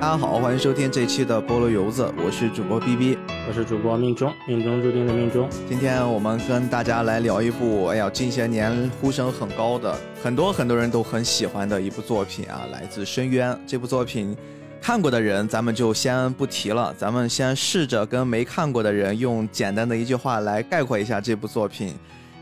[0.00, 5.48] 大家好，欢迎收听这期的菠萝油子，我是主播 B B，我是主播命中，命中注定的命中。
[5.68, 9.92] 今天我们跟大家来聊一部，哎呀，近些年呼声很高的，
[10.22, 13.58] 很多很多人都很喜欢的一部作品啊，来自深渊。
[13.66, 14.36] 这部作品
[14.80, 21.92] 看过的人，咱们就先不提了，咱们先试着跟没看过的人用简单的一句话来概括一下这部作品。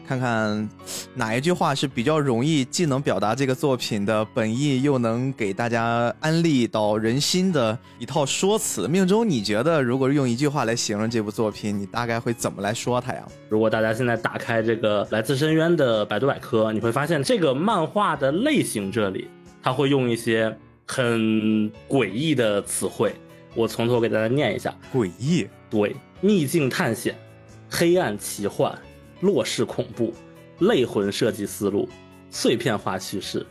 [0.06, 0.68] 看看
[1.14, 8.86] 哪一句话是比较容易，既能表达这个作品的本意，又能给大家安利到人心的一套说辞。
[8.86, 13.26] 命中，你觉得如果用一句话来形容这部作品，你大概会怎么来说它呀？
[13.48, 19.26] 如果大家现在打开这个《来自深渊》的百度百科，你会发现这个漫画的类型这里，
[19.62, 23.12] 它会用一些很诡异的词汇。
[23.54, 27.16] 我从头给大家念一下：诡异，对，秘境探险，
[27.68, 28.72] 黑暗奇幻。
[29.20, 30.12] 落式恐怖、
[30.58, 31.88] 类魂设计思路、
[32.30, 33.44] 碎片化叙事、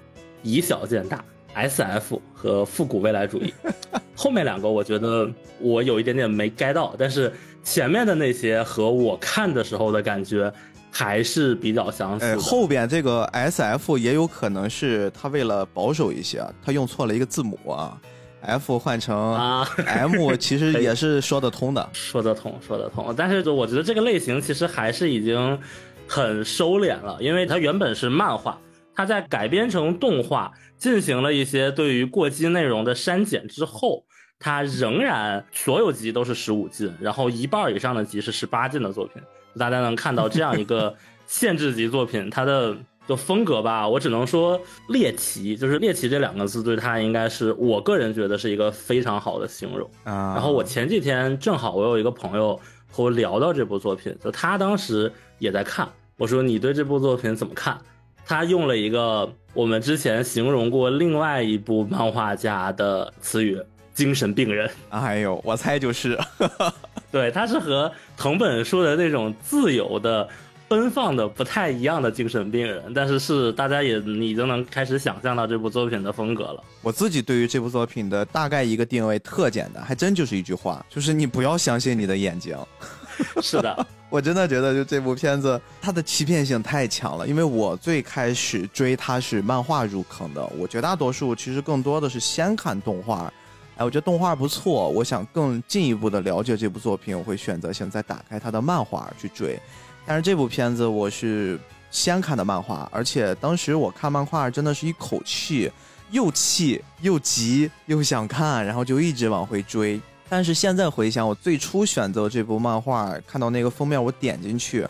[0.44, 3.54] 以小见大、S.F 和复古未来主义。
[4.16, 5.30] 后面两个我觉得
[5.60, 10.52] 我有一点点没 get 到，但是前面的那些和我看的时候的感觉
[10.90, 12.38] 还是比较相似。
[12.38, 18.00] 后边这个 S.F 也有可能是他为了保守一些，他用错了一个字母啊。
[18.46, 23.14] F 换成啊 M， 其实也是说得通的，说得通，说得通。
[23.16, 25.60] 但是我觉得这个类型其实还是已经
[26.08, 28.58] 很收敛了，因为它原本是漫画，
[28.96, 34.04] 它在改编成动画，进行了一些对于过激内容的删减之后，
[34.40, 39.22] 它仍然所有集都是十五禁，然后一半以上的集是十八禁的作品。
[39.58, 40.96] 大家能看到这样一个
[41.28, 42.76] 限制级作品，它的。
[43.08, 50.34] 就风格吧，我只能说猎奇，就是猎奇这两个字对他应该是我个人觉得是一个非常好的形容啊。
[50.34, 52.60] 然后我前几天正好我有一个朋友
[52.92, 57.78] 和我聊到这部作品，就他当时也在看，我说你对这部作品怎么看？
[58.26, 63.62] 他用了一个我们之前形容过另外一部漫画家的词语——
[63.94, 64.68] 精神病人。
[64.90, 66.18] 哎呦，我猜就是，
[67.12, 70.28] 对，他是和藤本树的那种自由的。
[70.68, 76.64] 奔放的不太一样的精神病人，但是是大家也已经能开始想象到这部作品的风格了。
[76.82, 82.58] 我自己对于这部作品的大概一个定位特简单，还真就是一句话，就是你不要相信你的眼睛。
[83.42, 87.28] 是的， 我真的觉得就这部片子它的欺骗性太强了。
[87.28, 93.32] 因为我最开始追它是漫画入坑的，我绝大多数其实更多的是先看动画。
[93.78, 99.60] 哎，我觉得动画不错，我想更进一步的了解这部作品，我会选择性再打开它的漫画去追。
[100.06, 105.72] 但是这部片子我是先看的漫画，而且当时我看漫画真的是一口气，
[106.12, 110.00] 又气又急又想看，然后就一直往回追。
[110.30, 114.86] 但是现在回想，我最初选择这部漫画，看到那个封面，我点进去，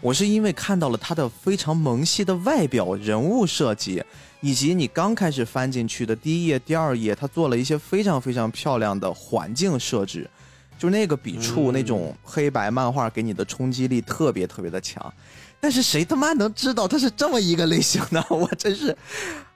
[0.00, 4.02] 我是因为看到了它的非常萌系的外表、人物设计，
[4.40, 10.28] 以及你刚开始翻进去的第一页、第二页，它做了一些非常非常漂亮的环境设置。
[10.78, 15.12] 就那个笔触，那种黑白漫画给你的冲击力特别特别的强，
[15.60, 18.24] 但是谁他妈能知道它是这么一个类型呢？
[18.30, 18.96] 我真是。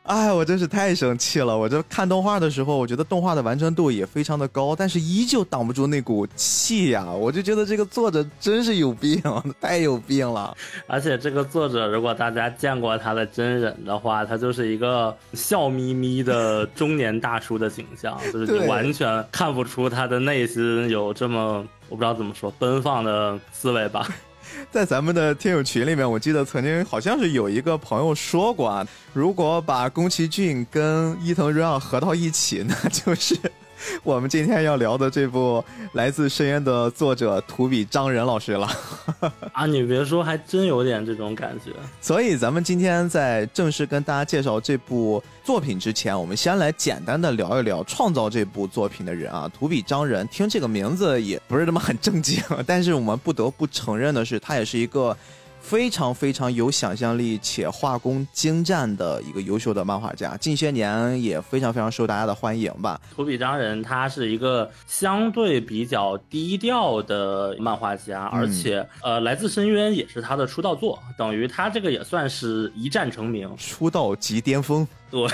[0.05, 1.57] 哎，我真是太生气了！
[1.57, 7.05] 我这看动画的时候，我觉得动画的完成度也非常的高，但是依旧挡不住那股气呀！
[7.05, 9.23] 我就觉得这个作者真是有病，
[9.61, 10.57] 太有病了。
[10.89, 24.09] 而且这个作者，如果大家见过他的真人的话，他就是一个笑眯眯的中年大叔的形象， 就是你完全看不出他的内心有这么我不知道怎么说奔放的思维吧。
[24.71, 33.37] 在咱们的听友群里面，我记得曾经好像是有一个朋友说过啊，如果把宫崎骏跟伊藤润二合到一起，那就是。
[34.03, 38.69] 我们今天要聊的这部来自深渊的作者图比张仁老师了
[39.53, 39.67] 啊！
[39.67, 41.73] 你别说，还真有点这种感觉。
[42.01, 49.51] 所以，咱们今天在正式跟大家介绍这部作品之前，我们先来简单的聊一聊创造这部作品的人啊。
[49.53, 55.17] 图比张仁，听这个名字也不是那么很正经，但是我们不得不承认的是，他也是一个。
[55.63, 63.01] 非常非常有想象力且画工精湛的一个优秀的漫画家，近些年也非常非常受大家的欢迎吧。
[63.15, 74.87] 土比张人他是一个相对比较低调的漫画家，而且呃，来自深渊也是他的出道作，等于他这个也算是一战成名，出道即巅峰。
[75.11, 75.29] 对，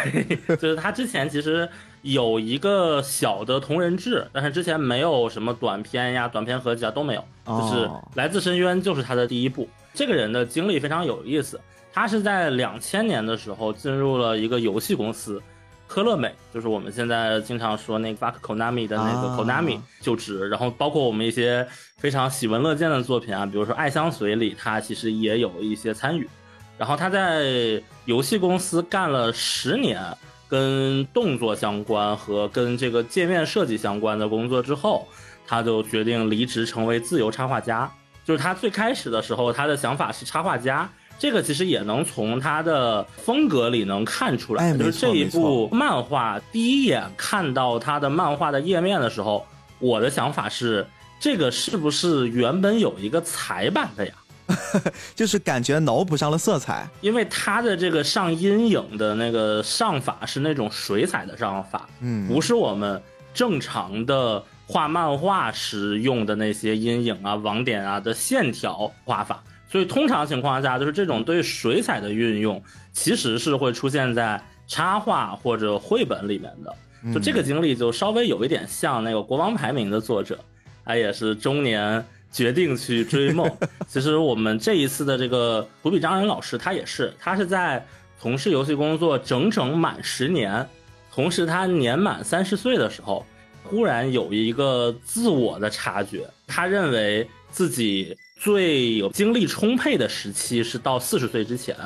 [0.56, 1.68] 就是他之前其实
[2.02, 9.68] 有一个小的同人志，但是之前没有什么短片呀、短片合集啊都没有，就是来自深渊就是他的第一部。
[9.94, 11.60] 这个人的经历非常有意思，
[11.92, 15.42] 他是在两千年的时候进入了一个游戏公司，
[15.88, 21.66] 科乐美，就是我们现在经常说那个 fuck Konami 的那个 Konami 就职，然后包括我们一些
[21.96, 26.28] 非常喜闻乐见的作品啊，比如说《爱相随》里，他其实也有一些参与。
[26.76, 30.00] 然后他在游戏公司干了十年，
[30.48, 35.06] 跟动作相关和跟这个界面设计相关的工作之后，
[35.46, 37.90] 他就决定离职成为自由插画家。
[38.24, 44.64] 就是他最开始的时候，他的想法是插画家，这个其实也能从他的风格里能看出来。
[44.64, 49.46] 哎就是这一部漫画，第一眼看到他的漫画的页面的时候，
[49.78, 50.86] 我的想法是，
[51.18, 54.12] 这个是不是原本有一个彩版的呀？
[55.14, 56.88] 就是感觉脑补上了色彩。
[57.00, 63.00] 因为它的这个上阴影的那个上法是那种水彩的上法，嗯，不是我们
[63.32, 69.42] 正常的画漫画时用的那些阴影啊、网点啊的线条画法。
[69.70, 72.62] 所以通常情况下，就是这种对水彩的运用，
[72.92, 76.74] 其实是会出现在插画或者绘本里面的。
[77.12, 80.38] 就这个经历，就稍微有一点像那个《国王排名》的作者，
[80.84, 83.50] 他也是中年决定去追梦。
[83.88, 87.84] 其实我们这一次的这个胡比张仁老师，他也是，他是在
[88.20, 90.66] 从事游戏工作整整满十年，
[91.12, 93.24] 同时他年满三十岁的时候，
[93.64, 101.76] 忽然有一个自我的察觉，他认为自己最有精力充沛的时期是到四十岁之前。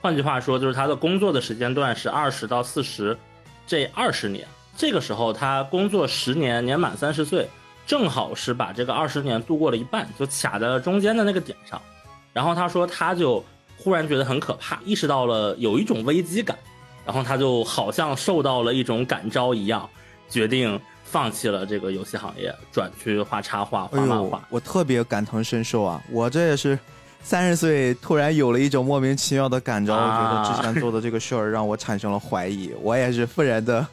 [0.00, 3.16] 换句话说，就是他的工作的时间段是二十到四十
[3.66, 4.46] 这二十年。
[4.76, 7.48] 这个时候他工作十年，年满三十岁，
[7.86, 11.80] 正好是把这个二十年度过了一半，就卡在了中间的那个点上。
[12.32, 13.44] 然后他说，他就
[13.76, 16.56] 忽然觉得很可怕，意识到了有一种危机感，
[17.04, 19.88] 然后他就好像受到了一种感召一样，
[20.28, 26.02] 决定放弃了这个游戏行业，转去画插画、画漫画。，我特别感同身受啊！
[26.10, 26.78] 我这也是
[27.24, 32.70] 三十岁突然有了一种莫名其妙的感召，我觉得之前做的这个事儿让我产生了怀疑。
[32.82, 33.86] 我也是愤然的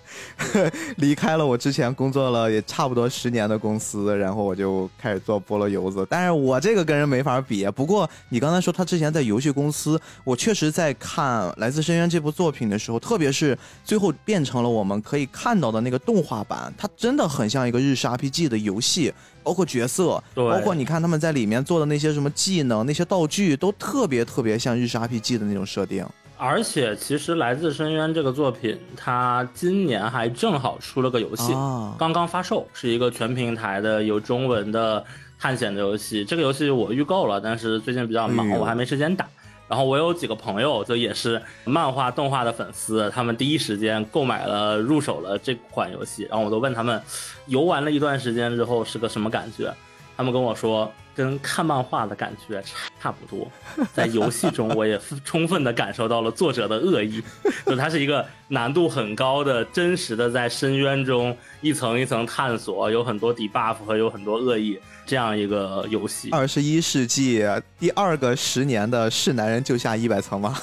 [0.98, 6.06] 离开了我之前工作了也差不多十年的公司，然后我就开始做菠萝油子。
[6.10, 7.66] 但是我这个跟人没法比。
[7.70, 26.06] 不过你刚才说他之前在游戏公司，我确实在看《来自深渊》这部作品的时候，特别是最后变成了我们可以看到的那个动画版，它真的很像一个日式 RPG 的游戏，包括角色，对包括你看他们在里面做的那些什么技能、那些道具，都特别特别像日式 RPG 的那种设定。
[26.38, 35.03] 而且，其实《来自深渊》这个作品，它今年还正好出了个游戏，啊刚刚发售，是一个全平台的有中文的
[35.38, 36.24] 探险的游戏。
[36.24, 39.27] 这个游戏我预购了，但是最近比较忙，哎我还没时间打。
[39.69, 46.24] 然后我有几个朋友，就也是漫画动画的粉丝，他们第一时间购买了入手了这款游戏。
[46.24, 47.00] 然后我都问他们，
[47.45, 49.71] 游玩了一段时间之后是个什么感觉？
[50.18, 52.62] 他们跟我说，跟看漫画的感觉
[53.00, 53.48] 差不多。
[53.94, 57.24] 在游戏中，我也充分的感受到了作者的恶意，
[57.65, 64.77] 就它是一个难度很高的、真实的在深渊中一层一层探索，有很多 debuff 和有很多恶意
[65.10, 66.30] 这样一个游戏。
[66.30, 67.44] 二十一世纪
[67.80, 70.56] 第二个十年的是男人就下一百层吗？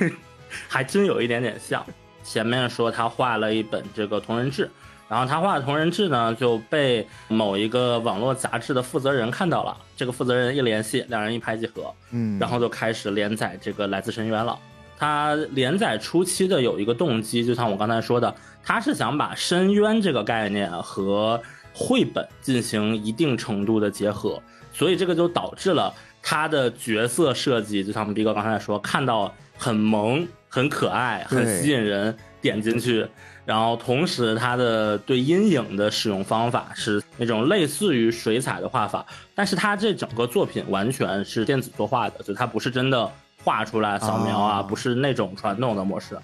[0.68, 1.82] 还真有一点点像。
[2.22, 4.70] 前面说他画了一本这个同人志，
[5.08, 14.58] 然后他画的同人志呢就被某一个网络杂志的负责人看到了，这个负责人一联系，两人一拍即合，嗯，然后就开始连载这个《来自深渊》了。
[14.98, 21.40] 他连载初期的有一个动机，就像我刚才说的，他是想把深渊这个概念和
[21.78, 24.42] 绘本进行一定程度的结合，
[24.72, 33.06] 所以这个就导致了他的角色设计，就像逼哥刚才说，看到很萌、很可爱、很吸引人，点进去。
[33.44, 43.10] 然后同时，它的对阴影的使用方法是那种类似于水彩的画法，但是它这整个作品完全是电子作画的，就它不是真的
[43.42, 46.18] 画出来扫描啊，啊不是那种传统的模式，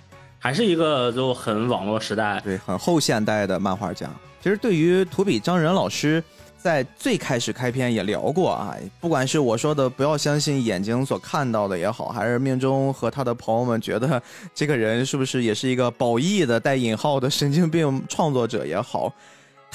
[0.44, 2.38] 还是一个就很网络时代。
[2.44, 4.10] 对，很后现代的漫画家。
[4.42, 6.22] 其实对于图比张仁老师，
[6.58, 14.22] 在最开始开篇也聊过啊，不管是我说的不要相信眼睛所看到的也好，还是命中和他的朋友们觉得
[14.54, 19.10] 这个人是不是也是一个褒义的带引号的神经病创作者也好。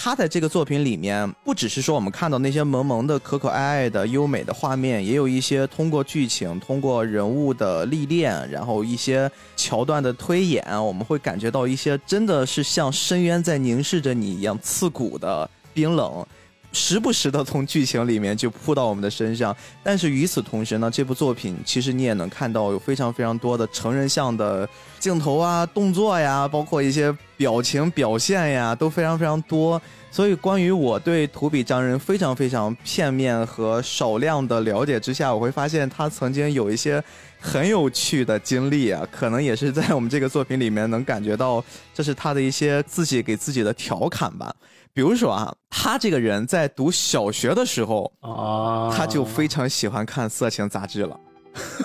[0.02, 16.26] 他在这个作品里面，不只是说我们看到那些萌萌的、可可爱爱的、优美的画面，也有一些通过剧情、通过人物的历练，然后一些桥段的推演，我们会感觉到一些真的是像深渊在凝视着你一样刺骨的冰冷。
[16.72, 24.68] 时不时的从剧情里面就扑到我们的身上，但是与此同时呢，这部作品其实你也能看到有非常非常多的成人向的
[25.00, 29.82] 镜头啊、动作呀，包括一些表情表现呀，都非常非常多。
[30.12, 37.04] 所以，关于我对土比张人非常非常片面和少量的了解之下，我会发现他曾经有一些
[37.40, 44.54] 很有趣的经历啊，可能也是在我们这个作品里面能感觉到，这是他的一些自己给自己的调侃吧。
[44.94, 51.20] 比如说啊，他这个人在读小学的时候，啊，他就非常喜欢看色情杂志了。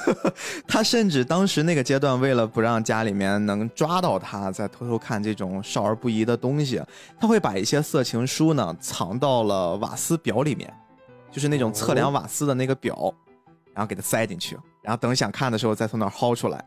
[0.69, 6.83] 他甚至当时那个阶段，为了不让家里面能抓到他在偷偷看这种少儿不宜的东西，
[7.19, 10.73] 他会把一些色情书呢藏到了瓦斯表里面，
[11.31, 13.13] 就是那种测量瓦斯的那个表，
[13.73, 16.65] 然后给它塞进去，然后等想看的时候再从那儿薅出来。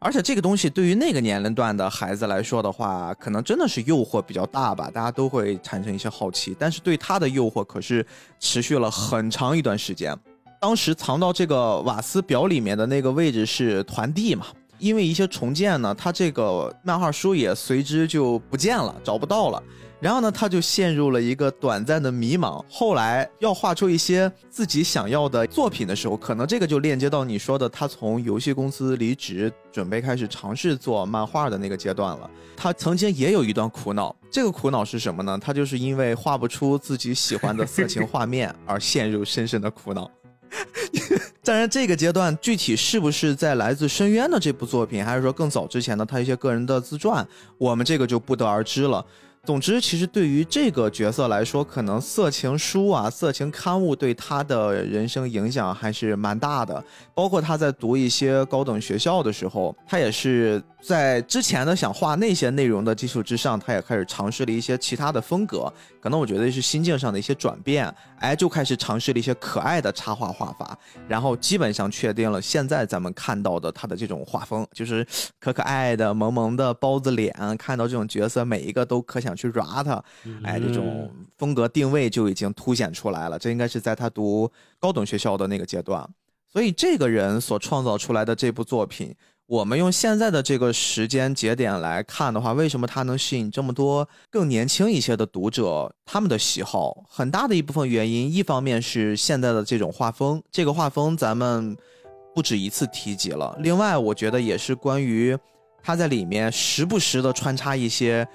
[0.00, 6.56] 而且这个东西对于那个年龄段的孩子来说的话，可能真的是诱惑比较大吧，大家都会产生一些好奇。
[6.56, 8.06] 但是对他的诱惑可是
[8.38, 10.16] 持续了很长一段时间。
[10.60, 14.46] 当时藏到这个瓦斯表里面的那个位置是团地嘛，
[14.78, 19.60] 因为一些重建呢，他这个漫画书也随之就不见了，找不到了。
[20.00, 22.64] 然后呢，他就陷入了一个短暂的迷茫。
[22.70, 32.30] 后来要画出一些自己想要的作品的时候，可能这个就链接到你说的，他从游戏公司离职，准备开始尝试做漫画的那个阶段了。
[32.56, 35.36] 他曾经也有一段苦恼，这个苦恼是什么呢？
[35.40, 40.08] 他就是因为画不出自己喜欢的色情画面而陷入深深的苦恼。
[41.42, 47.26] 当然，这个阶段具体是不是在来自深渊的这部作品，还是说更早之前的他一些个人的自传，
[47.56, 49.04] 我们这个就不得而知了。
[49.48, 56.84] 总之，其实对于这个角色来说，可能色情书啊、色情刊物对他的人生影响还是蛮大的。
[57.14, 65.72] 包括他在读一些高等学校的时候，他也是在之前的想画那些内容的基础之上，他也开始尝试了一些其他的风格。
[65.98, 70.78] 可能我觉得是心境上的一些转变，哎，就开始尝试了一些可爱的插画画法，
[71.08, 75.06] 然后基本上确定了现在咱们看到的他的这种画风，就是
[75.40, 80.04] 可可爱的、萌萌的包子脸，看到这种角色每一个都可想去 rap 他，
[80.42, 83.38] 哎，这种风格定位就已经凸显出来了。
[83.38, 86.04] 这应该是在他读高等学校的那个阶段，
[86.52, 89.14] 所以这个人所创造出来的这部作品。
[89.46, 95.90] 我们用现在的这个时间节点来看的话，为什么他能吸引这么多更年轻一些的读者？
[96.04, 101.74] 他们的喜好很大的一部分原因，一方面是现在的这种画风，这个画风咱们
[102.34, 103.56] 不止一次提及了。
[103.60, 105.34] 另外，我觉得也是关于
[105.82, 108.28] 他在里面时不时的穿插一些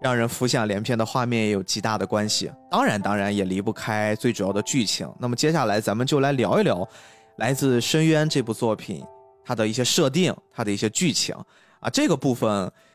[0.00, 2.50] 让人浮想联翩的画面，也有极大的关系。
[2.70, 5.08] 当然，当然也离不开最主要的剧情。
[5.18, 6.88] 那么接下来咱们就来聊一聊
[7.36, 9.04] 来自《深渊》这部作品。
[9.42, 11.34] 它的一些设定，它的一些剧情
[11.80, 12.48] 啊，这个部分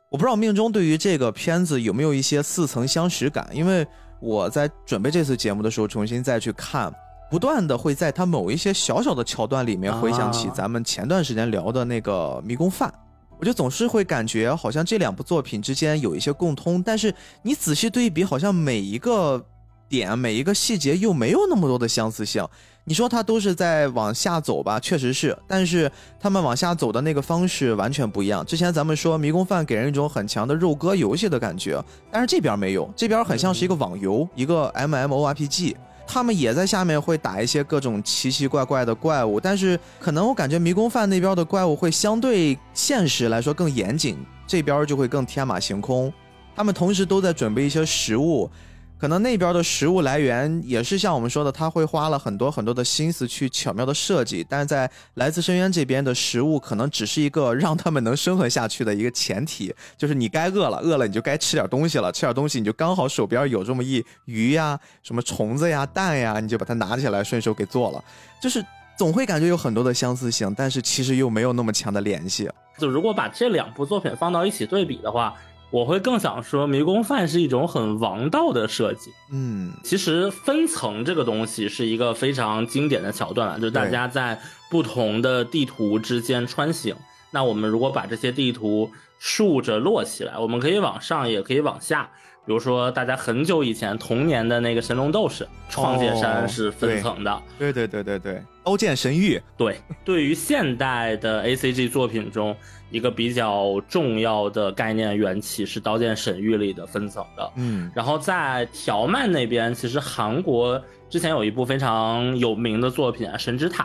[0.09, 3.85] 我不知道命中对于这个片子有没有一些似曾相识感，因为
[4.21, 6.93] 我在准备这次节目的时候，重新再去看，
[7.29, 12.93] 不断的会在它某一些小小的桥段里面回想起咱们前段时间聊的那个迷宫饭，
[13.39, 19.45] 我就总是会感觉好像这两部作品之间有一些共通，但是你仔细对比，好像每一个
[19.87, 22.47] 点、每一个细节又没有那么多的相似性。
[22.87, 28.45] 你说它都是在往下走吧，确实是，但是他们往下走的那个方式完全不一样。
[28.45, 35.75] 之前咱们说迷宫饭给人一种很强的肉鸽游戏的感觉，但是这边没有，这边很像是一个网游，一个 M M O R P G。
[36.07, 46.13] 他们也在下面会打一些各种奇奇怪怪的怪物，但是可能我感觉迷宫饭那边的怪物会相对现实来说更严谨，这边就会更天马行空。
[46.55, 48.49] 他们同时都在准备一些食物。
[48.97, 68.03] 可能那边的食物来源也是像我们说的，他会花了很多很多的心思去巧妙的设计，但是在来自深渊这边的食物可能只是一个让他们能生存下去的一个前提， 就是你该饿了，饿了你就该吃点东西了，吃点东西你就刚好手边有这么一鱼呀、什么虫子呀、蛋呀，你就把它拿起来顺手给做了，
[68.41, 68.65] 就是
[68.97, 72.49] 总会感觉有很多的相似性，但是其实又没有那么强的联系。
[72.77, 75.35] 就如果把这两部作品放到一起对比的话。
[75.75, 79.11] 我会更想说，迷宫饭是一种很王道的设计。
[79.29, 84.39] 嗯，其实分层这个东西是一个非常经典的桥段了，就是大家在
[84.71, 86.95] 不同的地图之间穿行。
[87.29, 88.89] 那我们如果把这些地图
[89.19, 92.09] 竖着摞起来，我们可以往上，也可以往下。
[92.45, 97.41] 比如说，大家很久以前童年的那个神龙斗士，创界山是分层的。
[97.57, 99.41] 对对对对对，刀剑神域。
[99.57, 102.55] 对，对于现代的 A C G 作品中。
[102.91, 113.83] 一个比较重要的概念缘起是《刀剑神域》里的分层的，嗯，然后在条漫那边，其实韩国之前有一部非常有名的作品《神之塔》，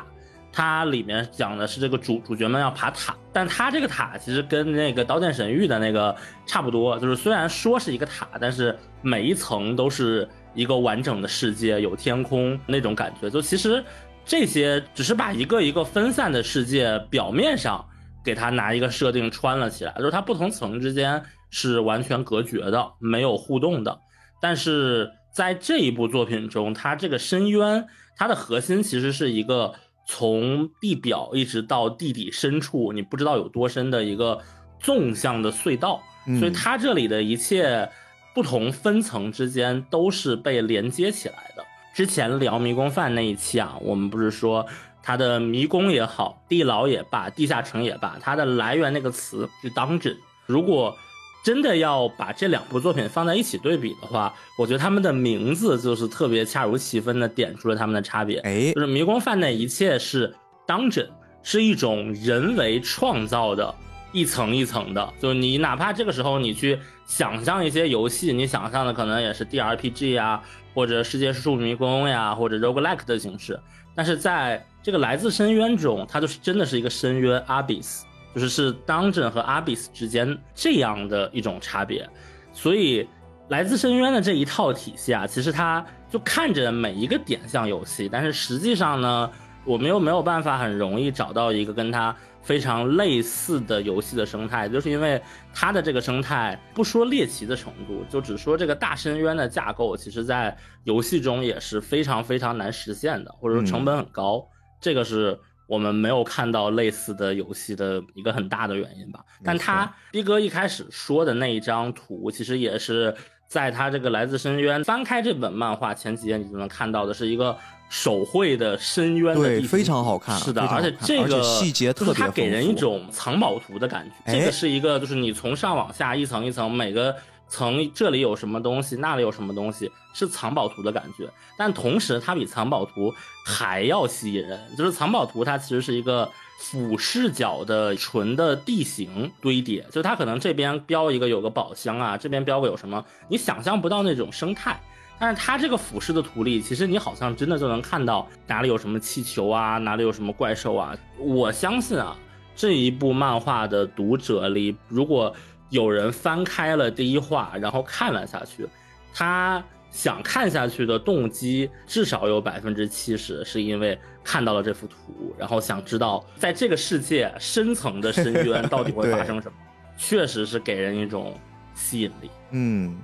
[0.53, 6.15] 它里面讲的是这个主主角们要爬塔，但它这个塔其实跟那个《刀剑神域》的那个
[6.47, 13.31] 差不多，就是虽然说是一个塔，但是每一层都是一个完整的世界，有天空那种感觉。
[13.31, 13.85] 就其实
[14.25, 17.85] 这些只是把一个一个分散的世界表面上。
[18.23, 23.99] 给它拿一个设定穿了起来，就是它不同层之间是完全隔绝的，没有互动的。
[24.43, 27.87] 但是在这一部作品中，它这个深渊，
[28.19, 29.73] 它的核心其实是一个
[30.13, 34.41] 从地表一直到地底深处，你不知道有多深的一个
[34.81, 36.03] 纵向的隧道。
[36.39, 37.89] 所以它这里的一切
[38.35, 41.65] 不同分层之间都是被连接起来的。
[41.95, 44.67] 之前聊迷宫饭那一期啊，我们不是说。
[45.03, 50.15] 它的迷宫也好，地牢也罢，地下城也罢，它的来源那个词是 dungeon。
[50.45, 50.95] 如果
[51.43, 58.39] 真的要把这两部作品放在一起对比的话，我觉得他们的名字就是特别恰如其分的点出了他们的差别。
[58.41, 60.35] 哎，就是迷宫饭的一切是
[60.67, 61.09] dungeon，
[61.43, 63.75] 是一种人为创造的，
[64.13, 65.13] 一层一层的。
[65.19, 70.43] 就你哪怕这个时候你去想象一些游戏，你想象的可能也是 DRPG 啊，
[70.75, 73.59] 或者世界树迷宫呀，或者 roguelike 的形式，
[73.95, 78.03] 但是在这个来自深渊中，它就是真的是一个深渊 abyss。
[78.35, 82.09] 就是是 Dungeon 和 Abyss 之间这样的一种差别，
[82.53, 83.09] 所以
[83.49, 89.29] 来自深渊的这一套体系啊，其实它就看着每一个点像游戏，但是实际上呢，
[89.65, 95.21] 我们又没有办法很容易找到一个跟它非常类似的游戏的生态，就是因为
[95.53, 104.47] 它的这个生态不说猎奇的程度，就只说这个大深渊的架构，其实在游戏中也是非常非常难实现的，或者说成本很高，
[104.81, 105.37] 这个是。
[105.71, 113.15] 我们没有看到类似的游戏的一个很大的原因吧，但他逼哥一开始说的那一张图，其实也是
[113.47, 117.57] 在他这个来自深渊翻开这本漫画前几页，你就能看到的是一个
[117.89, 127.15] 手绘的深渊的对，非常好看，是的，而且这个细节特别它给人一种藏宝图的感觉，这个是一个就是你从上往下一层一层每个。
[127.51, 131.29] 层这里有什么东西，那里有什么东西，是藏宝图的感觉。
[131.59, 133.13] 但同时，它比藏宝图
[133.45, 134.59] 还要吸引人。
[134.79, 136.31] 就是藏宝图，它其实是一个
[136.61, 144.81] 俯视角的纯的地形堆叠，就它可能这边标一个有个宝箱啊，这边标个有什么，你想象不到那种生态。
[145.19, 150.97] 但是它这个俯视的图里，其实你好像真的就能看到哪里有什么气球啊，哪里有什么怪兽啊。
[151.19, 152.17] 我相信啊，
[152.57, 155.35] 这一部漫画的读者里，如果
[155.71, 158.69] 有人翻开了第一话，然后看了下去，
[159.15, 169.57] 他想看下去的动机至少有百分之七十是因为看到了这幅图，然后想知道在这个世界深层的深渊 到底会发生什么。
[169.97, 171.35] 确实是给人一种
[171.75, 172.31] 吸引力。
[172.53, 172.97] 嗯，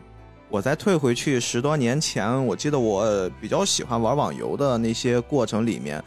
[0.48, 6.02] 我再退回去十多年前，我记得我比较喜欢玩网游的那些过程里面，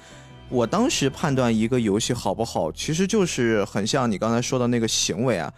[0.49, 5.53] 我当时判断一个游戏好不好，其实就是很像你刚才说的那个行为啊。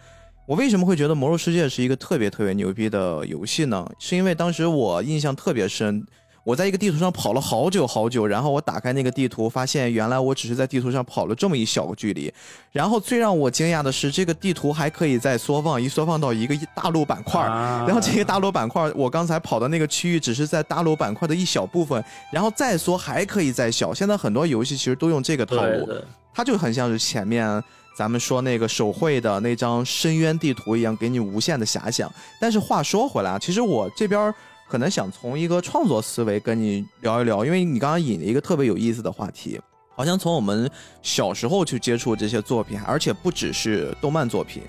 [0.52, 3.88] 我为什么会觉得《魔兽世界》是一个特别特别牛逼的游戏呢？
[3.98, 6.06] 是因为当时我印象特别深，
[6.44, 12.30] 我在一个地图上跑了好久好久，然后我打开那个地图，发现原来我只是在地图上跑了这么一小个距离。
[12.70, 17.40] 然后最让我惊讶的是，这个地图还可以再缩放，一缩放到一个大陆板块。
[17.40, 23.94] 然后这个大陆板块，我刚才跑的那个区域只是在大陆板块的一小部分，然后再缩还可以再小。
[23.94, 25.88] 现在很多游戏其实都用这个套路，
[26.34, 27.64] 它就很像是前面。
[27.94, 32.12] 咱们说那个手绘的那张深渊地图一样，给你无限的遐想。
[32.40, 34.32] 但是话说回来啊，其实我这边
[34.68, 39.60] 可能想从一个创作思维跟你聊一聊，因为你刚刚引了一个特别有意思的话题，
[39.94, 40.70] 好像从我们
[41.02, 44.62] 小时候去接触这些作品，而且不只是动漫作品，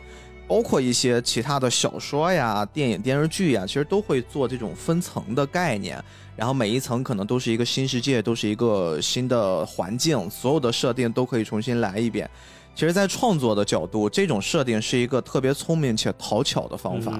[0.45, 6.03] 包括一些其他的小说呀、电影、电视剧呀，其实都会做这种分层的概念，
[6.35, 12.29] 然后每一层可能都是一个新世界，都是一个新的环境，所有的设定都可以重新来一遍。
[12.75, 17.19] 其实，在创作的角度，这种设定是一个特别聪明且讨巧的方法。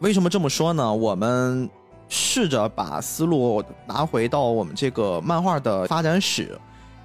[0.00, 0.92] 为什么这么说呢？
[0.92, 1.68] 我们
[2.08, 6.58] 试着把思路拿回到我们这个漫画的发展史。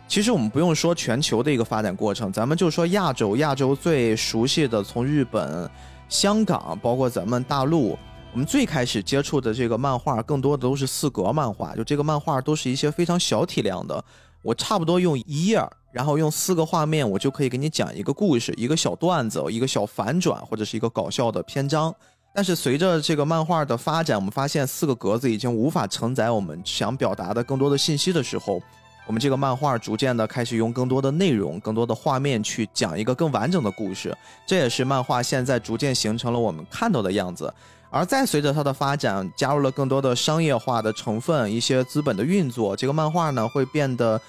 [0.07, 3.35] 其实，我们不用说全球的一个发展过程，咱们就说亚洲。
[3.35, 5.69] 亚洲最熟悉的，从日本、
[6.07, 7.97] 香港，包括咱们大陆，
[8.31, 11.75] 我们最开始接触的这个漫画，更多的都是四格漫画。
[11.75, 14.03] 就这个漫画，都是一些非常小体量的。
[14.41, 15.61] 我差不多用一页。
[15.91, 21.91] 然后用四个画面，我就可以给你讲一个故事，一个小段子，一个小反转，或者是一个搞笑的篇章。
[22.31, 28.61] 但是随着这个漫画的发展，我们发现四个格子已经无法承载我们想表达的更多的信息的时候，
[29.07, 34.15] 我们这个漫画逐渐的开始用更多的内容、更多的画面去讲一个更完整的故事。
[34.45, 37.51] 这也是漫画现在逐渐形成了我们看到的样子。
[37.89, 44.19] 而再随着它的发展，加入了更多的商业化的成分，一些资本的运作，这个漫画呢会变得。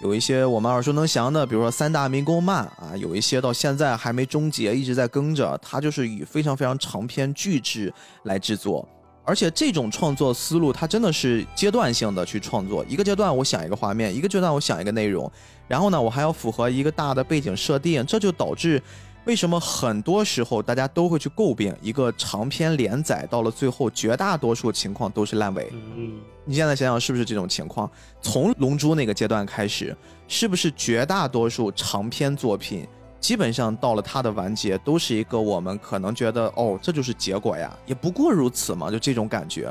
[0.00, 5.58] 有一些我们耳熟能详的，比如说三大民工漫啊，有一些到现在还没终结，一直在更着。
[5.60, 8.88] 它就是以非常非常长篇巨制来制作，
[9.24, 12.84] 而且这种创作思路，它真的是阶段性的去创作。
[12.88, 15.28] 一个阶段我想一个画面，一个阶段我想一个内容，
[15.66, 18.80] 然后呢，我还要符合一个大的背景设定，这就导致。
[19.28, 25.70] 为什么很多时候大家都会去诟病一个长篇连载到了最后，绝大多数情况都是烂尾？
[25.70, 27.88] 嗯，你现在想想是不是这种情况？
[28.22, 29.94] 从《龙珠》那个阶段开始，
[30.28, 32.88] 是不是绝大多数长篇作品
[33.20, 39.66] 基本上到了它的完结，都是一个我们可能觉得哦，这就是结果呀，也不过如此嘛，就这种感觉。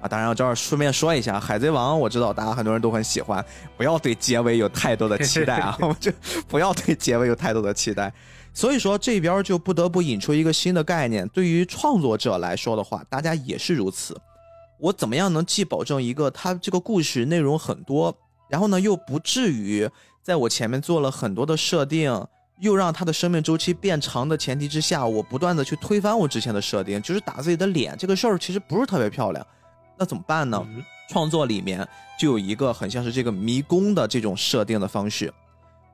[0.00, 0.08] 啊。
[0.08, 3.44] 当然，我这儿顺便说一下，《海贼王》我知道大家很多人都很喜欢，
[3.76, 6.10] 不要对结尾有太多的期待啊，我就
[6.48, 8.10] 不要对结尾有太多的期待。
[8.54, 14.18] 所以说这边就不得不引出一个新的概念，对于创作者来说的话，大家也是如此。
[14.78, 18.14] 我怎么样能既保证一个它这个故事内容很多，
[18.50, 19.88] 然后呢又不至于
[20.22, 22.26] 在我前面做了很多的设定，
[22.60, 29.46] 又让它的生命周期变长的前提之下，我不断的去推翻我之前的设定，就是打自己的脸，这个事儿其实不是特别漂亮。
[29.96, 30.64] 那怎么办呢？
[31.08, 31.86] 创作里面
[32.18, 35.32] 就有一个很像是这个迷宫的这种设定的方式。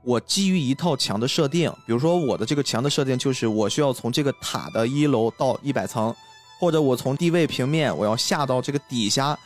[0.03, 6.15] 我基于一套墙的设定，比如说我的这个墙的设定就是我需要从这个塔的一楼到一百层。
[6.61, 9.39] 或者我从地位平面，我要下到这个底下，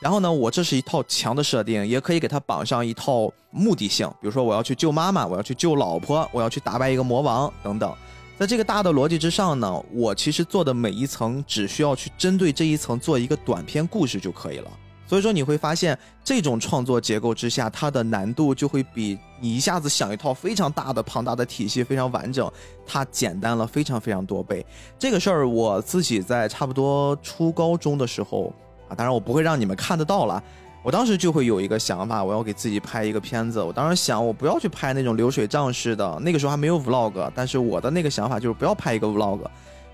[0.00, 7.90] 然后呢，我这是一套墙的设定，也可以给它绑上一套目的性，比如说我要去救妈妈，我要去救老婆，我要去打败一个魔王等等。
[8.38, 14.70] 在这个大的逻辑之上呢，我其实做的每一层只需要去针对这一层做一个短篇故事就可以了。
[15.08, 22.52] 所以说你会发现，这种创作结构之下，它的难度就会比你一下子想一套非常大的、庞大的体系、非常完整，
[22.86, 24.64] 它简单了非常非常多倍。
[24.98, 28.52] 这个事儿我自己在差不多初高中的时候
[28.86, 30.42] 啊，当然我不会让你们看得到了。
[30.82, 33.62] 我当时就会有一个想法，我要给自己拍一个片子。
[33.62, 39.40] 我当时想，我不要去拍那种流水账式的，那个时候还没有 vlog，但是我的那个想法就是不要拍一个 vlog，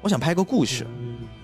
[0.02, 0.84] 我想拍一个故事，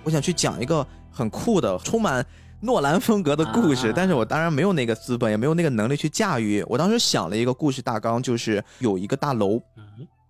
[0.02, 2.26] 我想去讲一个很酷的、充满。
[2.62, 6.62] 诺兰风格的故事，但是我当然没有那个资本，也没有那个能力去驾驭。
[6.68, 9.60] 我当时想了一个故事大纲，就是有一个大楼，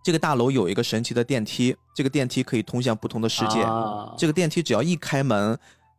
[0.05, 3.67] 这个大楼有一个神奇的电梯，这个电梯可以通向不同的世界。
[4.17, 5.59] 这个电梯只要一开门，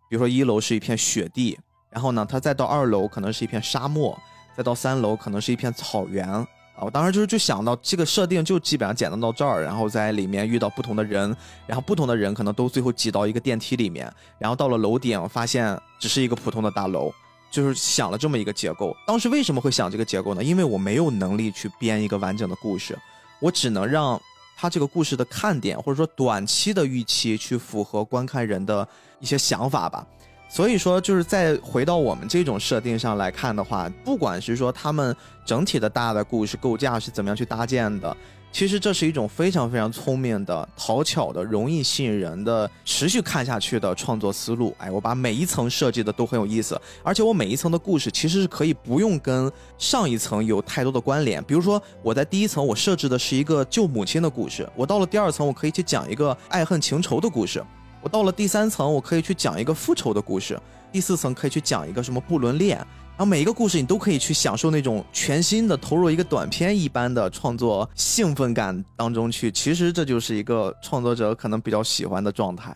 [0.10, 4.18] 比如说一楼是一片雪地，然后呢，它再到二楼可能是一片沙漠，
[4.56, 6.48] 再到三楼可能是一片草原。
[6.82, 11.36] 我当时就是就想到这个设定就基本上简单到这儿，然后在里面遇到不同的人，
[11.68, 17.12] 然后不同的人可能都最后挤到一个电梯里面，然后到了楼顶发现只是一个普通的大楼，
[17.52, 18.96] 就是想了这么一个结构。
[19.06, 20.44] 当时为什么会想这个结构呢？
[20.44, 22.98] 因为我没有能力去编一个完整的故事，
[23.40, 24.20] 我只能让
[24.58, 28.88] 他这个故事的看点或者说短期的预期去符合观看人的
[29.20, 30.06] 一些想法吧。
[30.54, 38.18] 所以说，就是再回到我们这种设定上来看的话，不管是说他们整体的大的故事构架是怎么样去搭建的，
[38.52, 44.76] 其实这是一种非常非常聪明的、讨巧的、容易吸引人的、持续看下去的创作思路。
[44.78, 51.42] 哎，我把每一层设计的都很有意思，而且我每一层的故事其实是可以不用跟上一层有太多的关联。
[51.46, 57.64] 比如说，我在第一层我设置的是一个救母亲的故事，我到了第二层我可以去讲一个爱恨情仇的故事。
[58.02, 60.58] 我到了第三层，我可以去讲一个复仇的故事；
[60.92, 62.78] 第四层可以去讲一个什么不伦恋。
[62.78, 69.52] 然后每一个故事你都可以去享受那种全新的投入一个短片一般的创作兴奋感当中去。
[69.52, 72.76] 其实这就是一个创作者可能比较喜欢的状态。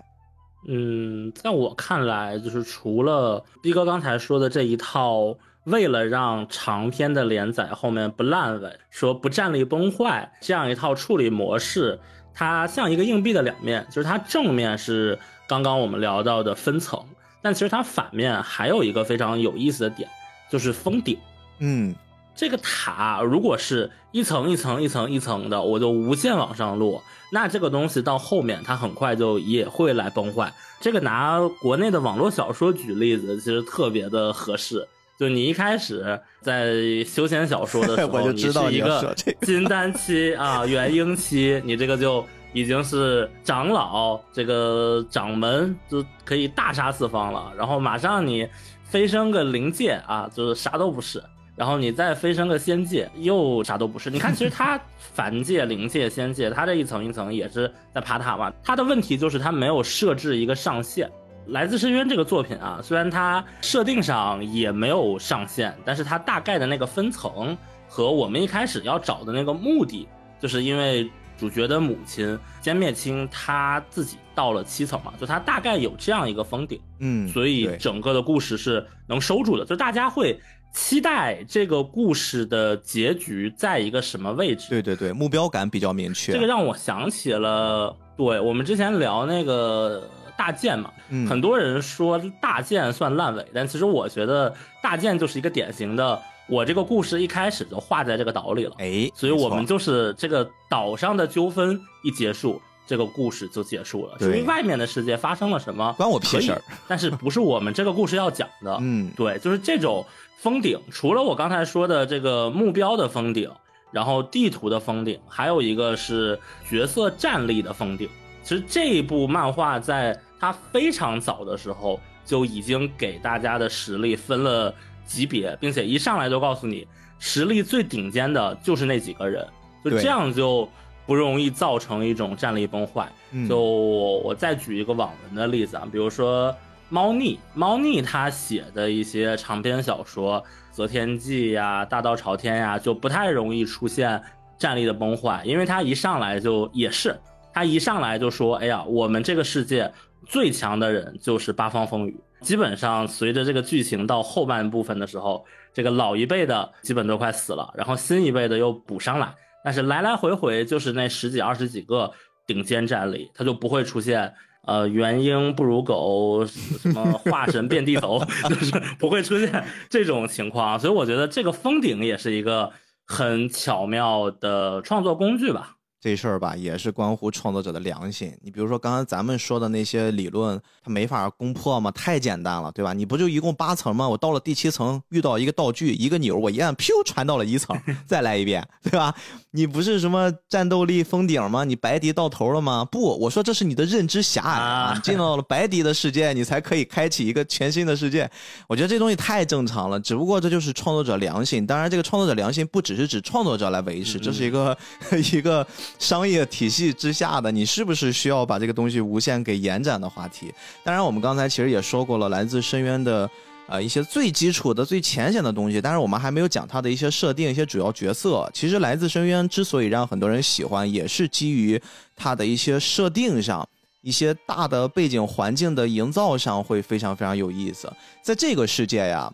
[0.67, 11.99] 嗯，在我看来，就是除了逼哥刚才说的这一套，为了让长篇的连载后面不烂尾，说不战力崩坏这样一套处理模式。
[12.35, 15.17] 它像一个硬币的两面，就是它正面是
[15.47, 17.01] 刚刚我们聊到的分层，
[17.41, 20.09] 但其实它反面还有一个非常有意思的点，
[20.51, 21.17] 就是封顶。
[21.59, 21.95] 嗯，
[22.35, 30.53] 这个塔如果是一层一层一层一层的，我就无限往上落，那这个东西到后面它很快就也会来崩坏。
[30.81, 34.85] 这个拿国内的网络小说举例子，其实特别的合适。
[35.17, 36.73] 就你一开始在
[37.05, 47.53] 修仙小说的时候， 你是一个金丹期啊，元婴期，你这个就已经是长老，这个掌门就可以大杀四方了。
[47.57, 48.47] 然后马上你
[48.83, 51.23] 飞升个灵界啊，就是啥都不是。
[51.55, 54.09] 然后你再飞升个仙界，又啥都不是。
[54.09, 58.51] 你看，其实他凡界、 灵界、仙界，他这一层一层也是在爬塔嘛。
[58.61, 61.09] 他的问题就是他没有设置一个上限。
[61.47, 67.55] 来自深渊这个作品啊，虽然它设定上也没有上限，但是它大概的那个分层
[67.87, 70.07] 和我们一开始要找的那个目的，
[70.39, 80.39] 就是因为主角的母亲歼灭青他自己到了七层嘛，就他大概有这样一个封顶，嗯，所以整个的故事是能收住的，就大家会
[80.73, 84.67] 期待这个故事的结局在一个什么位置？
[84.69, 86.31] 对对对，目标感比较明确。
[86.33, 90.09] 这个让我想起了，对我们之前聊那个。
[90.37, 90.91] 大剑嘛，
[91.29, 104.15] 很多人说大剑算烂尾，但其实我觉得大剑就是一个典型的，我这个故事一开始就画在这个岛里了，哎，所以我们就是这个岛上的纠纷一结束，这个故事就结束了。
[104.19, 106.61] 至于外面的世界发生了什么，关我屁事儿。
[106.87, 108.77] 但是不是我们这个故事要讲的？
[108.81, 110.05] 嗯， 对，就是这种
[110.37, 113.49] 封顶，除了我刚才说的这个目标的封顶，
[113.91, 116.37] 然后地图的封顶，还有一个是
[116.69, 118.09] 角色战力的封顶。
[118.45, 124.71] 其实这一部漫画在它非常早的时候就已经给大家的实力分了
[125.03, 129.43] 级别，并且一上来就告诉你，实力最顶尖的就是那几个人，
[129.83, 130.69] 就这样就
[131.07, 133.11] 不容易造成一种战力崩坏。
[133.31, 136.55] 嗯就我我再举一个网文的例子啊，比如说
[136.89, 140.39] 猫腻，猫腻他写的一些长篇小说，
[140.71, 144.21] 《择天记》呀，《大道朝天》呀，就不太容易出现
[144.55, 147.19] 战力的崩坏，因为他一上来就也是，
[147.55, 149.89] 他一上来就说，哎呀，我们这个世界
[150.27, 152.19] 最强的人就是八方风雨。
[152.41, 162.11] 基本上随着这个剧情到后半部分的时候，这个老一辈的基本都快死了，然后新一辈的又补上来，但是来来回回就是那十几二十几个
[162.45, 164.33] 顶尖战力，他就不会出现
[164.65, 170.77] 呃元婴不如狗，什么化神遍地走， 就是不会出现这种情况。
[170.77, 172.69] 所以我觉得这个封顶也是一个
[173.05, 175.74] 很巧妙的创作工具吧。
[176.05, 178.31] 这事儿吧，也是关乎创作者的良心。
[178.43, 181.89] 你比如说刚刚咱们说的那些理论，它没法攻破吗？
[181.89, 182.93] 太简单了，对吧？
[182.93, 184.07] 你不就一共八层吗？
[184.07, 189.15] 我到了第七层，遇到一个道具，一个钮，我一按，噗，传到了一层， 再来一遍，对吧？
[189.49, 191.63] 你不是什么战斗力封顶吗？
[191.63, 192.85] 你白敌到头了吗？
[192.85, 195.01] 不，我说这是你的认知狭隘啊！
[195.03, 198.29] 进到了白敌的世界，你才可以开启一个全新的世界。
[198.69, 201.65] 我觉得这东西太正常了，只不过这就是创作者良心。
[201.65, 204.77] 当然，这个创作者良心不只是指创作者来维持，这是一个
[205.33, 205.65] 一个
[205.99, 210.53] 商业体系之下的，你是不是需要把这个东西无限给延展的话题？
[210.83, 213.29] 当然，我们刚才其实也说过了，来自深渊的。
[213.67, 218.47] 呃，一些最基础的、最浅显的东西，但是我们还没有讲它的一些设定、一些主要角色。
[218.53, 221.81] 其实，来自深渊之所以让很多人喜欢，也是基于
[222.15, 223.67] 它的一些设定上、
[224.03, 227.91] 一些大的背景环境的营造上会非常非常有意思。
[228.21, 229.33] 在这个世界呀，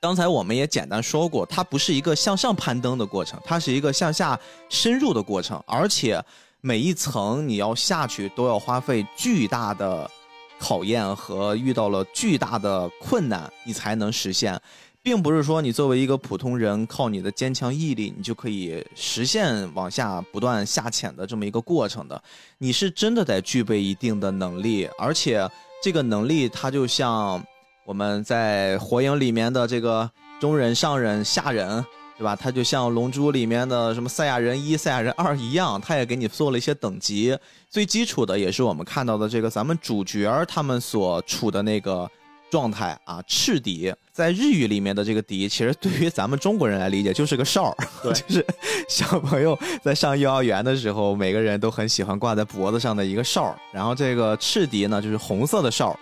[0.00, 4.38] 刚才我们也简单说过，它不是一个向上攀登的过程，它是一个向下
[4.70, 6.24] 深入的过程，而且
[6.62, 10.10] 每一层你要下去都要花费巨大的
[10.58, 14.58] 考验和遇到了巨大的困难，你才能实现。
[15.02, 22.22] 并不是说你作为一个普通人，靠你的坚强毅力，你就可以实现往下不断下潜的这么一个过程的。
[22.56, 25.46] 你是真的得具备一定的能力，而且
[25.82, 27.42] 这个能力它就像
[27.90, 31.84] 我们在火影里面的这个中忍、上忍、下忍，
[32.16, 32.36] 对吧？
[32.36, 37.36] 它就像龙珠里面的什么赛亚人一、赛亚人二一样，它也给你做了一些等级。
[37.68, 42.08] 最基础的也是我们看到的这个咱们主角儿他们所处的那个
[42.48, 48.46] 状态啊，赤敌，在日语里面的这个敌，其实对于咱们中国人来理解就是个哨儿，就是
[48.88, 53.58] 小朋友在上幼儿园的时候，每个人都很喜欢挂在脖子上的一个哨儿。
[53.72, 55.98] 然后这个赤敌呢，就是红色的哨儿，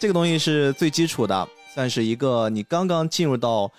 [0.00, 3.70] 这个东西是最基础的，算是一个你刚刚进入到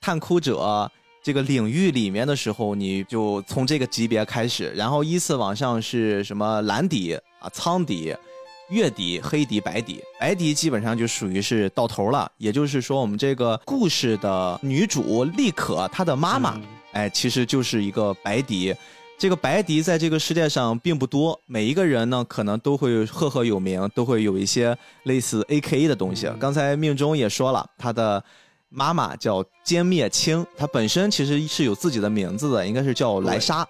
[0.00, 0.90] 探窟者
[1.22, 8.12] 这个领域里面的时候，你就从这个级别开始，然后依次往上是什么蓝底啊、苍底。
[8.70, 12.30] 月底、黑底、白底，白底基本上就属于是到头了。
[12.36, 16.62] 也就是说，我们这个故事的女主丽可，她的妈妈，嗯
[16.92, 18.74] 哎，其实就是一个白敌。
[19.18, 26.30] 这个白迪在这个世界上并不多，每一个人呢可能都会赫赫有名，都会有一些类似 A K A 的东西。
[26.38, 28.22] 刚才命中也说了，他的
[28.68, 33.66] 妈妈叫歼灭青，他本身其实是有自己的名字的，应该是叫莱莎。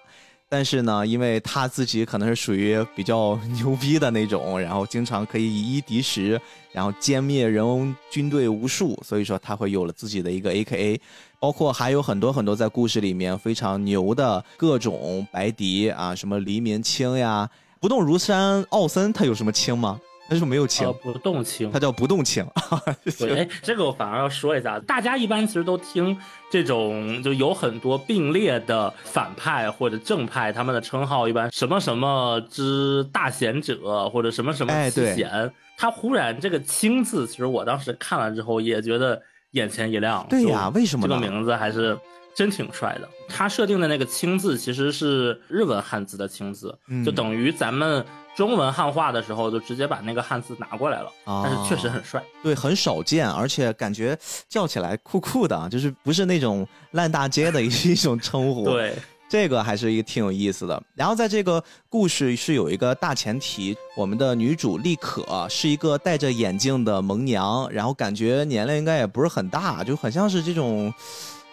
[0.51, 6.39] 但是呢，因为他自己可能是属于比较牛逼的那种，然后经常可以以一敌十，
[6.71, 11.01] 然后歼灭人军队无数，所以说他会有了自己的一个 A K A。
[11.39, 17.49] 包括还有很多很多在故事里面非常牛的各种白笛啊，什么黎明清呀，
[17.79, 19.99] 不动如山奥森，他有什么清吗？
[20.29, 21.79] 他是没有青呃，，不动清他。
[21.79, 22.45] 叫不动青。
[23.17, 26.15] 对，哎，这个我反而要说一下，大家一般其实都听
[26.51, 39.19] 这种就有很多并列的反派或者正派，他们的称号一般什么什么之大贤者或者什么什么奇哎对贤，他忽然这个清字，其实我当时看了之后也觉得
[39.51, 40.25] 眼前一亮。
[40.29, 41.97] 对呀就为什么呢这个名字还是
[42.35, 43.09] 真挺帅的。
[43.27, 48.03] 他设定的那个青字其实是日文汉字的青字，嗯就等于咱们
[48.35, 52.23] 中文汉化的时候就直接把那个汉字拿过来了，啊但是确实很帅。
[52.41, 58.95] 对，很少见，而且感觉叫起来酷酷的，啊就是不是那种烂大街的一 一种称呼。，对，
[59.29, 60.81] 这个还是一个挺有意思的。
[60.95, 70.93] 然后在这个故事是有一个大前提，我们的女主丽可是一个戴着眼镜的萌娘，然后感觉年龄应该也不是很大，就很像是这种。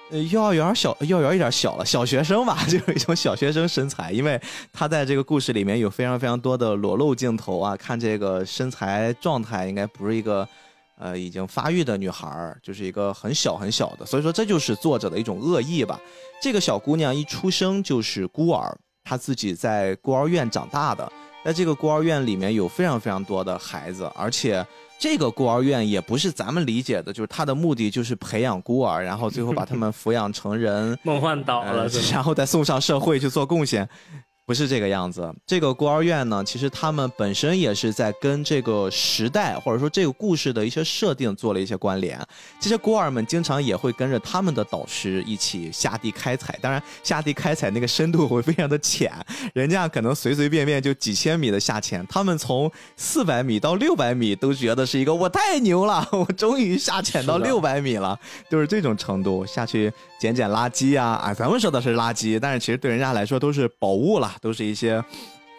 [0.09, 4.41] 呃，幼儿园小，幼儿园有点小了，小学生吧，就是一种小学生身材，因为
[4.73, 10.49] 她在这个故事里面有非常非常多的裸露镜头啊，看这个身材状态，应该不是一个
[10.99, 16.01] 呃已经发育的女孩儿，就是一个很小很小的，所以说这就是作者的一种恶意吧。
[16.43, 21.11] 这个小姑娘一出生就是孤儿，她自己在孤儿院长大的，
[21.45, 24.67] 在这个孤儿院里面有非常非常多的孩子，而且
[24.99, 33.89] 这个孤儿院也不是咱们理解的，就是他的目的就是培养孤儿，然后最后把他们 抚养成人，梦幻岛了，呃然后再送上社会去做贡献。
[34.47, 42.17] 不是这个样子，这个孤儿院呢，其实他们本身也是在跟这个时代或者说这个故事的一些设定做了一些关联。
[42.61, 49.13] 这些孤儿们经常也会跟着他们的导师一起下地开采，当然下地开采那个深度会非常的浅，
[49.53, 58.17] 人家可能随随便便就几千米的下潜，他们从四百米到六百米都觉得是一个我太牛了，我终于下潜到六百米了，
[58.49, 65.05] 就是这种程度下去捡捡垃圾啊啊，咱们说的是垃圾，但是其实对人家来说都是宝物啦，都是一些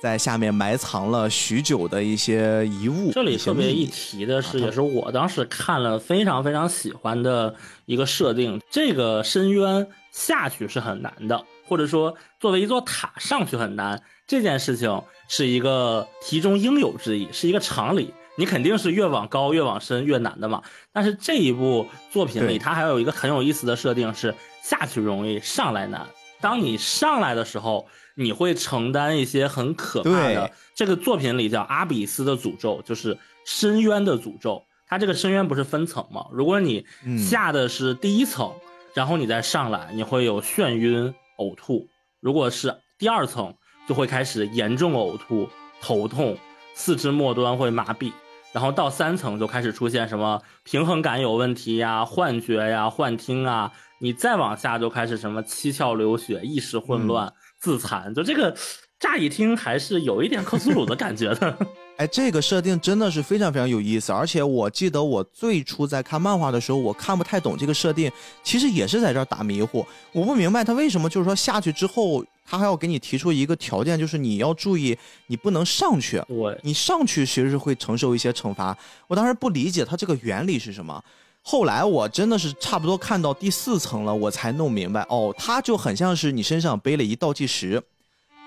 [0.02, 3.12] 在下面埋藏了许久的一些遗物。
[3.12, 7.54] 这里特别一提的是，也是我当时看了非常非常喜欢的
[7.86, 8.60] 一个设定。
[8.70, 18.14] 这个深渊下去是很难的，或者说作为一座塔上去很难，这件事情是一个题中应有之意，是一个常理。
[18.38, 20.62] 你肯定是越往高越往深越难的嘛。
[20.94, 26.08] 但是这一部作品里，它还有一个很有意思的设定是下去容易上来难。
[26.40, 30.52] 当你上来的时候，你会承担一些很可怕的。
[30.76, 34.64] 这个作品里叫阿比斯的诅咒，就是深渊的诅咒。
[34.88, 36.28] 它这个深渊不是分层吗？
[36.32, 38.54] 如果你嗯下的是第一层，
[38.94, 41.88] 然后你再上来，你会有眩晕、呕吐；
[42.20, 43.54] 如果是第二层，
[43.88, 45.50] 就会开始严重呕吐、
[45.82, 46.38] 头痛、
[46.76, 48.12] 四肢末端会麻痹。
[48.58, 58.58] 然后到三层就开始出现什么平衡感有问题呀、幻觉呀、幻听啊，你再往下就开始什么七窍流血、意识混乱、自残，就这个
[59.00, 61.56] 乍一听还是有一点克苏鲁的感觉的。
[61.98, 69.86] 哎，这个设定真的是非常非常有意思，而且我记得我最初在看漫画的时候，我看不太懂这个设定，其实也是在这儿打迷糊。
[70.14, 78.76] 我不明白他为什么就是说下去之后，他还要给你提出一个条件，就是你要注意，你不能上去，对，你上去其实是会承受一些惩罚。
[79.08, 81.04] 我当时不理解它这个原理是什么。
[81.42, 87.82] 后来我真的是差不多看到第四层了，我才弄明白哦，它就很像是你身上背了一倒计时，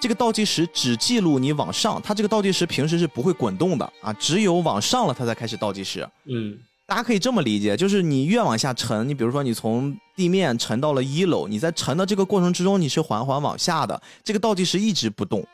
[0.01, 6.07] 这个倒计时只记录你往上，它这个倒计时平时是不会滚动的啊，只有往上了它才开始倒计时。
[6.25, 6.59] 嗯，
[6.90, 15.46] 大家可以这么理解，就是你越往下沉，你比如说你从地面沉到了一楼，你在沉的这个过程之中，你是缓缓往下的，这个倒计时一直不动。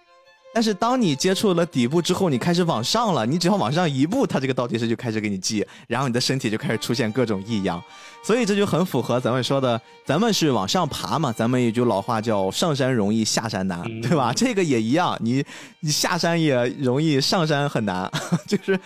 [0.54, 7.82] 但是当你接触了底部之后，你开始往上了，你只要往上一步，它这个倒计时就开始给你记，然后你的身体就开始出现各种异样，
[8.24, 14.32] 所以这就很符合咱们说的，咱们是往上爬嘛，咱们有句老话叫上山容易下山难，嗯对吧？
[14.32, 15.44] 这个也一样，你
[15.80, 18.10] 你下山也容易，上山很难，
[18.48, 18.80] 就是。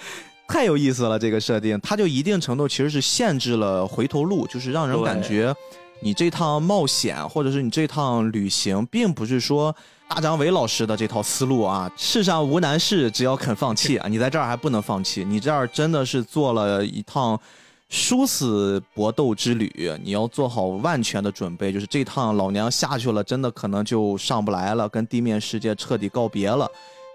[0.50, 5.54] 太有意思了，这个设定，它就一定程度其实是限制了回头路，就是让人感觉
[6.00, 9.74] 你这趟冒险或者是你这趟旅行，并不是说
[10.08, 17.40] 大张伟老师的这套思路啊，世上无难事，只要肯放弃啊，你在这儿还不能放弃，你这儿真的是做了一趟
[17.88, 26.68] 殊死搏斗之旅，你要做好万全的准备，就是这趟老娘下去了，真的可能就上不来了，跟地面世界彻底告别了。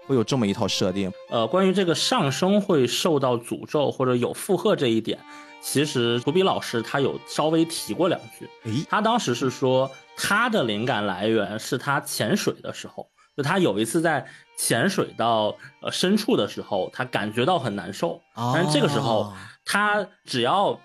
[0.06, 5.18] 会有这么一套设定，呃，关于这个上升会受到诅咒或者有负荷这一点，
[5.60, 8.48] 其实图比老师他有稍微提过两句。
[8.70, 18.20] 诶，他当时是说，他的灵感来源是他潜水的时候，就他有一次在潜水到呃深处的时候，他感觉到很难受，
[18.54, 19.32] 但是这个时候哦
[19.64, 20.78] 他只要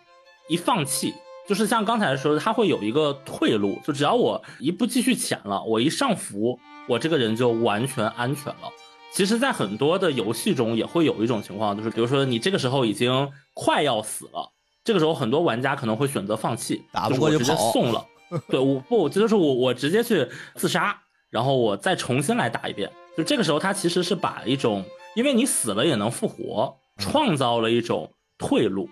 [0.50, 1.14] 一放弃，
[1.48, 8.72] 就是像刚才说的，他会有一个退路，就只要我一不继续潜了，我一上浮，我这个人就完全安全了。
[9.14, 14.52] 其实，在很多的游戏中也会有一种情况，就是比如说你这个时候已经快要死了，
[14.84, 18.06] 这个时候很多玩家可能会选择放弃，打不过就直接送了。
[18.48, 20.98] 对，我不，这就是我我直接去自杀，
[21.30, 22.90] 然后我再重新来打一遍。
[23.18, 28.90] 就这个时候，他其实是把一种，因为你死了也能复活，创造了一种退路，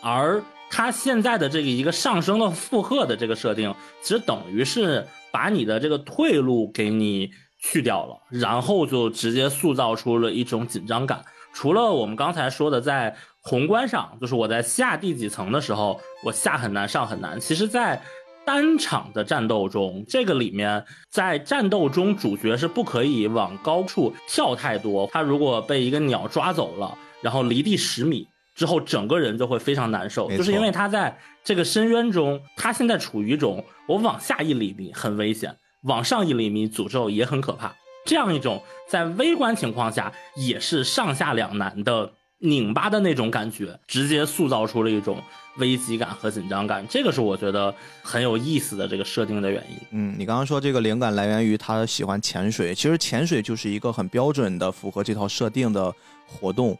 [0.00, 11.24] 而他现在的这个一个上升的负荷的这个设定，其实等于是把你的这个退路给你去掉了，然后就直接塑造出了一种紧张感。
[11.52, 17.40] 除了我们刚才说的，在宏观上，就是我在下第几层的时候，我下很难，上很难。
[17.40, 18.00] 其实，在
[18.44, 25.08] 单场的战斗中，这个里面在战斗中主角是不可以往高处跳太多。
[25.12, 37.74] 他如果被一个鸟抓走了，然后离地十米之后，整个人就会非常难受，就是因为他在这个深渊中，他现在处于一种我往下一厘米很危险，往上一厘米诅咒也很可怕。
[38.04, 45.20] 这样一种在微观情况下也是上下两难的拧巴的那种感觉，直接塑造出了一种
[45.58, 46.86] 危机感和紧张感。
[46.88, 49.76] 这个是我觉得很有意思的这个设定的原因。
[49.90, 55.92] 嗯，你刚刚说这个灵感来源于他喜欢潜水，其实潜水就是一个很标准的符合这套设定的
[56.26, 56.78] 活动。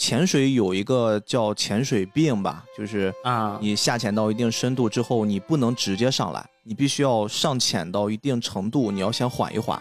[0.00, 9.80] 潜水有一个叫潜水病吧，就是啊，你下潜到一定深度之后，你不能直接上来，你必须要上潜到一定程度，你要先缓一缓，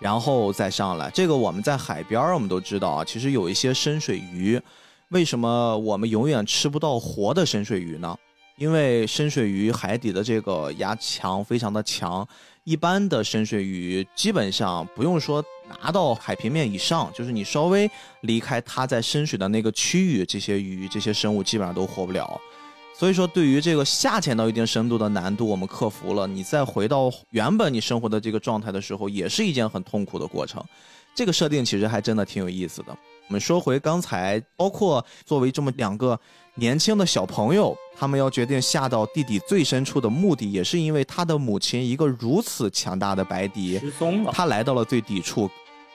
[0.00, 1.10] 然后再上来。
[1.10, 4.58] 这个我们在海边儿我们都知道啊，其实有一些深水鱼，
[5.10, 8.16] 为什么我们永远吃不到活的深水鱼呢？
[8.58, 12.26] 因为深水鱼海底的这个压强非常的强，
[12.64, 15.42] 一般的深水鱼基本上不用说
[15.80, 17.88] 拿到海平面以上，就是你稍微
[18.22, 22.38] 离开它在深水的那个区域，这些鱼这些生物基本上都活不了。
[22.98, 30.60] 所以说，对于这个下潜到一定深度的难度，我们克服了，你再回到原本你生活的这个状态的时候，也是一件很痛苦的过程。
[31.14, 32.96] 这个设定其实还真的挺有意思的。
[33.28, 36.18] 我们说回刚才，包括作为这么两个
[36.58, 44.32] 年轻的小朋友，他们要决定下到地底最深处的目的，也是因为他的母亲一个如此强大的白迪，失踪了。
[44.34, 45.48] 他来到了最底处，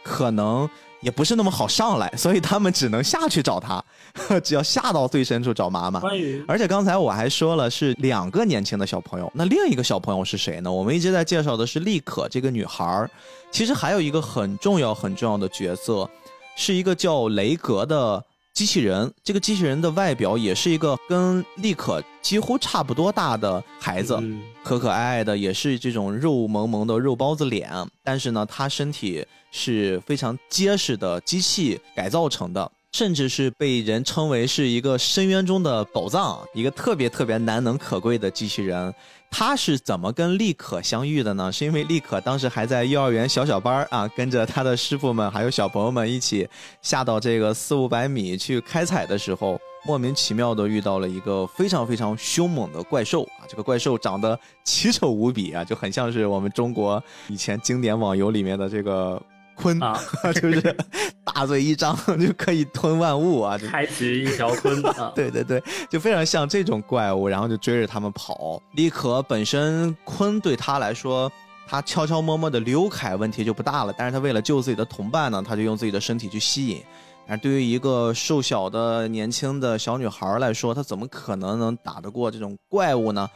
[0.03, 0.69] 可能
[1.01, 3.83] 也不是那么好上来， 所以他们只能下去找他，
[4.41, 6.01] 只要下到最深处找妈妈。
[6.47, 10.71] 而且刚才我还说了是两个年轻的小朋友，那另一个小朋友是谁呢？
[10.71, 13.11] 我们一直在介绍的是丽可这个女孩儿，
[13.51, 16.09] 其实还有一个很重要很重要的角色，
[16.55, 18.23] 是一个叫雷格的
[18.53, 19.11] 机器人。
[19.23, 27.69] 这个机器人的外表也是一个跟立可几乎差不多大的孩子，嗯可可爱爱的，也是这种肉萌萌的肉包子脸，
[28.03, 38.93] 但是呢，它身体是非常结实的机器改造成的，甚至是被人称为是一个深渊中的宝藏，一个特别特别难能可贵的机器人。
[39.31, 41.51] 他是怎么跟丽可相遇的呢？
[41.51, 46.47] 是因为丽可当时还在幼儿园小小班儿啊，跟着他的师傅们还有小朋友们一起
[46.83, 53.49] 下到这个四五百米去开采的时候，莫名其妙的遇到了一个非常非常凶猛的怪兽啊！
[53.49, 59.19] 这个怪兽长得奇丑无比啊，就很像是我们中国以前经典网游里面的这个
[59.57, 59.99] 鲲，啊，
[60.33, 60.75] 就是
[61.23, 63.57] 大嘴一张就可以吞万物啊！
[63.57, 68.61] 就开启一条鲲 啊，对对对，就非常像这种怪物，然后就追着他们跑。
[68.73, 71.31] 李可本身鲲对他来说，
[71.67, 73.93] 他悄悄摸摸的溜开，问题就不大了。
[73.97, 76.83] 但是他为了救自己的同伴呢，他就用自己的身体去吸引。
[77.25, 83.29] 但是对于一个瘦小的年轻的小女孩来说，她怎么可能能打得过这种怪物呢？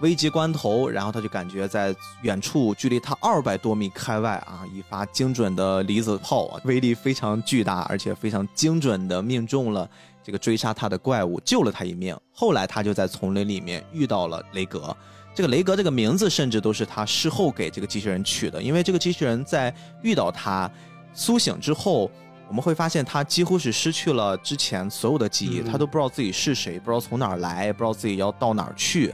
[0.00, 9.88] 危急关头，然后他就感觉在远处，距离他二百多米开外啊，一发精准的离子炮啊，威力非常巨大，而且非常精准的命中了
[10.22, 12.16] 这个追杀他的怪物，救了他一命。
[12.32, 14.94] 后来他就在丛林里面遇到了雷格，
[15.34, 20.70] 这个雷格这个名字甚至都是他事后给这个机器人取的，因为这个机器人在遇到他
[21.14, 22.10] 苏醒之后。
[22.48, 29.12] 我们会发现他几乎是失去了之前所有的记忆，他都不知道自己是谁，不知道从哪儿来，不知道自己要到哪儿去。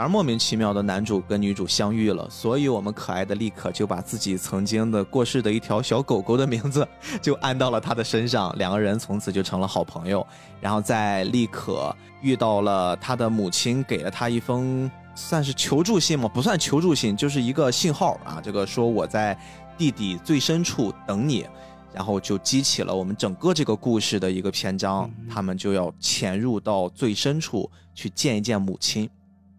[0.00, 6.88] 而莫名其妙的男主跟女主相遇了，所以我们可爱的丽可就把自己曾经的过世的一条小狗狗的名字
[7.20, 10.26] 就安到了他的身上，两个人从此就成了好朋友。
[10.58, 16.26] 然后在丽可遇到了他的母亲，给了他一封算是求助信吗？
[16.32, 19.38] 不算求助信，就是一个信号啊，这个说我在
[19.76, 21.46] 地底最深处等你。
[21.92, 29.10] 然后就激起了我们整个这个故事的一个篇章，他们就要潜入到最深处去见一见母亲。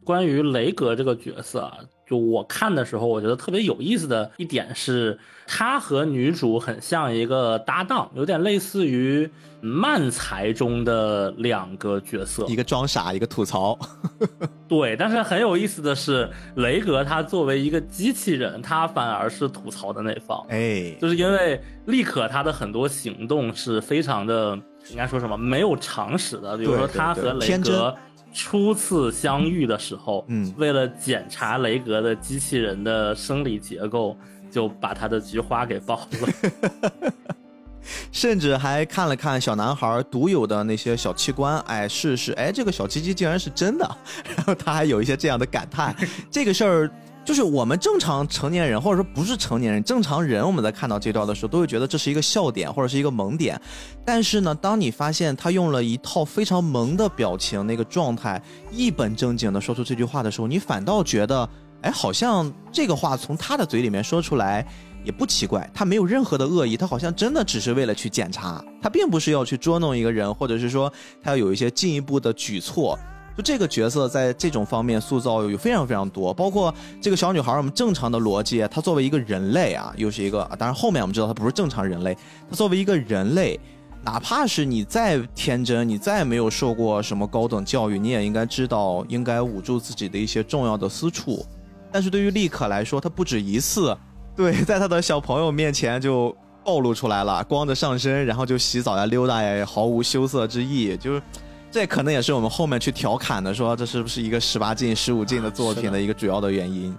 [0.04, 1.78] 关于雷格这个角色啊，
[2.08, 9.30] 就我看的时候，我觉得特别有意思的一点是，他和女主很像一个搭档，有点类似于
[9.62, 12.56] 漫才中的两个角色一。
[12.56, 13.78] 个装傻，一个吐槽。
[14.68, 20.44] 对，但是很有意思的是，雷格他作为一个机器人，他反而是吐槽的那方。
[20.50, 24.58] 哎，就是因为利可她的很多行动是非常的，
[24.90, 26.58] 应该说什么没有常识的。
[26.58, 27.94] 比如说，她和雷格
[28.34, 34.18] 初次相遇的时候，嗯为了检查雷格的机器人的生理结构，
[34.50, 37.12] 就把他的菊花给爆了。
[38.12, 43.98] 甚至还看了看小男孩独有的那些小器官，哎，试试，哎，这个小鸡鸡竟然是真的，
[44.38, 45.96] 然后他还有一些这样的感叹。
[46.30, 46.92] 这个事儿
[47.24, 53.60] 就是我们正常成年人，或者说不是成年人，正常人，我们在看到这段的时候，都会觉得这是一个笑点或者是一个萌点。
[54.04, 58.42] 但是呢，当你发现他用了一套非常萌的表情，那个状态，
[58.72, 61.48] 一本正经的说出这句话的时候，你反倒觉得，
[61.82, 64.66] 哎，好像这个话从他的嘴里面说出来。
[65.04, 70.94] 也不奇怪，他没有任何的恶意，他好像真的只是为了去检查，他并不是要去捉弄一个人，或者是说
[71.24, 72.96] 他要有一些进一步的举措。
[73.36, 82.18] 就这个角色在这种方面塑造有非常非常多，包括这个小女孩，我们正常的逻辑，她作为一个人类啊，又是一个，当然后面我们知道她不是正常人类，
[82.50, 83.60] 她作为一个人类，
[84.04, 91.46] 哪怕是你再天真，你再没有受过什么高等教育，你也应该知道应该捂住自己的一些重要的私处。
[91.92, 93.98] 但是对于丽可来说，她不止一次。
[94.34, 100.96] 对，在他的小朋友面前就暴露出来了，光着上身，然后就洗澡呀、溜达呀，毫无羞涩之意。
[100.96, 101.22] 就是
[101.72, 106.94] 这可能也是我们后面去调侃的，说这是不是一个十八禁、十五禁的作品的一个主要的原因。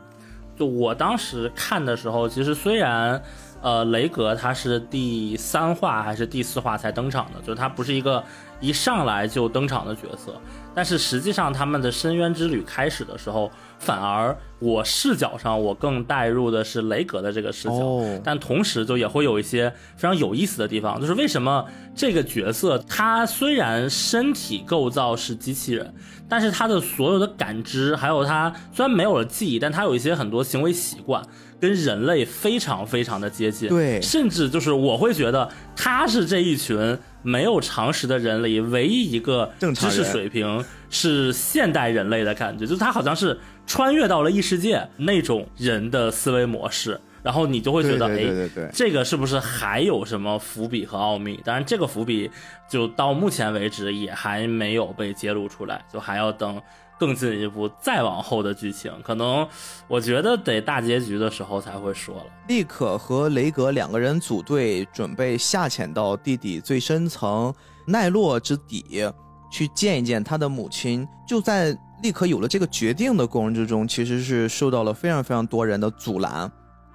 [0.57, 3.23] 就我当时看的时候，其实虽然，
[3.61, 8.23] 呃，雷格他是第三话还是第四话才登场的，就是他不是一个
[8.61, 10.35] 一上来就登场的角色，
[10.75, 13.51] 但是实际上他们的深渊之旅开始的时候，
[13.83, 18.20] 反而我视角上我更带入的是雷格的这个视角，哦。
[18.22, 21.66] 但同时就也会有一些非常有意思的地方，就是为什么
[21.97, 25.93] 这个角色他虽然身体构造是机器人，
[26.28, 31.20] 但是他的所有的感知，还有他虽然没有了记忆，但他有一些很多行为习惯
[31.62, 33.68] 跟人类非常非常的接近。
[33.68, 47.00] 对甚至就是我会觉得他是这一群没有常识的人里唯一一个知正常人识水平是现代人类的感觉，就是他好像是穿越到了异世界那种人的思维模式。
[47.22, 51.40] 然后你就会觉得，哎，这个是不是还有什么伏笔和奥秘？
[51.44, 52.28] 当然，这个伏笔
[52.68, 56.60] 就到目前为止也还没有被揭露出来，就还要等
[57.03, 58.92] 更进一步再往后的剧情。
[59.03, 59.44] 可能
[59.88, 62.26] 我觉得得大结局的时候才会说了。
[62.46, 67.53] 利可和雷格两个人组队，准备下潜到地底最深层
[67.84, 69.11] 奈落之底，
[69.50, 71.05] 去见一见他的母亲。
[71.26, 76.48] 就在利可有了这个决定的过程之中，其实是受到了非常非常多人的阻拦，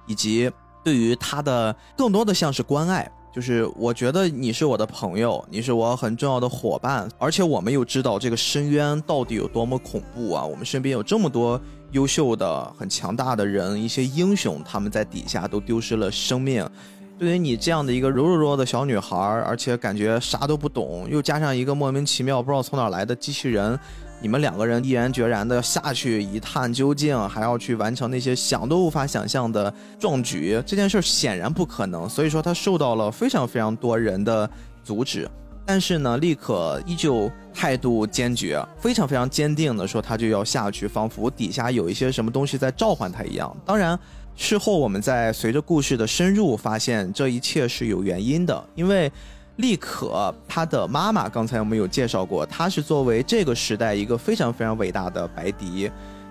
[0.06, 0.50] 以及
[0.82, 3.12] 对于他的更多的像是关爱。
[3.38, 10.44] 就是我觉得你是我的朋友，你是我很重要的伙伴，而且我们又知道这个深渊到底有多么恐怖啊！
[10.44, 11.60] 我们身边有这么多
[11.92, 16.68] 优秀的、很强大的人，一些英雄，他们在底下都丢失了生命。
[17.16, 23.78] 对于你这样的一个柔柔弱的小女孩，而且感觉啥都不懂，又加上一个莫名其妙不知道从哪来的机器人，
[24.20, 32.08] 你们两个人毅然决然的下去一探究竟，还要去完成那些想都无法想象的壮举，这件事显然不可能。
[32.08, 34.48] 所以说，他受到了非常非常多人的
[34.82, 35.28] 阻止。
[35.64, 43.54] 但是呢，立可依旧态度坚决，非常非常坚定的说他就要下去，仿佛底下有一些什么东西在召唤他一样。
[43.64, 43.96] 当然，
[44.34, 49.12] 事后我们在随着故事的深入发现，这一切是有原因的，因为
[49.58, 55.90] 立可她的妈妈，刚才我们有介绍过，她是作为这个时代一个非常非常伟大的白迪，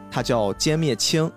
[0.09, 1.31] 她叫歼灭青。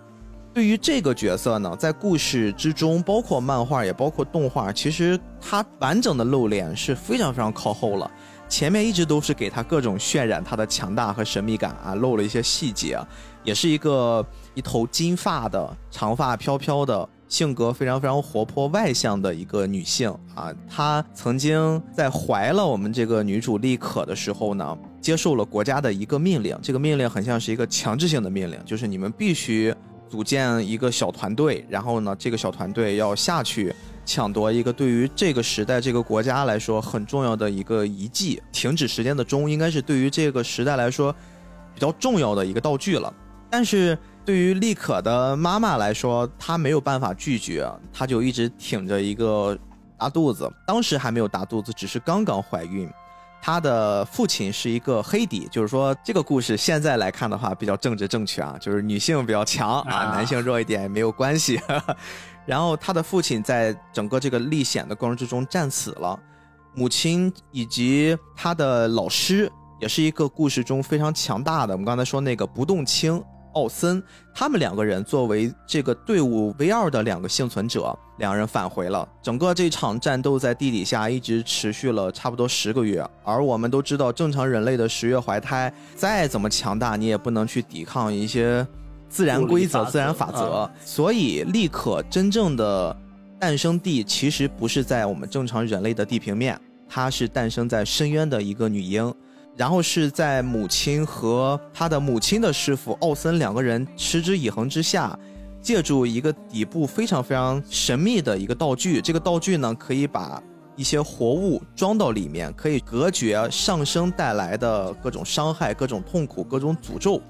[0.53, 8.11] 对于这个角色呢，在故事之中，包括漫画也包括动画，其实她完整的露脸是非常非常靠后了。
[8.49, 12.99] 前面一直都是给他各种渲染他的强大和神秘感啊，露了一些细节，
[13.45, 17.09] 也是一个一头金发的长发飘飘的。
[17.31, 29.73] 性格非常非常活泼外向的一个女性啊，她曾经在怀了我们这个女主丽可的时候呢，接受了国家的一个命令，这个命令很像是一个强制性的命令，就是你们必须
[30.09, 33.73] 组建一个小团队，然后呢，这个小团队要下去
[34.05, 38.43] 抢夺一个对于这个时代、这个国家来说很重要的一个遗迹。
[38.51, 41.15] 停止时间的钟应该是对于这个时代来说
[41.73, 43.15] 比较重要的一个道具了。
[43.49, 43.97] 但是
[44.31, 49.59] 对于丽可的妈妈来说，她没有办法拒绝，她就一直挺着一个
[49.99, 50.49] 大肚子。
[50.65, 52.89] 当时还没有大肚子，只是刚刚怀孕。
[53.43, 61.61] 她的父亲是一个黑底，就是说这个故事现在来看的话比较政治正确啊，就是女性比较强啊，啊男性弱一点也没有关系。
[62.47, 66.17] 然后她的父亲在整个这个历险的过程之中战死了，
[66.77, 69.51] 母亲以及她的老师
[69.81, 71.75] 也是一个故事中非常强大的。
[71.75, 73.21] 我们刚才说那个不动青
[73.53, 74.03] 奥森，
[74.35, 79.09] 他们两个人作为这个队伍 V 二的两个幸存者，两人返回了。
[79.23, 88.67] 整个这场战斗在地底下一直持续了差不多十个月，而我们都知道，正常人类的十月怀胎再怎么强大，你也不能去抵抗一些
[89.09, 90.71] 自然规则、自然法则。
[90.85, 92.97] 所以，立可真正的
[93.39, 99.13] 诞生地其实不是在我们正常人类的地平面，它是诞生在深渊的一个女婴。
[99.57, 105.19] 然后是在母亲和她的母亲的师傅奥森两个人持之以恒之下，
[105.61, 110.43] 借助一个底部非常非常神秘的一个道具，这个道具呢可以把
[110.77, 117.21] 一些活物装到里面，可以隔绝上升带来的各种伤害、各种痛苦、各种诅咒，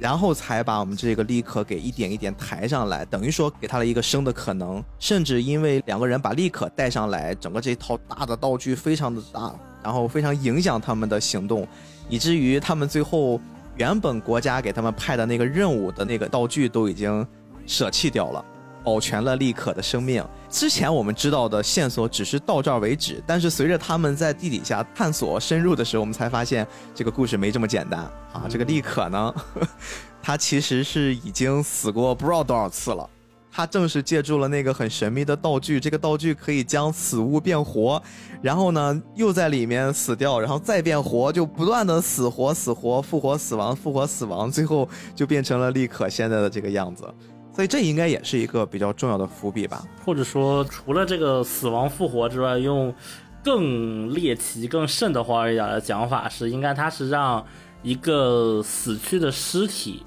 [0.00, 4.82] 然后才把我们这个利可给一点一点抬上来，等于说给他了一个生的可能。
[4.98, 11.66] 甚至因为两个人把利可带上来，整个这套大的道具非常的大，然后非常影响他们的行动，
[12.08, 13.40] 以至于他们最后
[13.76, 17.26] 原本国家给他们派的那个任务的那个道具都已经
[17.66, 18.44] 舍弃掉了。
[18.84, 20.24] 保全了利可的生命。
[20.48, 28.00] 之前我们知道的线索只是到这儿为止，但是随着他们在地底下探索深入的时候，我们才发现这个故事没这么简单
[28.32, 28.46] 啊！
[28.48, 29.34] 这个利可呢，
[30.22, 33.10] 他其实是已经死过不知道多少次了。
[33.58, 38.00] 他正是借助了那个很神秘的道具，这个道具可以将死物变活，
[38.40, 47.12] 然后呢又在里面死掉，然后再变活，就不断的死活死活复活死亡复活死亡，最后就变成了立可现在的这个样子。
[47.52, 52.94] 所以这应该也是一个比较重要的伏笔吧，或者说除了这个死亡复活之外，用
[53.42, 57.44] 更猎奇、更瘆得慌一点的讲法是，应该它是让
[57.82, 60.06] 一个死去的尸体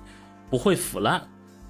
[0.49, 1.21] 不会腐烂，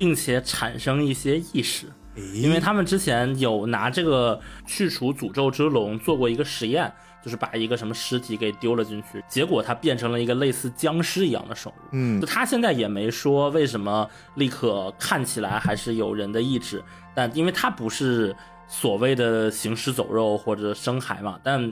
[0.01, 1.85] 并且产生一些意识，
[2.33, 6.91] 因为他们之前有拿这个去除诅咒之龙做过一个实验。
[7.23, 11.75] 就是把一个什么尸体给丢了进去，结果它变成了一个类似僵尸一样的生物。
[11.91, 16.83] 嗯，就他现在也没说为什么立刻看起来还是有人的意志，
[17.13, 18.35] 但因为他不是
[18.67, 21.71] 所谓的行尸走肉或者生孩嘛，但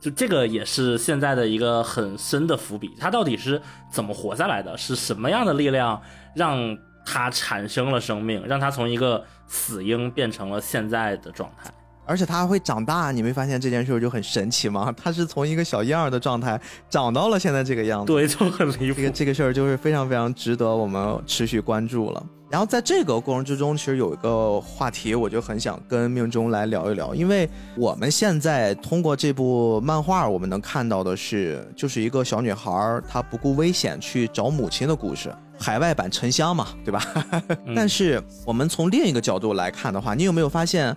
[0.00, 3.60] 就这个也是现在的一个很深的伏笔，他到底是
[3.90, 4.78] 怎么活下来的？
[4.78, 6.00] 是什么样的力量
[6.36, 11.70] 让他产生了生命，让它从一个死婴变成了现在的状态？
[12.06, 14.94] 而且它还会长大，你没发现这件事就很神奇吗？
[14.94, 18.96] 它是从一个小婴儿的状态长到了现在这个样子，对，就很离谱。
[18.96, 22.22] 这个这个事儿就是非常非常值得我们持续关注了。
[22.50, 37.02] 然后在这个过程之中，其实有一个话题，我就很想跟命中来聊一聊，因为我们现在通过这部漫画，我们能看到的是，就是一个小女孩她不顾危险去找母亲的故事，海外版沉香嘛，对吧？
[37.74, 40.96] 但是我们从另一个角度来看的话，你有没有发现？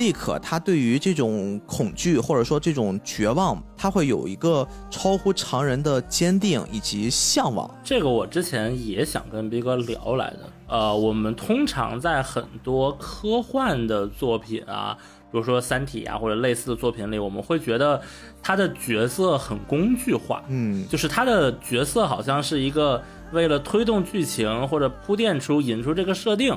[0.00, 7.70] 立可他对于这种恐惧或者说这种绝望，他会有一个超乎常人的坚定以及向往。
[7.84, 10.40] 这个我之前也想跟逼哥聊来的。
[10.66, 14.98] 呃，我们通常在很多科幻的作品啊，
[15.30, 18.02] 比如说《三体》啊或者类似的作品里，我们会觉得
[18.42, 20.42] 他的角色很工具化。
[20.48, 23.00] 嗯，就是他的角色好像是一个
[23.32, 26.56] 为了推动剧情或者铺垫出引出这个设定。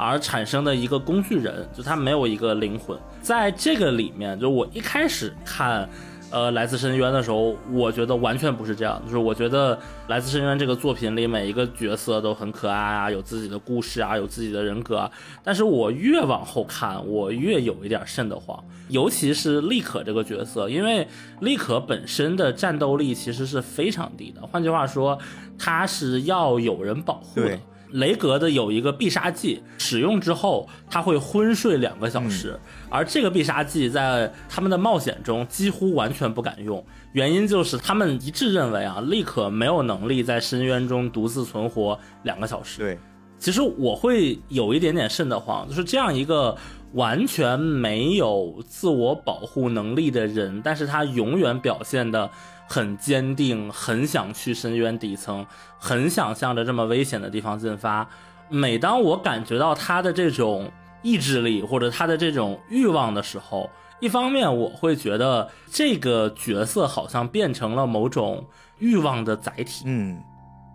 [0.00, 2.96] 而产生的一个工具人，就他没有一个灵魂。
[3.20, 5.88] 在这个里面，就我一开始看，
[6.30, 9.00] 呃，来自深渊的时候，我觉得完全不是这样。
[9.06, 15.10] 就是我觉得来自深渊这个作品里每一个角色都很可爱啊，有自己的故事啊，有自己的人格。
[15.42, 18.62] 但是我越往后看，我越有一点瘆得慌。
[18.90, 21.08] 尤其是丽可这个角色，因为
[21.40, 24.46] 丽可本身的战斗力其实是非常低的。
[24.46, 25.18] 换句话说，
[25.58, 27.58] 他是要有人保护的。
[27.92, 32.60] 雷格的有一个必杀技，使用之后他会昏睡两个小时，
[32.90, 42.78] 而这个必杀技在他们的冒险中几乎完全不敢用，原因就是他们一致认为啊，立可没有能力在深渊中独自存活两个小时。
[42.78, 42.98] 对，
[43.38, 46.56] 其实我会有一点点瘆得慌，就是这样一个
[46.92, 52.30] 完全没有自我保护能力的人，但是他永远表现的。
[52.70, 55.46] 很坚定，很想去深渊底层，
[55.78, 58.06] 很想向着这么危险的地方进发。
[58.50, 60.70] 每当我感觉到他的这种
[61.02, 63.68] 意志力或者他的这种欲望的时候，
[64.00, 68.46] 一方面我会觉得这个角色好像变成了某种
[68.78, 70.22] 欲望的载体，嗯，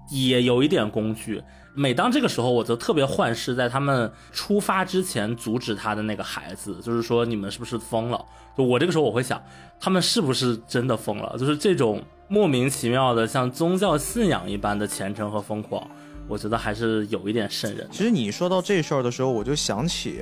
[0.10, 1.42] 也有一点工具。
[1.76, 8.26] 每当这个时候，我就特别幻视在他们出发之前阻止他的那个孩子，就是说你们是不是疯了？
[8.56, 9.42] 就我这个时候我会想，
[9.80, 11.36] 他们是不是真的疯了？
[11.40, 15.90] 就是这种莫名其妙的像宗教信仰一般的虔诚和疯狂，
[16.28, 17.88] 我觉得还是有一点渗人。
[17.92, 20.22] 其实你说到这事儿的时候，我就想起，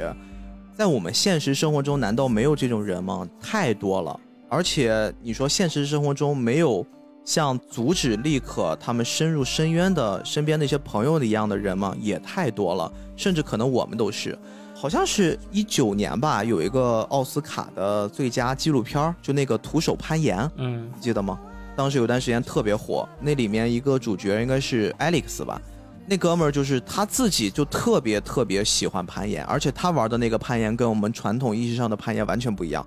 [0.75, 3.27] 在我们现实生活中，难道没有这种人吗？
[3.39, 4.19] 太多了。
[4.49, 6.85] 而且你说现实生活中没有。
[7.23, 14.35] 像阻止立可他们深入深渊的身边那些朋友的一样的人吗，也太多了，甚至可能我们都是。
[14.73, 21.39] 好像是一九年吧，有一个奥斯卡的最佳纪录片，就那个徒手攀岩，嗯，记得吗？
[21.75, 25.61] 当时有段时间特别火，那里面一个主角应该是 Alex 吧，
[26.07, 32.85] 那哥们儿就是他自己就特别特别喜欢攀岩，而且他玩的那个攀岩跟我们传统意义上的攀岩完全不一样，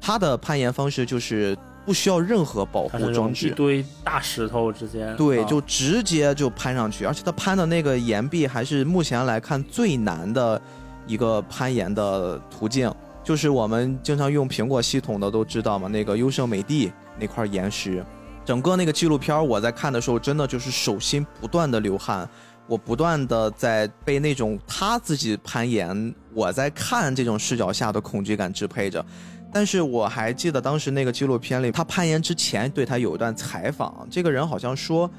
[0.00, 1.56] 他的攀岩方式就是。
[1.82, 10.60] 不需要任何保护装置，一堆大石头之间，对，就直接就攀上去，而且他攀的那个岩壁还是目前来看最难的
[11.06, 12.92] 一个攀岩的途径，
[13.24, 18.04] 就是我们经常用苹果系统的都知道嘛，那个优胜美地那块岩石，
[18.44, 22.28] 整个那个纪录片我在看的时候，真的就是手心不断的流汗，
[22.70, 29.04] 我不断的在被那种他自己攀岩，我在看这种视角下的恐惧感支配着。
[29.52, 34.06] 但是我还记得当时那个纪录片里，他攀岩之前对他有一段采访。
[34.08, 35.10] 这个人好像说，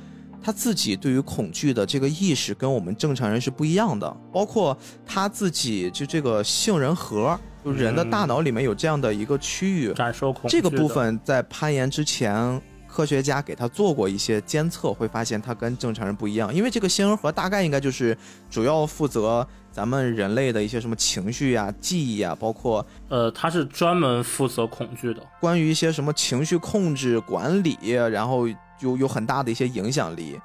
[0.41, 4.10] 他自己对于恐惧的这个意识跟我们正常人是不一样的。
[4.32, 10.56] 包括他自己就这个杏仁核，就人的大脑里面有这样的一个区域，感受恐惧。
[10.56, 16.53] 这个部分在攀岩之前，科学家给他做过一些监测，会发现他跟正常人不一样。
[16.53, 18.15] 因为这个杏仁核大概应该就是
[18.49, 25.25] 主要负责咱们人类的一些什么情绪啊、记忆啊，包括呃，它是专门负责恐惧的。
[25.39, 28.47] 关于一些什么情绪控制、管理，然后
[28.79, 30.39] 有有很大的一些影响力。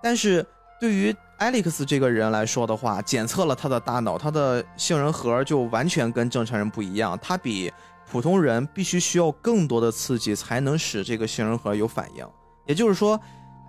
[0.00, 0.46] 但是
[0.80, 7.72] 对于 Alex 这个人来说的话，检测了他的大脑，他的杏仁核就完全跟正常人不一样，他比
[8.10, 12.26] 普通人必须需要更多的刺激才能使这个杏仁核有反应。
[12.66, 13.20] 也就是说，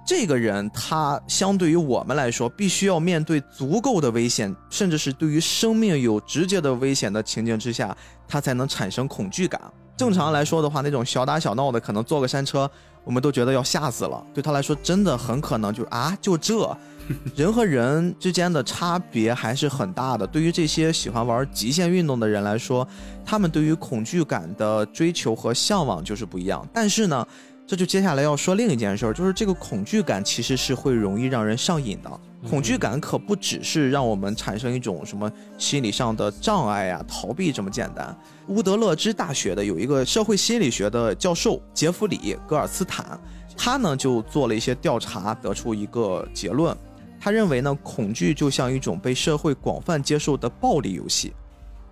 [0.05, 7.95] 这个人他相对于我们来说，必须要面对足够的危险，甚至是对于生命有直接的危险的情境之下，
[8.27, 9.59] 他才能产生恐惧感。
[9.97, 12.69] 正常来说的话，那种小打小闹的，可能坐个山车，
[13.03, 14.23] 我们都觉得要吓死了。
[14.33, 16.77] 对他来说，真的很可能就啊，就这，
[17.35, 20.25] 人和人之间的差别还是很大的。
[20.25, 22.87] 对于这些喜欢玩极限运动的人来说，
[23.25, 26.67] 他们对于恐惧感的追求和向往就是不一样。
[26.73, 27.27] 但是呢，
[27.67, 32.19] 这就接下来要说另一件事儿，就是这个恐惧感其实是会容易让人上瘾的。
[32.47, 38.15] 恐惧感可不只是让我们产生一种什么心理上的障碍呀、逃避这么简单。
[38.47, 43.19] 乌德勒支大学的有一个社会心理学的教授杰弗里·戈尔斯坦，
[43.57, 46.75] 他呢就做了一些调查，得出一个结论。
[47.19, 51.33] 他认为呢，恐惧就像一种被社会广泛接受的暴力游戏。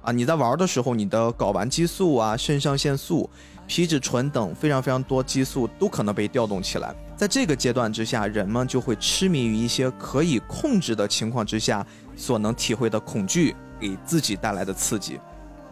[0.02, 3.30] 啊，你在玩的时候，你的睾丸激素啊、肾上腺素、
[3.66, 6.94] 皮质醇等非常非常多激素都可能被调动起来。
[7.16, 11.86] 在这个阶段之下，人们就会痴迷于一些可以控制的情况之下
[12.18, 15.20] 所能体会的恐惧给自己带来的刺激。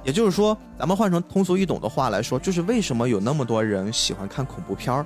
[0.04, 5.06] 也就是说，咱们换成通俗易懂的话来说，就是为什么有那么多人喜欢看恐怖片儿？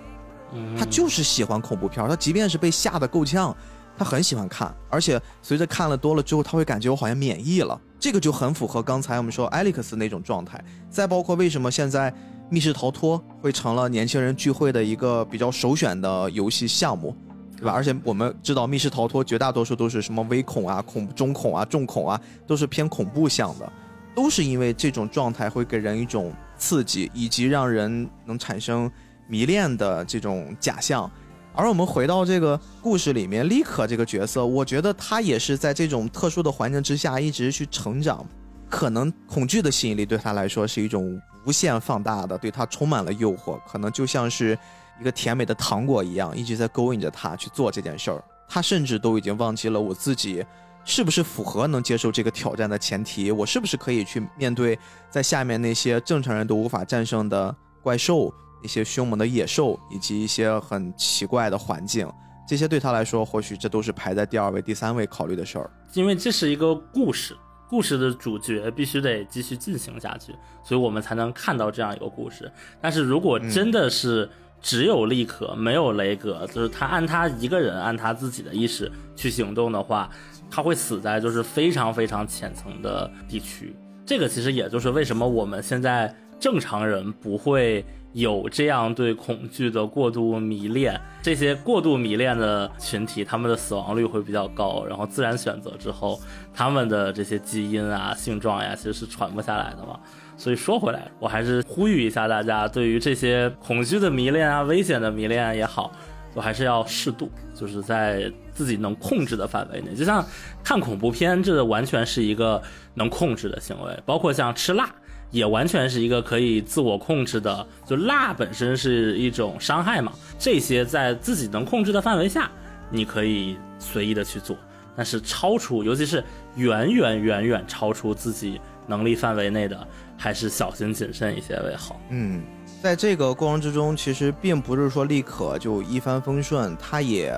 [0.77, 3.53] 他就是喜欢恐怖片儿，他即便是被吓得够呛，
[3.97, 7.79] 他很喜欢看，而且随着看了多了之后，他会感觉我好像免疫了。
[7.99, 10.63] 这个就很符合刚才我们说艾利克斯那种状态。
[10.89, 12.13] 再包括为什么现在
[12.49, 17.15] 密室逃脱会成了年轻人聚会的一个比较首选的游戏项目，
[17.57, 17.71] 对吧？
[17.71, 23.71] 而且我们知道密室逃脱绝大多数都是什么微恐啊、恐中恐啊、重恐啊，都是偏恐怖向的。
[24.13, 28.89] 都是因为这种状态会给人一种刺激，以及让人能产生
[29.27, 31.09] 迷恋的这种假象。
[31.55, 38.25] 而我们回到这个故事里面，丽可这个角色，我觉得他也是在这种特殊的环境之下一直去成长。
[38.69, 44.57] 可能恐惧的吸引力对他来说是一种无限放大的，对他充满了诱惑，可能就像是
[44.99, 48.23] 一个甜美的糖果一样，一直在勾引着他去做这件事儿。
[48.49, 50.45] 他甚至都已经忘记了我自己。
[50.87, 53.31] 是不是符合能接受这个挑战的前提？
[53.31, 54.77] 我是不是可以去面对
[55.09, 58.31] 在下面那些正常人都无法战胜的怪兽、
[58.65, 62.11] 一些凶猛的野兽以及一些很奇怪的环境？
[62.45, 65.71] 这些对他来说，或许这都是排在第二位、第三位考虑的事儿。
[65.93, 67.37] 因为这是一个故事，
[67.69, 72.51] 故事的主角必须得继续进行下去，所以我们才能看到这样一个故事。
[72.81, 74.29] 但是如果真的是
[74.61, 80.09] 只有利可没有雷格，就是他按他一个人按他自己的意识去行动的话。
[80.47, 87.83] 他会死在就是非常非常浅层的地区，这个其实也就是为什么我们现在正常人不会
[88.15, 96.17] 有这样对恐惧的过度迷恋，这些过度迷恋的群体，他们的死亡率会比较高，然后自然选择之后，
[96.53, 99.99] 他们的这些基因啊、性状呀，其实是传不下来的嘛。
[100.37, 105.91] 所以说回来，我还是呼吁一下大家，对于这些恐惧的迷恋啊、危险的迷恋也好。
[106.33, 109.93] 我还是要适度，就是在自己能控制的范围内。
[109.93, 110.25] 就像
[110.63, 112.61] 看恐怖片，这完全是一个
[112.93, 113.99] 能控制的行为。
[114.05, 114.89] 包括像吃辣，
[115.31, 117.65] 也完全是一个可以自我控制的。
[117.85, 122.49] 就辣本身是一种伤害嘛，这些在自己能控制的范围下，
[122.89, 124.57] 你可以随意的去做。
[124.95, 126.23] 但是超出，尤其是
[126.55, 131.99] 远远远远超出自己能力范围内的，还是小心谨慎一些为好。
[132.09, 132.41] 嗯。
[132.81, 137.33] 在这个过程之中，其实并不是说立刻就一帆风顺，他也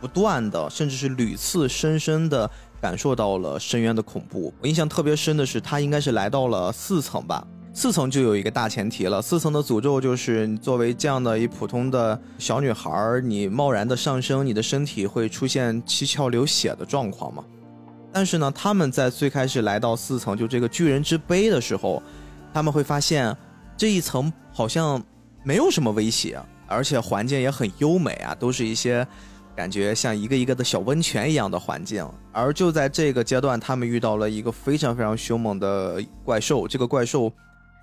[0.00, 2.50] 不断的，甚至是屡次深深的
[2.80, 4.52] 感受到了深渊的恐怖。
[4.60, 17.44] 我印象特别深的是，他应该是来到了四层吧，四层就有一个大前提了，四层的诅咒就是你作为这样的一普通的小女孩，你贸然的上升，你的身体会出现七窍流血的状况嘛。
[18.12, 22.02] 但是呢，他们在最开始来到四层，就这个巨人之碑的时候，
[22.52, 23.36] 他们会发现。
[23.76, 25.02] 这一层好像
[25.42, 29.06] 没有什么威胁，而且环境也很优美啊，都是一些
[29.60, 32.08] 感觉像一个一个的小温泉一样的环境。
[32.32, 37.30] 而就在这个阶段，他们遇到了一个非常非常凶猛的怪兽，这个怪兽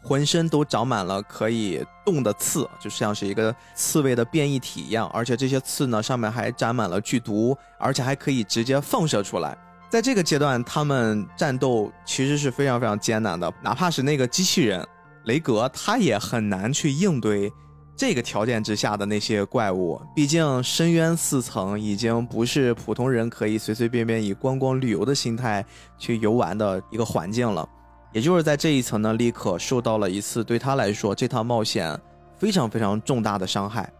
[0.02, 9.56] 浑身都长满了可以动的刺，就像是一个刺猬的变异体一样，而且这些刺呢上面还沾满了剧毒，而且还可以直接放射出来。
[9.88, 14.84] 在这个阶段，他们战斗其实是非常非常艰难的，哪怕是那个机器人。
[15.26, 17.52] 雷格他也很难去应对
[17.98, 25.66] 这个条件之下的那些怪物，毕竟深渊四层已经不是普通人可以随随便便以观光旅游的心态
[25.98, 27.68] 去游玩的一个环境了。
[28.14, 32.00] 也就是在这一层呢，立刻受到了一次对他来说这趟冒险
[32.38, 33.92] 非常非常重大的伤害。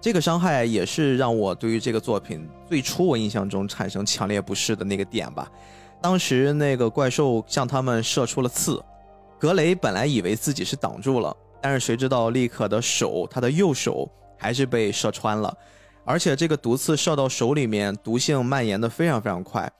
[0.00, 5.48] 这个伤害也是让我对于这个作品最初我印象中产生强烈不适的那个点吧。
[6.02, 8.82] 当时那个怪兽向他们射出了刺，
[9.38, 11.34] 格雷本来以为自己是挡住了。
[11.60, 15.56] 但是谁知道，利可的手，他的右手还是被射穿了，
[16.04, 19.70] 而且这个毒刺射到手里面，毒性蔓延的非常非常快。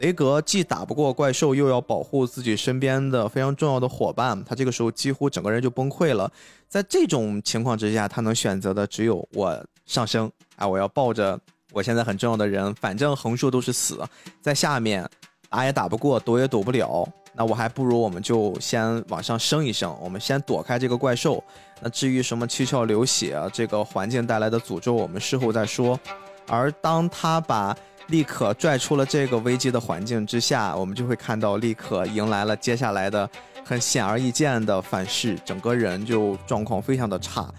[0.00, 6.30] 雷格既打不过怪兽，又要保护自己身边的非常重要的伙伴，他这个时候几乎整个人就崩溃了。
[6.68, 11.38] 在这种情况之下，他能选择的只有我上升，啊，我要抱着
[11.72, 14.00] 我现在很重要的人，反正横竖都是死，
[14.42, 15.08] 在下面
[15.48, 17.08] 打也打不过，躲也躲不了。
[17.36, 21.42] 那我还不如我们就先往上升一升，我们先躲开这个怪兽。
[21.80, 25.98] 那至于什么七窍流血啊，这个环境带来的诅咒，我们事后再说。
[26.46, 27.76] 而当他把
[28.06, 33.28] 立可拽出了这个危机的环境之下，我们就会看到立可迎来了接下来的
[33.64, 37.52] 很显而易见的反噬，整个人就状况非常的差。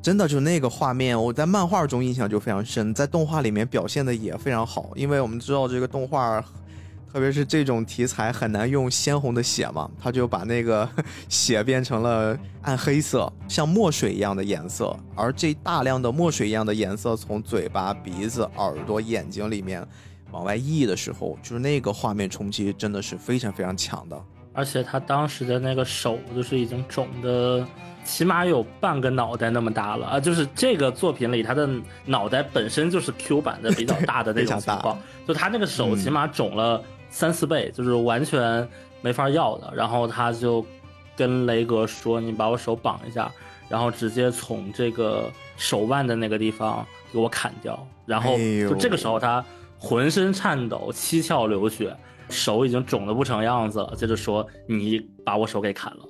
[0.00, 6.42] 真的就那个画面，我在漫画中印象就非常深，在动画里面表现的也非常好，因为我们知道这个动画。
[7.12, 10.88] 特别是这种题材很难用鲜红的血嘛，他就把那个
[11.28, 14.96] 血变成了暗黑色，像墨水一样的颜色。
[15.16, 19.84] 而这大量的墨水一样的颜色从嘴巴、鼻子、耳朵、眼睛里面
[20.30, 24.16] 往外溢的时候，就是那个画面冲击真的是非常非常强的。
[24.52, 27.66] 而且他当时的那个手就是已经肿的，
[28.04, 30.20] 起码有半个脑袋那么大了啊！
[30.20, 31.68] 就是这个作品里他的
[32.04, 34.96] 脑袋本身就是 Q 版的比较大的那种 情况，
[35.26, 36.80] 就他那个手起码肿了。
[37.10, 38.66] 三四倍就是完全
[39.02, 40.64] 没法要的，然后他就
[41.16, 43.30] 跟雷格说：“你把我手绑一下，
[43.68, 49.44] 然后直接从这个手腕的那个地方给我砍掉。”然后就这个时候他
[49.76, 51.94] 浑身颤抖，七窍流血，
[52.28, 53.92] 手已经肿得不成样子了。
[53.96, 56.04] 接着说：“你把我手给砍了。”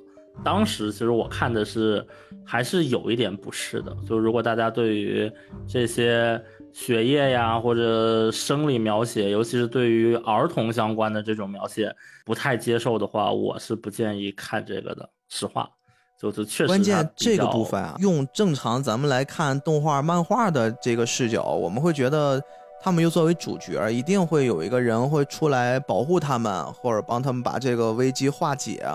[0.45, 2.05] 当时其实我看的是
[2.45, 5.31] 还是有一点不适的，就如果大家对于
[5.67, 6.41] 这些。
[6.73, 11.93] 血液呀，或者生理描写，尤其是对于儿童相关的这种描写，
[12.25, 15.09] 不太接受的话，我是不建议看这个的。
[15.29, 15.69] 实话，
[16.19, 16.67] 就是确实。
[16.67, 22.41] 关键这个部分啊，用正常咱们来看动画、漫画的这个视角，我们会觉得
[22.81, 28.85] 他们又作为主角，一定会有一个人会出来保护他们，或者帮他们把这个危机化解。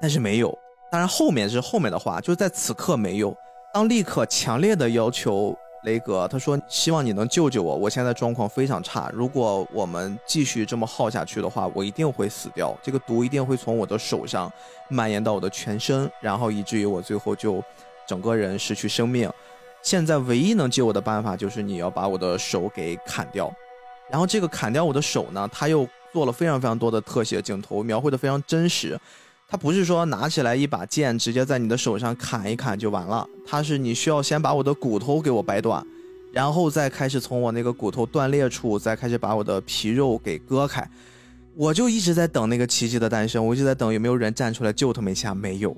[0.00, 0.56] 但是没有，
[0.90, 3.36] 当然后面是后面的话，就在此刻没有。
[3.72, 5.56] 当立刻强烈的要求。
[5.84, 9.10] 雷格他说：“希望你能救救我，我现在状况非常差。
[9.14, 12.76] 如果我们继续这么耗下去的话，我一定会死掉。
[12.82, 14.52] 这个毒一定会从我的手上
[14.88, 17.62] 蔓延到我的全身，然后以至于我最后就
[18.06, 19.30] 整个人失去生命。
[19.82, 23.52] 现在唯一能救我的办法就是你要把我的手给砍掉。
[24.10, 28.98] 然后这个砍掉我的手呢，他又做了非常非常多的特写镜头，描绘的非常真实。”
[29.50, 33.26] 它不是说拿起来一把剑，直接在你的手上砍一砍就完了。
[33.46, 35.82] 它是你需要先把我的骨头给我掰断，
[36.30, 40.86] 然后再开始从我那个骨头断裂处，再开始把我的皮肉给割开。
[41.54, 45.74] 我就一直在等那个奇迹的诞生，我一直在等有没有人站出来救他们一下，没有。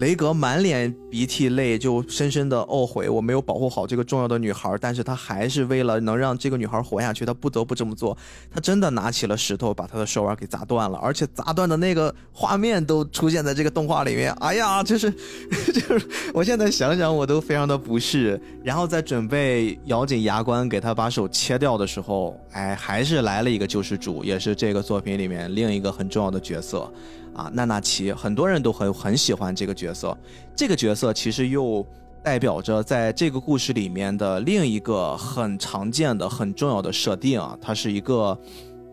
[0.00, 8.16] 雷格满脸鼻涕泪，就深深的懊悔我没有保护好这个重要的女孩，但是他还是为了能让这个女孩活下去，他不得不这么做。
[8.52, 14.32] 他真的拿起了石头，把她的手腕给砸断了，而且砸断的那个画面都出现在这个动画里面。
[14.40, 15.08] 哎呀，就是，
[15.72, 18.40] 就是，我现在想想我都非常的不适。
[18.64, 26.92] 然后在准备咬紧牙关给他把手切掉的时候，哎，还是来了一个救世主，也是这个作品里面另一个很重要的角色。
[27.34, 30.16] 啊，娜娜奇，很多人都很很喜欢这个角色。
[30.56, 31.84] 这个角色其实又
[32.22, 37.58] 代表着在这个故事里面的另一个很常见的、很重要的设定啊。
[37.60, 38.38] 它是一个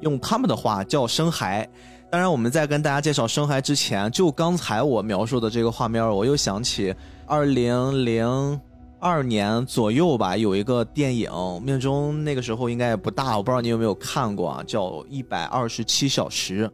[0.02, 1.68] 用他们的话叫生孩。
[2.10, 6.94] 当然，我们在跟大家介绍生孩之前，就刚才我描述的这个画面，我又想起
[7.26, 8.60] 二零零
[9.00, 11.32] 二年左右吧，有一个电影，
[11.64, 16.68] 命中那个时候应该也不大，我不知道你有没有看过啊，叫《一百二十七小时》。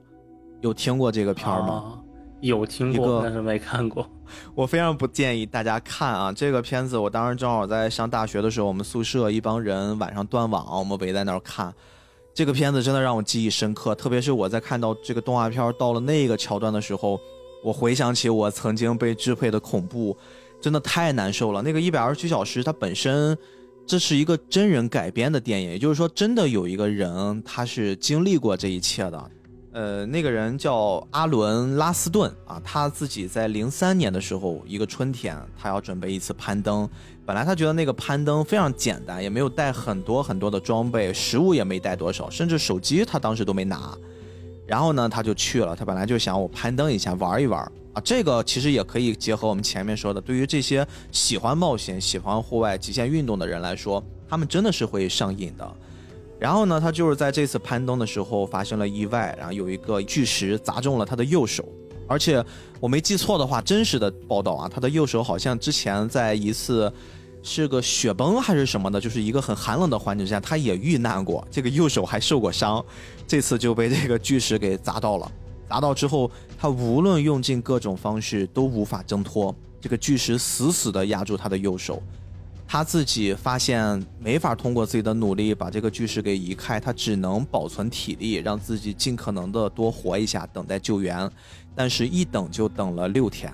[0.61, 1.99] 有听过这个片儿吗？
[2.41, 4.07] 有听过，但是没看过。
[4.53, 6.31] 我非常不建议大家看啊！
[6.31, 11.73] 这个片子，我当时正好在上大学的时候，我们宿舍一帮人晚上断网，我们围在那儿看。
[12.33, 17.19] 这个片子真的让我记忆深刻，特别是我在看到这个动画片到了那个桥段的时候，
[17.63, 20.15] 我回想起我曾经被支配的恐怖，
[20.61, 21.61] 真的太难受了。
[21.63, 23.35] 那个一百二十七小时，它本身
[23.87, 29.31] 这是一个真人改编的电影，也就是说，真的有一个人他是经历过这一切的。
[29.77, 36.89] 呃，那个人叫阿伦拉斯顿啊，他自己在零三年的时候，一个春天，他要准备一次攀登。
[37.27, 43.95] 本来他觉得那个攀登非常简单，也没有带很多很多的装备，食物也没带多少，甚至手机他当时都没拿。
[44.65, 45.75] 然后呢，他就去了。
[45.75, 47.61] 他本来就想我攀登一下，玩一玩
[47.93, 48.01] 啊。
[48.03, 55.71] 这个其实也可以结合我们前面说的，对于这些喜欢冒险、喜欢户外极限运动的人来说，他们真的是会上瘾的。
[56.39, 61.63] 然后呢，他就是在这次攀登的时候发生了意外，然后有一个巨石砸中了他的右手。
[62.07, 62.43] 而且
[62.79, 66.91] 我没记错的话，真实的报道啊，他的右手好像之前在一次。
[67.43, 68.99] 是个雪崩还是什么的？
[68.99, 72.83] 就是一个很寒冷的环境下，他也遇难过，这个右手还受过伤，
[73.25, 75.31] 这次就被这个巨石给砸到了。
[75.69, 82.03] 砸到之后，他无论用尽各种方式都无法挣脱，这个巨石死死地压住他的右手。
[82.67, 91.31] 他自己发现没法通过自己的努力把这个巨石给移开，他只能保存体力，让自己尽可能的多活一下，等待救援。
[91.73, 93.53] 但是，一等就等了六天，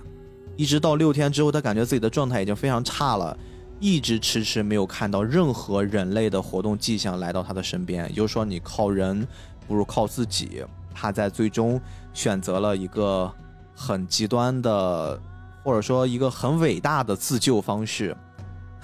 [0.57, 3.37] 一直到六天之后，他感觉自己的状态已经非常差了。
[3.79, 9.27] 一直迟迟没有看到任何人类的活动迹象来到他的身边，也就是说，你靠人
[9.67, 10.63] 不如靠自己。
[10.95, 11.79] 他在最终
[12.13, 13.31] 选择了一个
[13.75, 15.19] 很极端的，
[15.63, 18.15] 或者说一个很伟大的自救方式。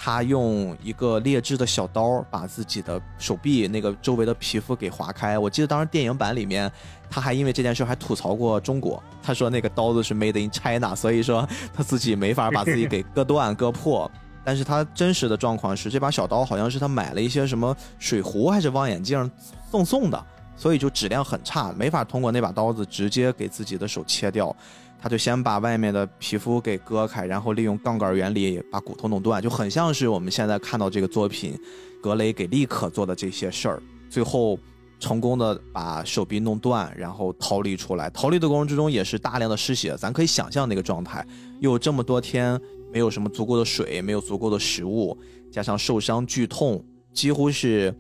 [0.02, 5.38] 他用一个劣质的小刀把自己的手臂那个周围的皮肤给划开。
[5.38, 6.72] 我记得当时电影版里面，
[7.10, 9.04] 他还因为这件事还吐槽过中国。
[9.22, 14.10] 他说那个刀子是 made in China，所以说他自己没法把自己给割断、割破。
[14.46, 19.30] 但是他真实的状况是，这把小刀好像是他买了一些什么水壶还是望远镜
[19.70, 20.26] 送送的，
[20.56, 24.56] 所以就质量很差，没法通过那把刀子直接给自己的手切掉。
[25.02, 31.58] 他就先把外面的皮肤给割开，然后利用杠杆原理把骨头弄断，就很像是我们现在看到这个作品
[32.02, 33.82] 格雷给利可做的这些事儿。
[34.10, 34.60] 最后
[35.00, 38.10] 成功的把手臂弄断，然后逃离出来。
[38.10, 41.26] 逃离的过程之中也是大量的失血，咱可以想象那个状态，
[41.60, 42.60] 又这么多天。
[42.92, 45.16] 没有什么足够的水，没有足够的食物，
[45.52, 46.84] 加上受伤剧痛，
[47.14, 47.96] 几乎是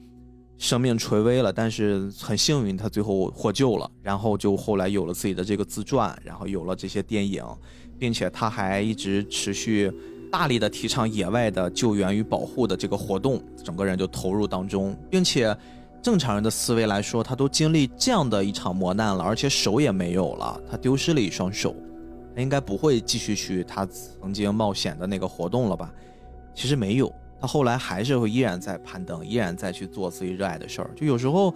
[0.59, 1.51] 生命垂危了。
[1.51, 3.89] 但是很幸运，他最后获救了。
[4.03, 7.43] 然后就后来有了自己的这个自传，然后有了这些电影，
[7.97, 9.91] 并且他还一直持续
[10.31, 15.57] 大力的提倡野外的救援与保护的这个活动，整个人就投入当中，并且
[16.01, 21.75] 正常人的思维来说，他都经历这样的一场磨难了，而且手也没有了，他丢失了一双手。
[22.35, 25.91] 他应该不会继续去他曾经冒险的那个活动了吧？
[26.53, 30.91] 其实没有，他后来还是会依然在攀登，依然在去做自己热爱的事儿。
[30.95, 31.53] 就有时候，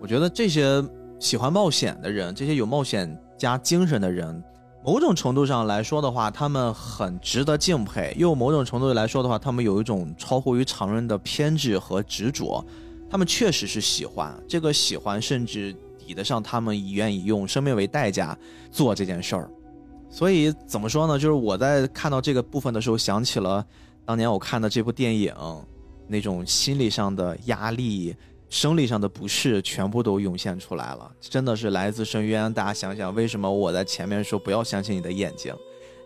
[0.00, 0.82] 我觉得这些
[1.18, 4.42] 喜欢冒险的人，这些有冒险家精神的人，
[4.84, 12.64] 某种程度上来说的话，他们很值得敬佩；又某种程度来说的话，他们有一种超乎于常人的偏执和执着。
[13.08, 18.36] 他们确实是喜欢这个喜欢，甚至抵得上他们愿意用生命为代价
[18.70, 19.50] 做这件事儿。
[20.10, 21.18] 所以怎么说呢？
[21.18, 23.64] 就是我在看到这个部分的时候，想起了
[24.04, 25.34] 当年我看的这部电影，
[26.08, 28.14] 那种心理上的压力、
[28.48, 31.10] 生理上的不适，全部都涌现出来了。
[31.20, 32.52] 真的是来自深渊。
[32.52, 35.54] 大家想想，为什么我在前面说不要相信你的眼睛？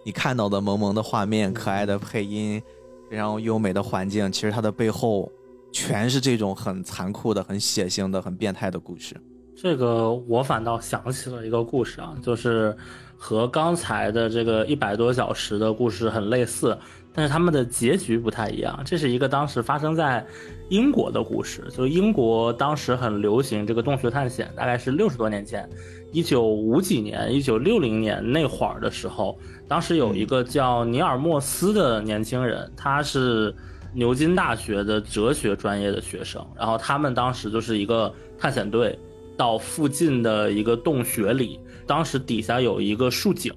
[0.04, 2.62] 你看到的萌萌的画面、可爱的配音、
[3.10, 5.32] 非常优美的环境，其实它的背后
[5.72, 9.16] 全是这种很残酷的、很血腥的、很变态的故事。
[9.56, 12.76] 这个我反倒想起了一个故事啊，就是。
[13.18, 16.76] 和刚才的这个一百多小时的故事很类似，
[17.16, 18.78] 但是他们的结局不太一样。
[18.84, 20.24] 这是一个当时发生在
[20.68, 25.66] 英国的故事，就英国当时很流行这个洞穴探险，大概是六十多年前，
[26.12, 33.54] 一九五几年、一九六零年那会儿的时候，当时有一个叫尼尔莫斯的年轻人，他是
[33.94, 38.98] 牛津大学的哲学专业的学生，然后他们当时就是一个探险队，
[39.38, 41.58] 到附近的一个洞穴里。
[41.86, 43.54] 当时底下有一个竖井，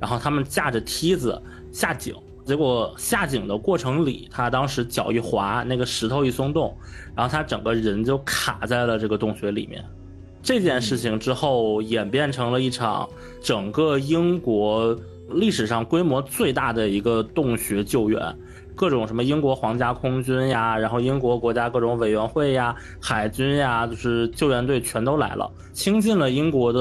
[0.00, 1.42] 然后他们架着梯子
[1.72, 2.14] 下井，
[2.44, 6.76] 结果下井的过程里，他当时脚一滑，那个石头一松动，
[7.14, 9.84] 然后他整个人就卡在了这个洞穴里面。
[10.42, 13.08] 这件事情之后演变成了一场
[13.40, 14.98] 整个英国
[15.30, 18.20] 历史上规模最大的一个洞穴救援。
[18.74, 26.80] 各种什么英国皇家空军呀，然后英国国家各种委员会呀、海军呀，就是救援队全都来了，倾尽了英国的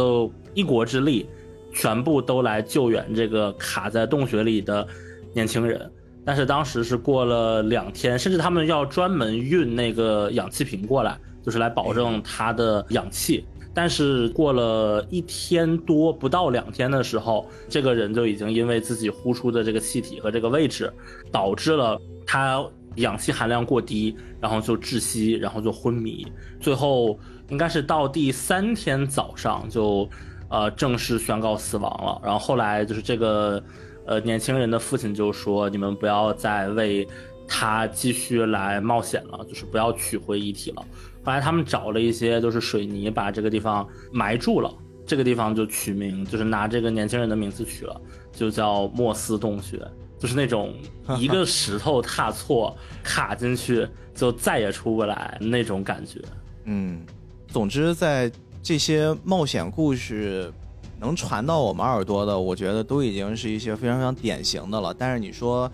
[0.53, 1.28] 一国之力，
[1.74, 4.88] 全部都来救援这个卡在洞穴里的
[5.34, 5.91] 年轻人。
[6.23, 13.43] 但是当时是过了两天，甚至他们要专门运那个氧气瓶过来，就是来保证他的氧气。
[13.73, 20.91] 但是过了一天多，不到两天的时候，这个人就已经因为自己呼出的这个气体和这个位置，
[21.32, 22.61] 导致了他
[22.97, 26.27] 氧气含量过低，然后就窒息，然后就昏迷，
[26.59, 27.17] 最后
[27.47, 30.07] 应该是到第三天早上就，
[30.49, 32.21] 呃，正式宣告死亡了。
[32.21, 33.63] 然后后来就是这个，
[34.06, 37.08] 呃，年轻人的父亲就说：“你们不要再为
[37.47, 40.86] 他继续来冒险了，就是不要取回遗体了。”
[41.24, 44.74] 后来他们找了一些就是水泥，把这个地方埋住了。
[45.06, 49.80] 这个地方就取名，就是拿这个年轻人的名字取了，就叫莫斯洞穴。
[50.18, 50.74] 就是那种
[51.18, 56.22] 一个 石头踏错卡进去就再也出不来那种感觉。
[56.66, 57.04] 嗯，
[57.47, 58.32] 总之在
[58.62, 60.54] 这些冒险故事
[61.02, 64.93] 能传到我们耳朵的，我觉得都已经是一些非常非常典型的了。
[64.93, 65.70] 但是你说，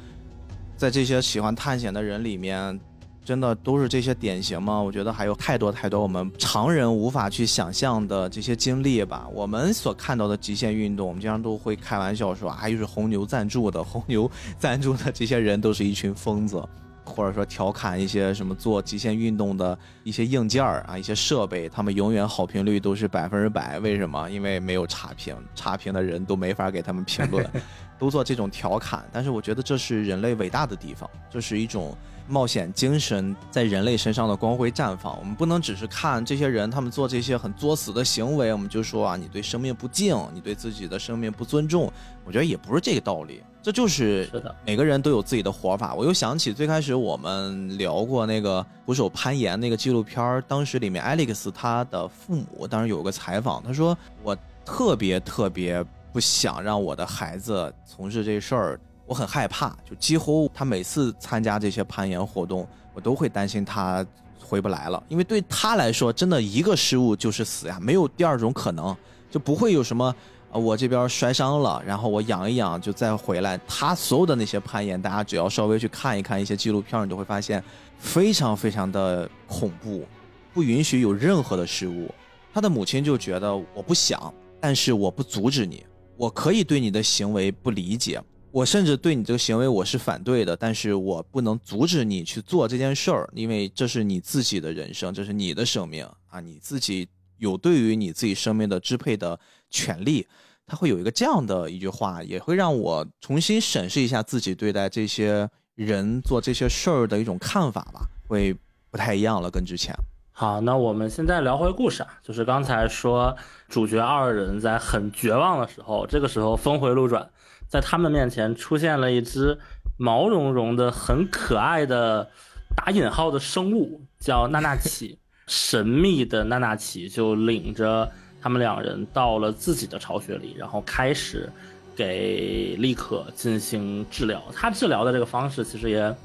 [0.76, 2.80] 在这些喜欢探险的人里面。
[3.28, 4.80] 真的都是这些典型吗？
[4.80, 9.28] 我觉得还有太多太多我们常人无法去想象的这些经历吧。
[9.34, 16.64] 我们所看到的极限运动，我们经常都会开玩笑说啊，又是红牛赞助的，红牛赞助的这些人都是一群疯子，
[17.08, 23.80] 或者说调侃一些什么做极限运动的一些硬件儿啊、一些设备，他们永远好评率都是百分之百。
[23.80, 24.30] 为什么？
[24.30, 27.49] 因为没有差评， 差评的人都没法给他们评论，
[27.97, 29.05] 都做这种调侃。
[29.12, 31.97] 但是我觉得这是人类伟大的地方，这是一种。
[32.30, 41.89] 冒险精神在人类身上的光辉绽放，我们不能只是看这些人他们做这些很作死的行为，我们就说啊，你对生命不敬，你对自己的生命不尊重。
[42.26, 44.30] 我觉得也不是这个道理，这就是
[44.65, 45.93] 每个人都有自己的活法。
[45.93, 58.80] 我又想起最开始我们聊过那个徒手攀岩那个纪录片，当时里面 Alex 他的父母当时有个采访，他说我特别特别不想让我的孩子从事这事儿。
[59.05, 64.05] 我很害怕，就几乎他每次参加这些攀岩活动，我都会担心他
[64.41, 68.95] 回不来了，因为对他来说，真的一个失误就是死呀，没有第二种可能，
[69.30, 73.60] 就不会有什么，呃，我这边摔伤了，然后我养一养就再回来。
[73.68, 77.64] 他所有的那些攀岩，大家只要稍微去看一看一些纪录片，你就会发现
[77.97, 80.05] 非常非常的恐怖，
[80.53, 82.14] 不允许有任何的失误。
[82.53, 85.86] 他的母亲就觉得我不想，但是我不阻止你，
[86.16, 88.22] 我可以对你的行为不理解。
[88.49, 99.39] 我甚至对你这个行为我是反对的，但是我不能阻止你去做这件事儿，因为这是你自己的人生，这是你的生命啊，你自己有对于你自己生命的支配的
[99.70, 100.26] 权利。
[100.68, 108.53] 他会有一个这样的一句话，也会让我重新审视一下自己对待这些人做这些事儿的一种看法吧，会
[108.91, 109.95] 不太一样了，跟之前。
[110.34, 113.36] 好，那我们现在聊回故事啊，就是刚才说
[113.70, 117.30] 主角二人在很绝望的时候，这个时候峰回路转。
[117.70, 119.57] 在他们面前出现了一只
[119.97, 122.30] 毛茸茸的、很可爱的
[122.76, 125.20] 打引号的生物，叫娜娜奇。
[125.47, 128.11] 神秘的娜娜奇就领着
[128.42, 131.50] 他们两人到了自己的巢穴里，然后开始
[131.96, 134.42] 给立可进行治疗。
[134.54, 136.16] 他治疗的这个方式其实也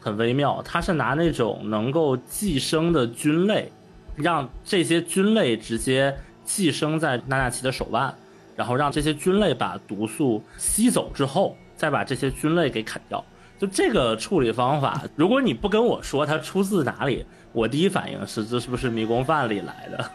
[0.00, 3.70] 很微妙，他是拿那种能够寄生的菌类，
[4.16, 8.14] 让这些菌类直接寄生在娜娜奇的手腕。
[8.54, 13.24] 然后让这些菌类把毒素吸走之后，再把这些菌类给砍掉。
[13.58, 20.10] 就这个处理方法，如果你不跟我说它出自哪里，我第一反应是这是不是迷宫饭里来的？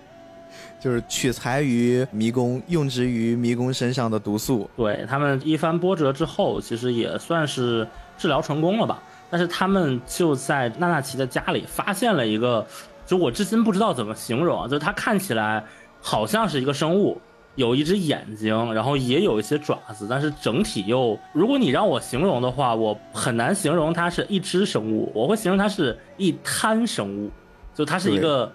[0.81, 4.69] 就是取材于迷宫，用之于迷宫身上的毒素。
[4.77, 9.03] 对他们一番波折之后，其实也算是治疗成功了吧。
[9.31, 12.67] 但是他们就在娜娜奇的家里发现了一个，
[13.07, 15.65] 就我至今不知道怎么形容啊，就是它看起来。
[16.01, 17.21] 好像是一个生物，
[17.57, 27.29] 有一只眼睛，然后也有一些爪子，但是整体又，如果你让我形容的话，我很难形容它是一只生物，我会形容它是一滩生物，
[27.75, 28.51] 就它是一个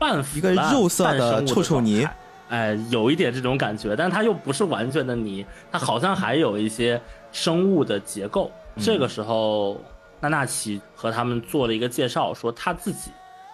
[0.00, 2.08] 半腐一个肉色的臭臭泥，
[2.48, 8.50] 哎，有一点这种感觉，但它又不是完全的泥，它好像还有一些生物的结构。
[8.78, 9.80] 这个时候，
[10.18, 13.10] 娜娜奇和他们做了一个介绍，说他自己，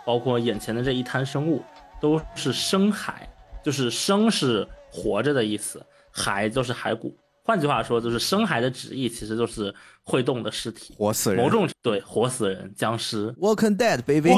[0.07, 1.63] 包括眼前的这一滩生物。
[1.99, 3.27] 都是生海，
[3.65, 7.17] 就是生是活着的意思，海就是骸骨。
[7.43, 9.75] 换句话说，就是生骸的旨意其实就是
[10.05, 11.43] 会动的尸体，活死人。
[11.43, 13.33] 某种对活死人、僵尸。
[13.41, 14.31] Walking dead, baby.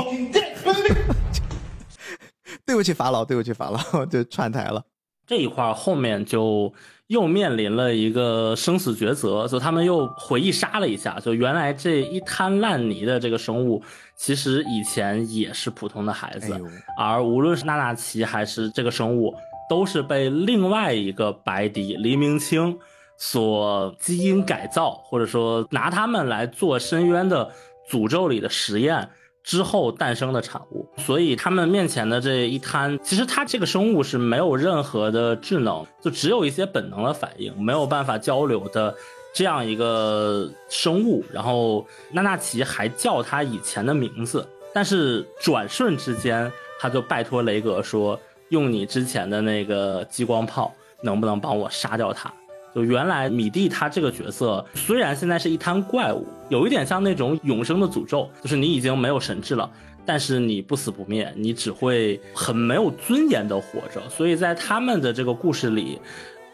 [2.68, 4.84] 对不起法老，对不起法老， 就串台了。
[5.26, 6.72] 这一块后面就。
[7.08, 13.82] 又面临了一个生死抉择，就他们又回忆杀了一下，就原来这一滩烂泥的这个生物，
[14.14, 16.54] 其实以前也是普通的孩子，
[16.98, 19.34] 而无论是娜娜奇还是这个生物，
[19.70, 22.78] 都是被另外一个白迪黎明清
[23.16, 27.50] 所基因改造，或者说拿他们来做深渊的
[27.90, 29.08] 诅咒里的实验。
[29.48, 38.94] 之后诞生的产物，所以他们面前的这一滩，其实它这个生物是没有任何的智能，就只有一些本能的反应，没有办法交流的
[39.32, 48.20] 这样一个生物，然后娜娜奇还叫他以前的名字，但是转瞬之间，他就拜托雷格说，
[48.50, 50.70] 用你之前的那个激光炮，
[51.00, 52.30] 能不能帮我杀掉他？
[52.74, 59.68] 就原来米蒂他这个角色，虽然现在是一滩怪物，有一点像那种永生的诅咒，就是你已经没有神智了，
[60.04, 64.06] 但是你不死不灭，你只会很没有尊严的活着。
[64.10, 65.98] 所以在他们的这个故事里，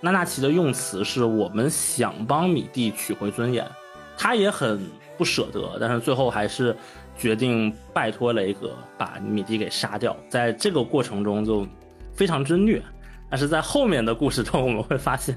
[0.01, 3.67] 娜娜奇的用词是我们想帮米蒂取回尊严，
[4.17, 4.81] 他也很
[5.19, 6.77] 不舍得，但是最后还是
[7.19, 10.17] 决定拜托雷格把米蒂给杀掉。
[10.29, 11.67] 在这个过程中就
[12.15, 12.81] 非常之虐，
[13.29, 15.37] 但是在后面的故事中我们会发现。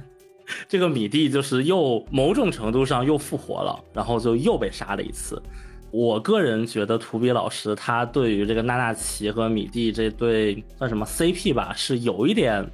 [0.67, 5.41] 这个米蒂就是又某种程度上又复活了，然后就又被杀了一次。
[5.89, 12.65] 我个人觉得图比老师他对于这个娜娜奇和米蒂这对算什么 CP 吧，是有一点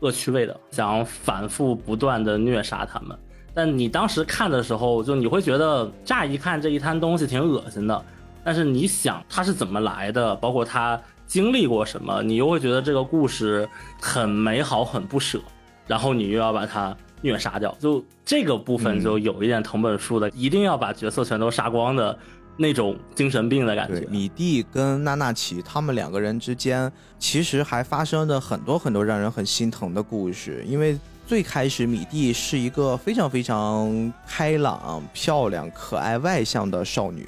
[0.00, 3.16] 恶趣味的，想反复不断的虐杀他们。
[3.54, 8.04] 但你当时看的时候，就你会觉得乍一看这一摊东西挺恶心的，
[8.44, 13.66] 但是你想他是怎么来的，包括他经历过什么，你又会觉得这个故事
[14.00, 15.40] 很美好，很不舍，
[15.86, 16.94] 然后你又要把它。
[17.26, 22.16] 虐杀掉，就这个部分就有一点藤本树的，一定要把角色全都杀光的
[22.56, 24.06] 那种精神病的感觉。
[24.08, 30.64] 米蒂跟娜娜奇他们两个人之间，其实还发生着很多很多让人很心疼的故事。
[30.66, 37.26] 因为最开始米蒂是一个非常非常开朗、漂亮、可爱、外向的少女，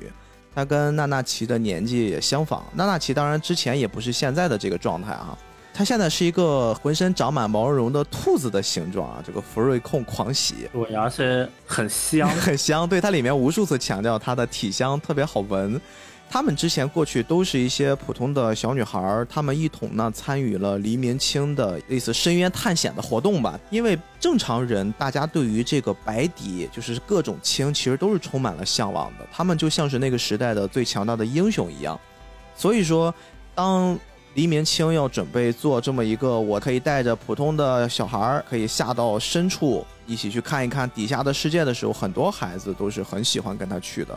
[0.54, 2.64] 她跟娜娜奇的年纪也相仿。
[2.74, 5.36] 娜娜奇当然之前也不是现在的这个状态啊。
[5.78, 9.22] 它现在是一个浑身长满毛茸茸的兔子的形状啊！
[9.24, 12.88] 这个福瑞控狂喜，对，而且很香， 很香。
[12.88, 15.80] 对，它里面无数次强调它的体香特别好闻。
[16.28, 23.56] 他们之前过去都是一些普通的小女孩儿，他们一同呢参与了黎明清的类似深渊探险的活动吧。
[23.70, 29.24] 因为正常人，大家对于这个白底就是各种青，其实都是充满了向往的。
[29.30, 31.96] 他们就像是那个时代的最强大的英雄一样。
[32.56, 33.14] 所以说，
[33.54, 33.96] 当
[34.38, 44.16] 黎明清要准备做这么一个，我可以带着普通的小孩儿，可以下到深处一起去看一看底下的世界的时候，很多孩子都是很喜欢跟他去的。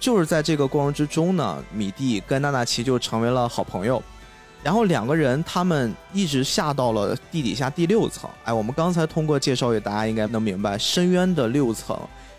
[0.00, 4.02] 就是在这个过程之中呢，米蒂跟娜娜奇就成为了好朋友。
[4.62, 8.30] 然后两个人他们一直下到了地底下第六层。
[8.44, 11.94] 哎，我们刚才通过介绍，也大家应该能明白，深渊的六层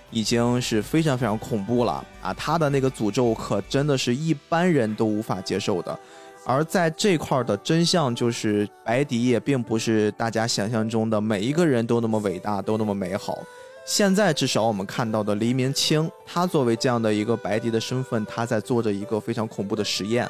[0.10, 2.34] 已经是非常非常恐怖了啊！
[2.34, 6.00] 他的那个诅咒可真的是一般人都无法接受的。
[6.46, 13.40] 而在这块儿的真相就是，白迪也并不是大家想象中的每一个人都那么伟大，都那么美好。
[13.86, 20.28] 现在至少我们看到的黎明清，他作为这样的一个白迪的身份，他在做着一个非常恐怖的实验。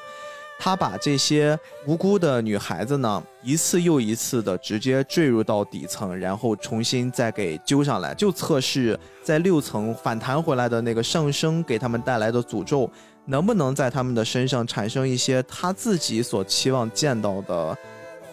[0.60, 12.90] 他把这些无辜的女孩子呢，一次又一次的直接坠入到底层，然后重新再给揪上来，就测试在六层反弹回来的那个上升给他们带来的诅咒。
[13.26, 17.78] 能不能在他们的身上产生一些他自己所期望见到的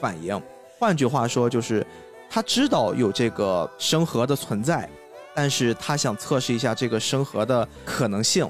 [0.00, 0.40] 反应？
[0.78, 1.86] 换句话说，就是
[2.28, 4.88] 他知道有这个生核的存在，
[5.34, 8.48] 但是他想测试一下这个生核的可能性。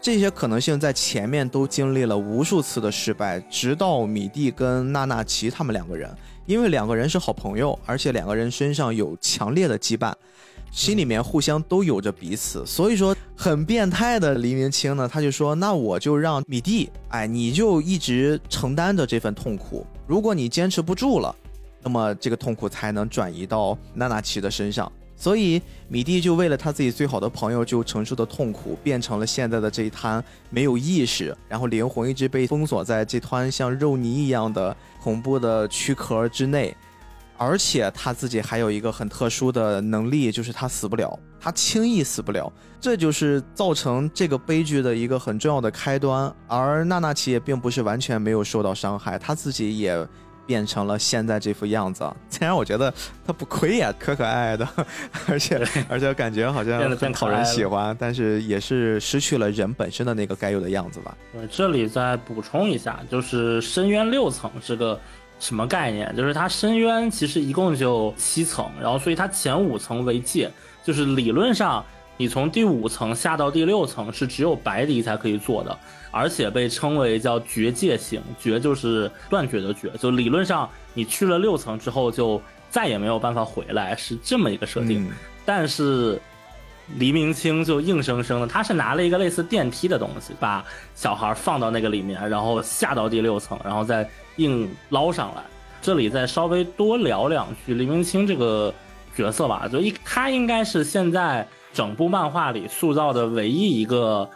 [0.00, 6.12] 这些可能性在前面都经历了无数次的失败，直到米蒂跟娜娜奇他们两个人，
[6.44, 10.12] 因为两个人是好朋友，而且两个人身上有强烈的羁绊。
[10.72, 19.86] 心里面互相都有着彼此，所以说很变态的黎明清呢，他就说：“那我就让米蒂，哎，你就一直承担着这份痛苦。
[20.06, 21.36] 如果你坚持不住了，
[21.82, 24.90] 那么这个痛苦才能转移到娜娜奇的身上。
[25.14, 36.74] 所以米蒂就为了他自己最好的朋友就承受的痛苦，变成了现在的这一滩没有意识，然后灵魂一直被封锁在这团像肉泥一样的恐怖的躯壳之内。”
[37.36, 46.32] 而且他自己还有一个很特殊的能力，就是他死不了，他轻易死不了，这就是造成这个悲剧的一个很重要的开端。
[46.46, 50.06] 而娜娜奇也并不是完全没有受到伤害，他自己也
[50.46, 52.08] 变成了现在这副样子。
[52.30, 52.92] 虽然我觉得
[53.26, 54.68] 他不亏呀，可可爱爱的，
[55.26, 61.16] 而且而且感觉好像很讨人喜欢，但是也是失去了人本身的那个该有的样子吧。
[61.32, 65.00] 对，这里再补充一下，就是深渊六层这个。
[65.42, 66.14] 什么概念？
[66.16, 70.48] 就是它深渊其实一共就七层，然后所以它前五层为界，
[70.84, 71.84] 就是理论上
[72.16, 75.76] 你从第五层下到第六层是只有白迪才可以做的，
[76.12, 82.40] 而且被称为叫绝界型，绝就是断绝的绝，就理论上你去了六层之后就
[82.70, 85.10] 再也没有办法回来，是这么一个设定。
[85.44, 86.20] 但是
[86.98, 90.64] 黎明清就硬生生的，他是拿了一个类似电梯的东西，把
[90.94, 94.08] 小孩放到那个里面，然后下到第六层，然后再。
[94.36, 95.42] 硬捞上来，
[95.80, 98.72] 这里再稍微多聊两句黎明清这个
[99.14, 99.68] 角色吧。
[99.70, 104.28] 就一他应该是现在整部漫画里塑造的唯一一个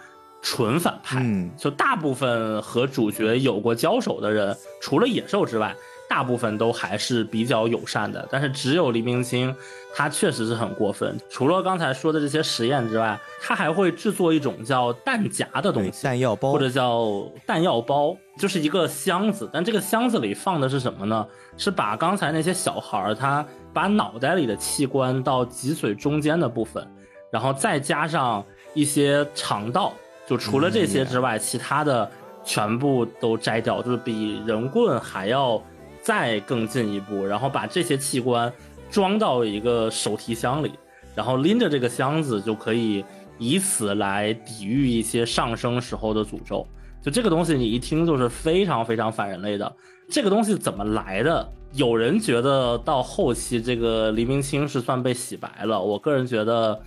[0.43, 1.19] 纯反派。
[1.21, 5.75] 嗯，就大部分和主角有过交手的人，除了野兽之外，
[6.09, 8.27] 大部分都还是比较友善的。
[8.31, 9.55] 但是只有黎明清，
[9.95, 11.17] 他确实是很过分。
[11.29, 19.49] 除了刚才说的这些实验之外，他还会制作一种叫弹夹的东，西，弹药包或者叫弹药包，就是一个箱子。
[19.53, 21.27] 但这个箱子里放的是什么呢？
[21.57, 26.87] 是把刚才那些小孩儿他把脑袋里的器官到脊髓中间的部分，
[27.31, 29.93] 然后再加上一些肠道，
[30.27, 32.11] 就除了这些之外，其他的
[32.45, 35.63] 全部都摘掉，就是比人棍还要
[36.07, 38.53] 再更进一步，然后把这些器官
[38.89, 40.71] 装到一个手提箱里，
[41.17, 43.05] 然后拎着这个箱子就可以
[43.39, 46.65] 以此来抵御一些上升时候的诅咒。
[47.03, 49.77] 就这个东西，你一听就是非常非常反人类的。
[50.09, 51.53] 这个东西怎么来的？
[51.73, 56.81] 有人觉得到后期这个黎明清是算被洗白了，我个人觉得，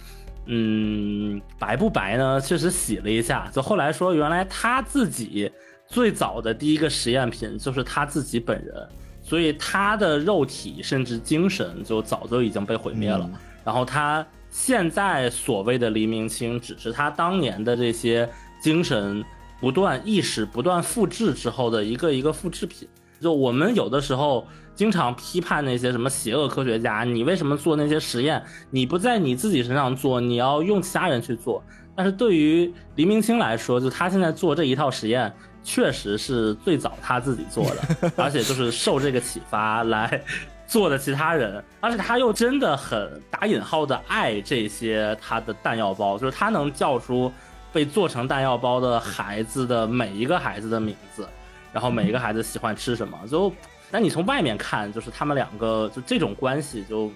[0.46, 2.40] 嗯，白不白呢？
[2.40, 3.52] 确实洗了一下。
[3.54, 5.52] 就后来说，原来他自己
[5.88, 8.88] 最早的第一个实验品就是他自己本人，
[9.30, 13.30] 所以他的肉体甚至精神就早就已经被毁灭了。
[13.64, 18.28] 然后他现在所谓的黎明清，只是他当年的这些
[18.60, 19.24] 精神
[19.62, 22.88] 不断意识不断复制之后的一个一个复制品。
[23.22, 28.42] 就我们有的时候经常批判那些什么邪恶科学家，你为什么做那些实验？
[28.72, 31.64] 你不在你自己身上做，你要用其他人去做。
[31.96, 35.32] 但是对于黎明清来说，就他现在做这一套实验，
[35.64, 40.22] 确实是最早他自己做的， 而且就是受这个启发来
[40.68, 47.32] 做的其他人，而且他又真的很打引号的爱这些他的弹药包，就是他能叫出
[47.72, 51.28] 被做成弹药包的孩子的每一个孩子的名字。
[51.72, 53.54] 然后每一个孩子喜欢吃什么，就，
[53.92, 57.12] 但你从外面看，就是他们两个就这种关系就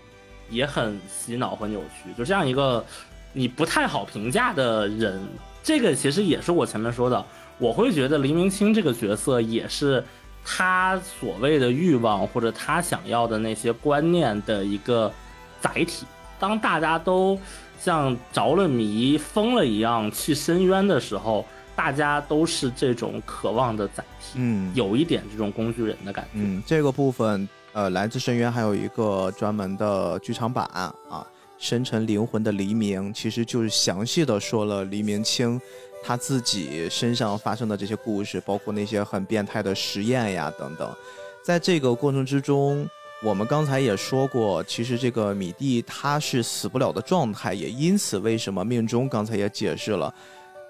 [0.47, 2.85] 也很洗脑和扭曲，就这样一个
[3.33, 5.19] 你不太好评价的人，
[5.63, 7.25] 这个其实也是我前面说的，
[7.63, 10.03] 我会觉得黎明清这个角色也是
[10.43, 15.11] 他所谓的欲望或者他想要的那些观念的一个
[15.61, 16.05] 载体。
[16.37, 17.39] 当大家都
[17.79, 21.45] 像着了迷、疯了一样去深渊的时候。
[21.75, 26.29] 大家都是这种渴望的载体，嗯，有一点这种工具人的感觉。
[26.35, 30.93] 嗯，这个部分，呃，来自深渊还有一个专门的剧场版啊，
[31.57, 35.59] 《深沉灵魂的黎明》，其实就是详细的说了黎明清
[36.03, 40.93] 他自己身上发生的这些故事，包括那些很变态的实验呀等等。
[41.43, 42.87] 在这个过程之中，
[43.23, 50.13] 我们刚才也说过，其实这个米蒂他是死不了的状态，也因此为什么命中刚才也解释了。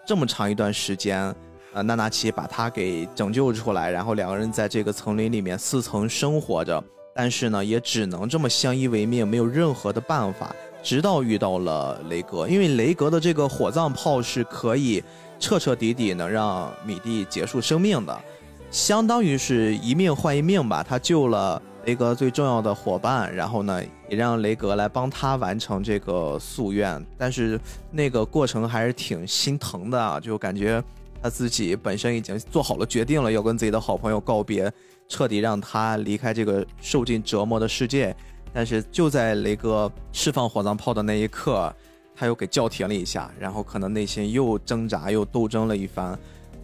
[0.05, 1.33] 这么长一段时间，
[1.73, 6.83] 呃，娜娜奇把他给拯救出来，然后两个人在这个丛林里面四层生活着，
[7.15, 15.03] 但是呢，也只能这么相依为命，没有任何的办法，直到遇到了雷格，因为雷格的这个火葬炮是可以
[15.39, 18.21] 彻彻底底能让米蒂结束生命的，
[18.69, 21.61] 相当于是一命换一命吧，他救了。
[21.85, 27.59] 雷格最重要的伙伴，然后呢，也让雷格来帮他完成这个夙愿，但是
[27.91, 30.81] 那个过程还是挺心疼的啊，就感觉
[31.21, 34.71] 他自己本身已经做好了决定了，要跟自己的好朋友告别，
[35.09, 38.15] 彻底让他离开这个受尽折磨的世界，
[38.53, 41.73] 但是就在雷哥释放火葬炮的那一刻，
[42.15, 46.17] 他又给叫停了一下，然后可能内心又挣扎又斗争了一番，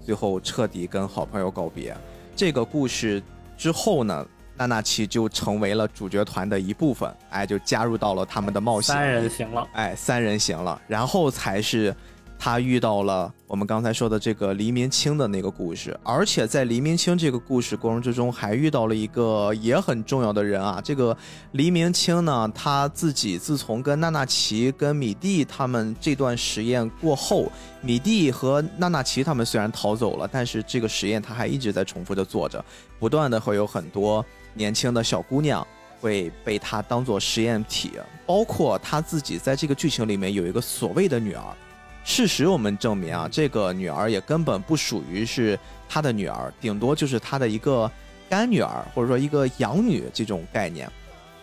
[0.06, 1.96] 最后彻底跟好朋友告别。
[2.36, 3.22] 这个故事
[3.58, 4.26] 之后呢？
[4.56, 8.94] 娜娜奇就成为了主角团的一部分，哎，就加入到了他们的冒险。
[8.94, 11.96] 三人行了，哎，三人行了，然后才是
[12.42, 20.80] 他遇到了我们刚才说的这个黎明清的那个故事，而且在黎明清这个故事过程之中，还遇到了一个也很重要的人啊。
[20.82, 21.16] 这个
[21.52, 27.52] 黎明清呢，他自己自从跟娜娜奇、跟米蒂他们这段实验过后，
[27.82, 32.64] 米蒂和娜娜奇他们虽然逃走了，但是这个实验他还一直在重复的做着，
[32.98, 34.26] 不断的会有很多。
[34.56, 35.66] 年轻的小姑娘
[36.02, 37.92] 会被他当做实验体，
[38.26, 41.44] 包括他自己在这个剧情里面有一个所谓的女儿。
[42.10, 45.58] 事实我们证明啊，这个女儿也根本不属于是
[45.88, 47.90] 他的女儿，顶多就是他的一个
[48.28, 50.92] 干女儿，或者说一个养女这种概念。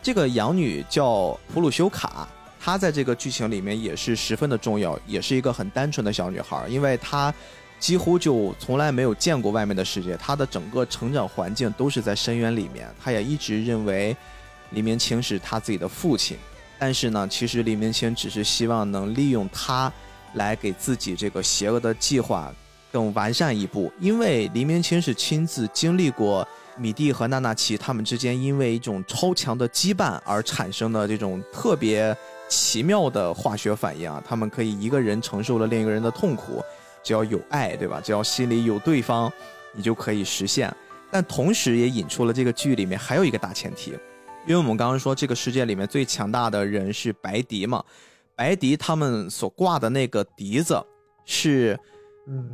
[0.02, 2.26] 这个养女叫普鲁修卡，
[2.58, 7.32] 她在这个剧情里面也是十分的重要，也是一个很单纯的小女孩，因为她。
[7.78, 12.88] 几乎就从来没有见过外面的世界，她的整个成长环境都是在深渊里面。
[12.98, 14.16] 她也一直认为
[14.70, 16.38] 黎明清是他自己的父亲，
[16.78, 19.92] 但是呢，其实黎明清只是希望能利用她
[20.36, 22.50] 来给自己这个邪恶的计划
[22.90, 23.92] 更完善一步。
[24.00, 26.46] 因为黎明清是亲自经历过
[26.78, 32.16] 米蒂和娜娜奇他们之间因为一种超强的羁绊而产生的这种特别
[32.48, 36.62] 奇妙的化学反应啊，他们可以一个人承受了另一个人的痛苦，
[37.02, 38.00] 只要有爱，对吧？
[38.00, 39.32] 只要心里有对方，
[39.72, 40.72] 你就可以实现。
[41.10, 43.92] 但同时也引出了这个剧里面还有一个大前提，
[44.46, 47.82] 因为我们刚刚说这个世界里面最强大的人是白迪嘛，
[48.36, 50.80] 白迪他们所挂的那个笛子
[51.24, 51.78] 是。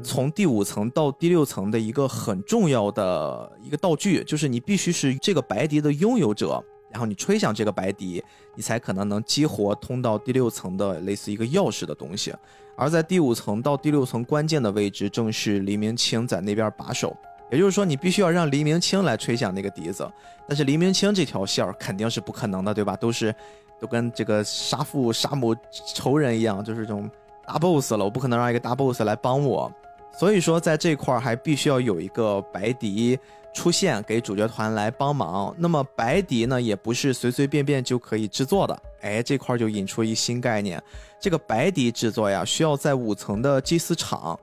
[0.04, 8.22] 从第五层到第六层的一个很重要的一个道具，就是你必须是这个白笛的拥有者，然后你吹响这个白笛，
[8.54, 12.34] 你才可能能激活通到第六层的类似一个钥匙的东西。
[12.76, 17.16] 而在第五层到第六层关键的位置，正是黎明清在那边把守。
[17.50, 20.06] 也就是说，你必须要让黎明清来吹响那个笛子，
[20.46, 22.94] 但是黎明清这条线儿肯定是不可能的，对吧？
[22.94, 23.34] 都是
[23.82, 25.54] 都跟这个杀父杀母
[25.92, 27.10] 仇人一样，就是这种。
[27.44, 29.70] 大 boss 了，我不可能让一个大 boss 来帮我，
[30.16, 33.18] 所以说在这块儿还必须要有一个白笛
[33.52, 35.52] 出现给主角团来帮忙。
[35.58, 38.82] 那么白笛呢，也不是随随便便就可以制作的。
[39.00, 40.80] 哎，这块就引出一新概念，
[41.18, 44.38] 这个白笛制作呀，需要在五层的祭祀场，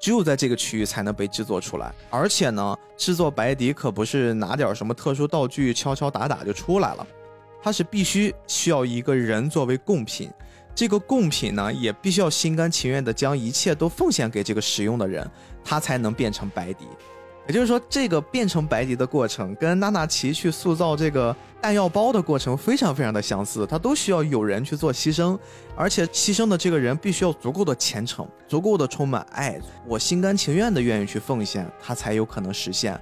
[0.00, 1.92] 只有在这个区域才能被制作出来。
[2.08, 7.06] 而且呢，制作白笛可不是拿点什么特殊道具敲敲打打就出来了，
[7.62, 10.30] 它是必须需要一个人作为贡品。
[10.74, 15.28] 这个贡品呢，也必须要心甘情愿的将一切都奉献给这个使用的人，
[15.64, 16.86] 他才能变成白笛。
[17.48, 23.66] 也就是说，这个变成白笛的过程，跟娜娜奇去塑造这个弹药包的过程非常非常的相似。
[23.66, 25.36] 他都需要有人去做牺牲，
[25.74, 32.96] 而且牺牲的这个人必须要足够的虔诚，足够的充满爱，我心甘情愿的愿意去奉献，他才有可能实现。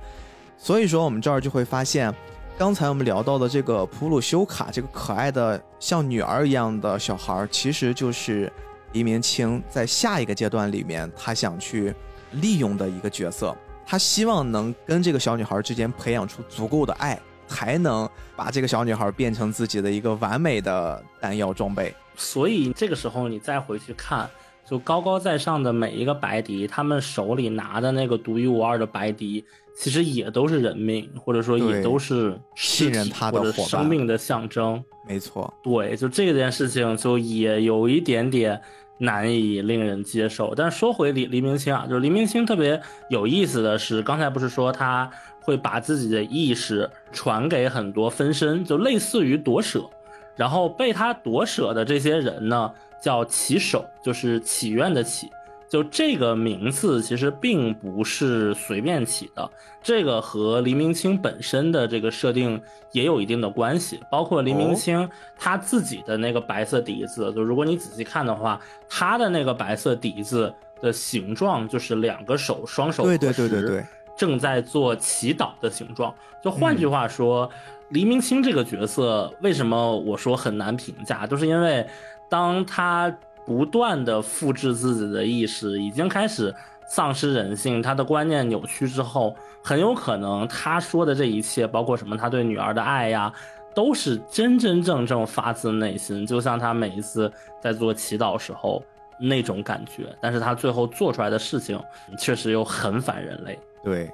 [0.57, 2.15] 所以说，我们这儿就会发现。
[2.59, 8.51] 刚才我们聊到的这个普鲁修卡，这个可爱的像女儿一样的小孩，其实就是
[8.93, 11.95] 黎明清在下一个阶段里面他想去
[12.31, 13.55] 利用的一个角色。
[13.85, 21.95] 他希望能跟这个小女孩之间培养出足够的爱，才能把这个小女孩变成自己的一个完美的弹药装备。
[22.17, 24.29] 所以这个时候你再回去看，
[24.65, 29.45] 就高高在上的每一个白笛，他们手里拿的那个独一无二的白笛。
[29.77, 34.83] 其实也都是人命，或者说也都是信任他的生命的象征。
[35.07, 38.61] 没错，对，就这件事情就也有一点点
[38.99, 40.55] 难以令人接受。
[40.55, 42.81] 但说回黎黎明清啊，就是黎明清特别
[43.11, 45.09] 有意思的是，刚才不是说他
[45.43, 49.89] 会把自己的意识传给很多分身，就类似于夺舍，
[50.35, 55.29] 然后被他夺舍的这些人呢，叫祈手，就是祈愿的祈。
[55.69, 59.51] 就这个名字其实并不是随便起的，
[59.83, 62.61] 这个和黎明清本身的这个设定
[62.93, 64.01] 也有一定的关系。
[64.09, 73.85] 包括黎明清他自己的那个白色笛子，就如果你仔细看的话，他的那个白色笛子的形状就是两个手双手对对对对对，
[74.17, 76.15] 正在做祈祷的形状。
[76.45, 77.51] 就换句话说，
[77.89, 81.85] 黎明清这个角色为什么我说很难评价，就是因为
[82.31, 83.13] 当他。
[83.47, 86.53] 不断的复制自己的意识，已经开始
[86.89, 93.33] 丧失人性，他的观念扭曲之后，很有可能他说的这一切，包括什么他对女儿的爱呀，
[93.75, 97.33] 都是真真正正发自内心，就像他每一次
[97.63, 98.83] 在做祈祷时候
[99.19, 100.15] 那种感觉。
[100.21, 101.81] 但是他最后做出来的事情，
[102.19, 103.59] 确实又很反人类。
[103.85, 104.11] 对，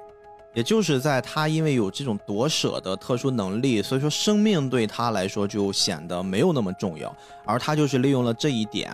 [0.53, 7.15] 也就是在他因为有这种夺舍的特殊能力，所以说生命对他来说就显得没有那么重要，
[7.45, 8.91] 而他就是利用了这一点。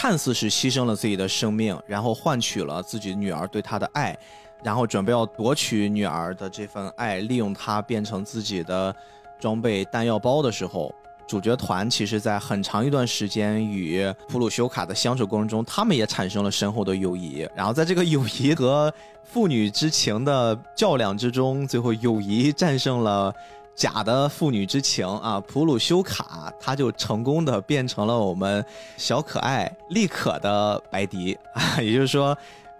[0.00, 4.16] 看似是牺牲了自己的生命，然后换取了自己女儿对他的爱，
[4.62, 8.94] 然后准备要夺取女儿的这份爱，利用她变成自己的
[9.40, 10.94] 装备弹药包的时候，
[11.26, 17.44] 主角团其实在很长一段时间与普鲁修卡的相处过程中，他们也产生了深厚的友谊。
[17.56, 18.94] 然后在这个友谊和
[19.24, 23.34] 父 女之情的较量之中，最后友谊战胜了。
[23.78, 28.64] 假的父女之情啊，普鲁修卡他就成功的变成了我们
[28.96, 32.36] 小可爱丽可的白迪啊，也就是说，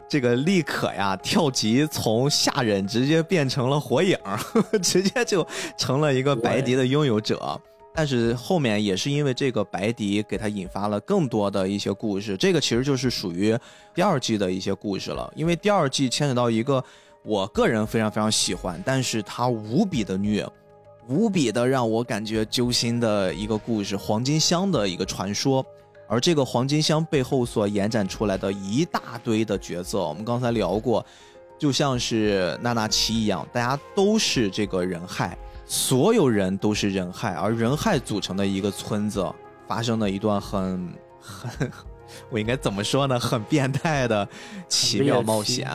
[0.08, 4.18] 这个丽可呀跳级从下忍直接变成了火影，
[4.82, 5.46] 直接就
[5.76, 7.60] 成了一个白迪的拥有者。
[7.94, 13.56] 但是后面也是因为这个白迪给他引发了更多的一些故事，这个其实就是属于
[13.94, 16.82] 第二季的一些故事了，因为第二季牵扯到一个
[17.22, 20.44] 我个人非常非常喜欢，但是他无比的虐。
[21.08, 25.64] 无比的让我感觉揪心的一个故事，黄金箱的一个传说，
[26.06, 31.04] 而这个黄金箱背后所延展出来的一大堆的角色，我们刚才聊过，
[31.58, 39.26] 就像是娜娜奇一样，大家都是这个人害，所有人都是人害，而人害组成的一个村子
[39.66, 41.72] 发生了一段很很，
[42.28, 43.18] 我应该怎么说呢？
[43.18, 44.28] 很变态的
[44.68, 45.70] 奇妙冒险，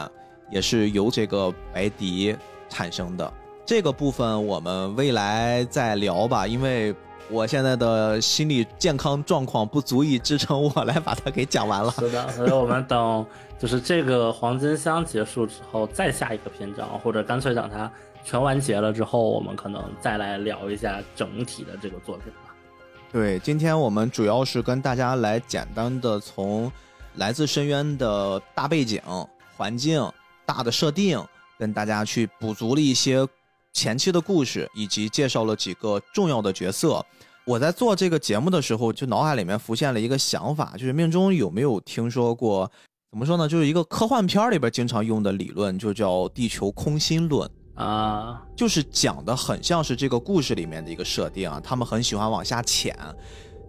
[0.52, 2.36] 也是由这个白迪
[2.70, 3.34] 产生的。
[3.66, 6.94] 这个部分我们未来再聊吧，因为
[7.30, 11.90] 我现在的心理健康状况不足以支撑我来把它给讲完了。
[11.92, 13.26] 是的，所以我们等
[13.58, 17.90] 就是这个黄金箱结束之后，再下一个篇章，或者干脆等它
[18.26, 22.54] 全完结了之后，我们可能再来聊一下整体的这个作品吧。
[23.14, 26.70] 对，今天我们主要是跟大家来简单的从
[27.16, 29.02] 来自深渊的大背景、
[29.56, 30.06] 环境、
[30.46, 31.24] 大的设定，
[31.58, 33.26] 跟大家去补足了一些。
[33.74, 37.06] 前期的故事以及介绍了几个重要的角色。
[37.46, 42.72] 我在做这个节目的时候，就脑海里面浮现了一个想法，就是命中有没有听说过？
[43.12, 43.48] 怎么说呢？
[43.48, 51.60] 就是一个科幻片里边经常用的理论，就叫地球空心论啊，就是讲的很像是这个故事里面的一个设定啊。
[51.62, 52.98] 他们很喜欢往下潜，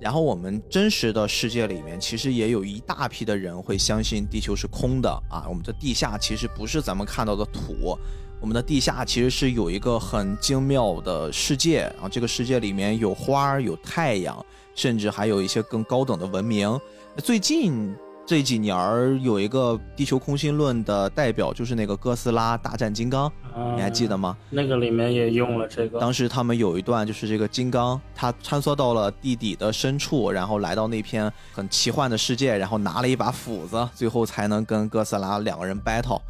[0.01, 5.45] 然后我们真实的世界里面，其实也有一大批的人会相信地球是空的啊。
[5.49, 7.99] 我们的地下其实不是咱们看到的土。
[8.45, 14.45] 我们的地下其实是有一个很精妙的世界，然后这个世界里面有花有太阳，
[14.75, 16.79] 甚至还有一些更高等的文明。
[17.17, 17.97] 最近
[18.27, 23.33] 这几年儿有一个地球空心论的代表，就是那个哥斯拉大战金刚，
[23.75, 24.37] 你还记得吗？
[24.51, 25.99] 那个里面也用了这个。
[25.99, 36.21] 当时他们有一段就是这个金刚，他穿梭到了地底的深处，然后来到那片很奇幻的世界，然后拿了一把斧子，最后才能跟哥斯拉两个人 battle。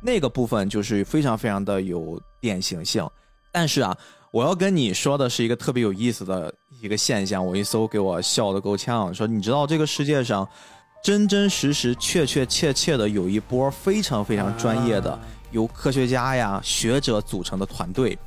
[0.00, 3.08] 那个部分就是非常非常的有典型性，
[3.52, 3.96] 但是啊，
[4.30, 9.12] 我要跟你说的是一个特别有意思的一个现象，我一搜给我笑的够呛。
[9.14, 10.46] 说你知道这个世界上
[11.02, 15.18] 真真实实、确确切切的有一波非常非常专业的
[15.50, 18.18] 由科学家呀、学者组成的团队，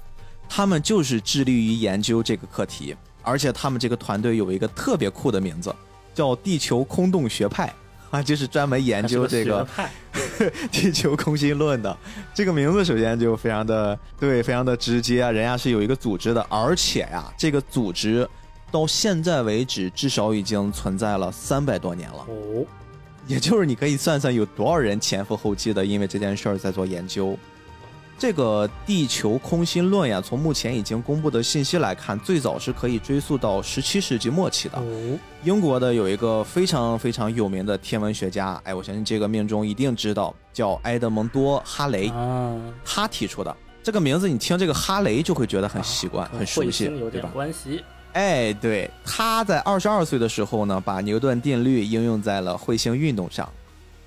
[0.47, 5.73] 他们就是致力于研究这个课题，而且他们这个团队有一个特别酷的名字，
[6.13, 7.73] 叫地球空洞学派。
[8.09, 9.67] 啊，就是专门研究这个
[10.71, 11.95] 地球空心论的。
[12.33, 15.19] 这个名字首先就非常的对，非常的直接。
[15.31, 18.27] 人家是有一个组织的，而且呀，这个组织
[18.71, 22.25] 到现在为止至少已经存在了三百多年了。
[22.27, 22.65] 哦，
[23.27, 27.37] 也就是你可以算算有多少人前赴后继的，因为这件事儿在做研究。
[28.19, 34.77] 这个地球空心论呀，从目前已经公布的信息来看，最早是可以追溯到十七世纪末期的。
[35.45, 42.11] 英国的有一个非常非常有名的天文学家，哎，我相信这个命中一定知道，叫埃德蒙多·哈雷。
[42.83, 47.29] 他提出的这个名字，你听这个哈雷就会觉得很习惯、很熟悉，对吧？
[47.33, 47.81] 关系。
[48.11, 53.49] 哎，对，他在二十二岁的时候呢，把牛顿定律应用在了彗星运动上，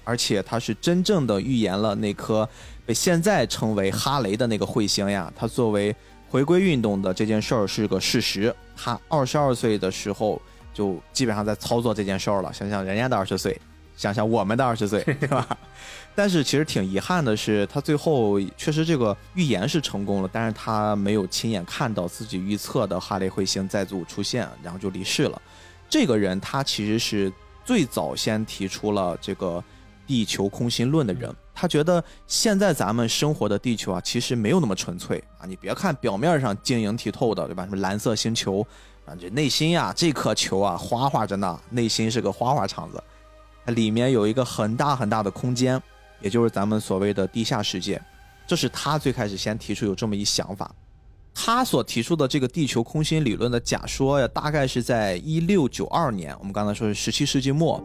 [0.04, 2.46] 而且他是真正的预言了那颗。
[2.84, 5.94] 被现在称为哈雷的那个彗星呀，它作为
[6.28, 8.54] 回归运动的这件事儿是个事实。
[8.74, 10.40] 他二十二岁的时候
[10.74, 12.52] 就基本上在操作这件事儿了。
[12.52, 13.56] 想想人家的二十岁，
[13.96, 15.46] 想想我们的二十岁，是吧？
[16.14, 25.40] 但是其实挺遗憾的是，他最后确实这个预言是成功了，但是他没有亲眼看到自己预测的哈雷彗星再度出现，然后就离世了。
[25.88, 27.32] 这个人他其实是
[27.64, 29.62] 最早先提出了这个
[30.12, 31.34] 地球空心论的人。
[31.54, 35.46] 他觉得现在咱们生活的地球啊，其实没有那么纯粹啊！
[35.46, 37.64] 你别看表面上晶莹剔透的，对吧？
[37.64, 38.60] 什么蓝色星球
[39.06, 43.02] 啊，这内心呀，这颗球啊，花花着呢，内心是个花花场子，
[43.64, 45.82] 它里面有一个很大很大的空间，
[46.20, 47.98] 也就是咱们所谓的地下世界。
[48.46, 50.70] 这是他最开始先提出有这么一想法。
[51.34, 57.82] 他所提出的这个地球空心理论的假说呀，大概是在一六九二年，我们刚才说是十七世纪末。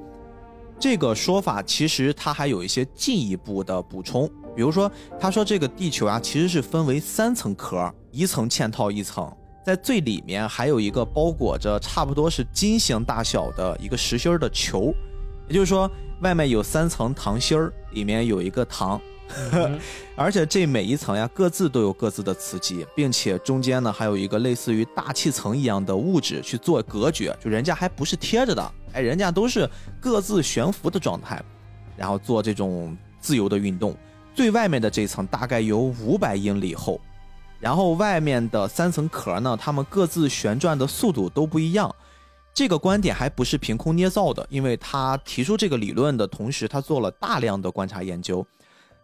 [0.79, 9.31] 这个说法其实它还有一些进一步的补充，比如说他说这个地球啊其实是分为三层壳，一层嵌套一层，
[9.65, 14.93] 在最里面还有一个包裹着差不多是金星大小的一个实心的球，
[15.47, 15.89] 也就是说
[16.21, 18.99] 外面有三层糖心儿，里面有一个糖。
[20.15, 29.69] 而且这每一层呀，各自都有各自的磁极，并且中间呢还有一个类似于大气层一样的物质去做隔绝，就人家还不是贴着的，哎，人家都是
[29.99, 31.43] 各自悬浮的状态，
[31.97, 33.93] 然后做这种自由的运动。
[34.33, 36.97] 最外面的这层大概有五百英里厚，
[37.59, 41.93] 然后外面的三层壳呢，它们各自旋转的速度都不一样。
[42.57, 48.43] 这个观点还不是凭空捏造的，因为他提出这个理论的同时，他做了大量的观察研究。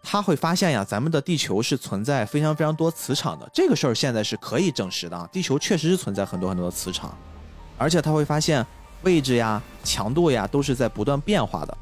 [0.01, 5.30] 他会发现呀，咱们的地球是存在非常非常多磁场的，这个事儿现在是可以证实的。
[5.31, 7.15] 地球确实是存在很多很多的磁场，
[7.77, 8.65] 而且他会发现
[9.03, 11.77] 位置呀、强度呀都是在不断变化的。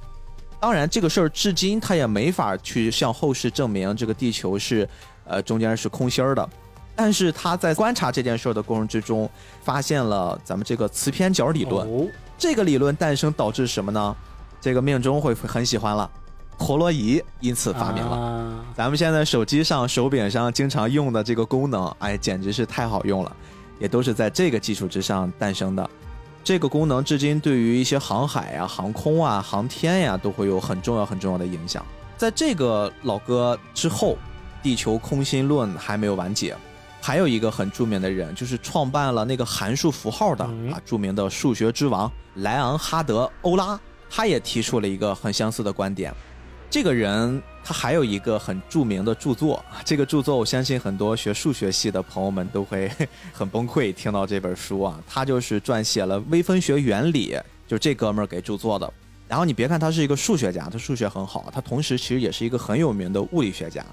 [0.60, 4.86] 当然，这个事儿至今他也没法去向后世证明这个地球是，
[5.24, 6.50] 呃，中间是空心儿的。
[7.02, 9.28] 但是他在观察这件事儿的过程之中，
[9.64, 12.08] 发现了咱们这个磁偏角理论。
[12.38, 14.16] 这个理论诞生导致什么呢？
[14.62, 16.08] 这个命中会很喜欢了。
[16.60, 23.36] 陀螺仪因此发明了，咱们现在手机上、手柄上经常用的这个功能，哎，简直是太好用了。
[23.80, 25.90] 也都是在这个基础之上诞生的。
[26.44, 31.84] 这个功能至今对于一些航海呀、航空啊、航天呀都会有很重要很重要的影响。
[32.16, 34.16] 在这个老哥之后，
[34.62, 36.56] 地球空心论还没有完结，
[37.02, 43.78] 还有一个很著名的人，就是创办了那个函数符号的啊，著名的数学之王莱昂哈德·欧拉，
[44.10, 46.14] 他也提出了一个很相似的观点。
[46.70, 52.90] 这个人他还有一个很著名的著作，这个著作我相信很多学数学系的朋友们都会
[53.34, 57.38] 很崩溃听到这本书啊，他就是撰写了微分学原理，
[57.68, 58.94] 就这哥们儿给著作的。
[59.28, 63.84] 然后你别看他是一个数学家，他数学很好，他同时其实也是一个很有名的物理学家。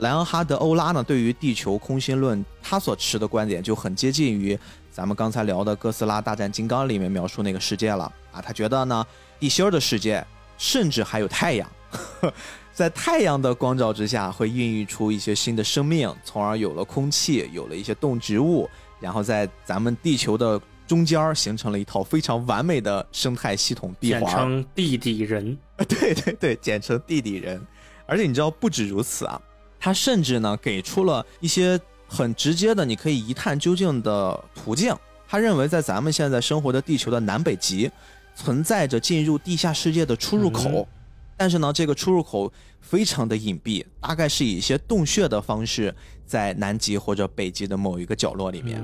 [0.00, 4.58] 莱昂哈德·欧拉呢，对于地球空心论，他所持的观点就很接近于
[4.90, 8.40] 咱们刚才聊的《哥斯拉大战金刚》里面描述那个世界了啊。
[8.40, 9.06] 他觉得呢，
[9.38, 11.70] 地心的世界甚至还有太阳。
[12.72, 18.66] 在太阳的光照之下，会孕育出一些新的生命，从而有了空气，有了一些动植物，
[19.00, 25.58] 然后在咱们地球的中间形成了一套非常完美的生态系统闭环，简称地底人。
[25.86, 27.60] 对对对，简称地底人。
[28.06, 29.40] 而且你知道，不止如此啊，
[29.80, 34.94] 他甚至呢给出了一些很直接的，你可以一探究竟的途径。
[35.26, 37.90] 他认为，在咱们现在生活的地球的南北极，
[38.34, 40.86] 存在着进入地下世界的出入口。
[41.40, 42.52] 但是呢，这个出入口
[42.82, 45.94] 非常的隐蔽，大概是以一些洞穴的方式，
[46.26, 48.78] 在南极或者北极的某一个角落里面。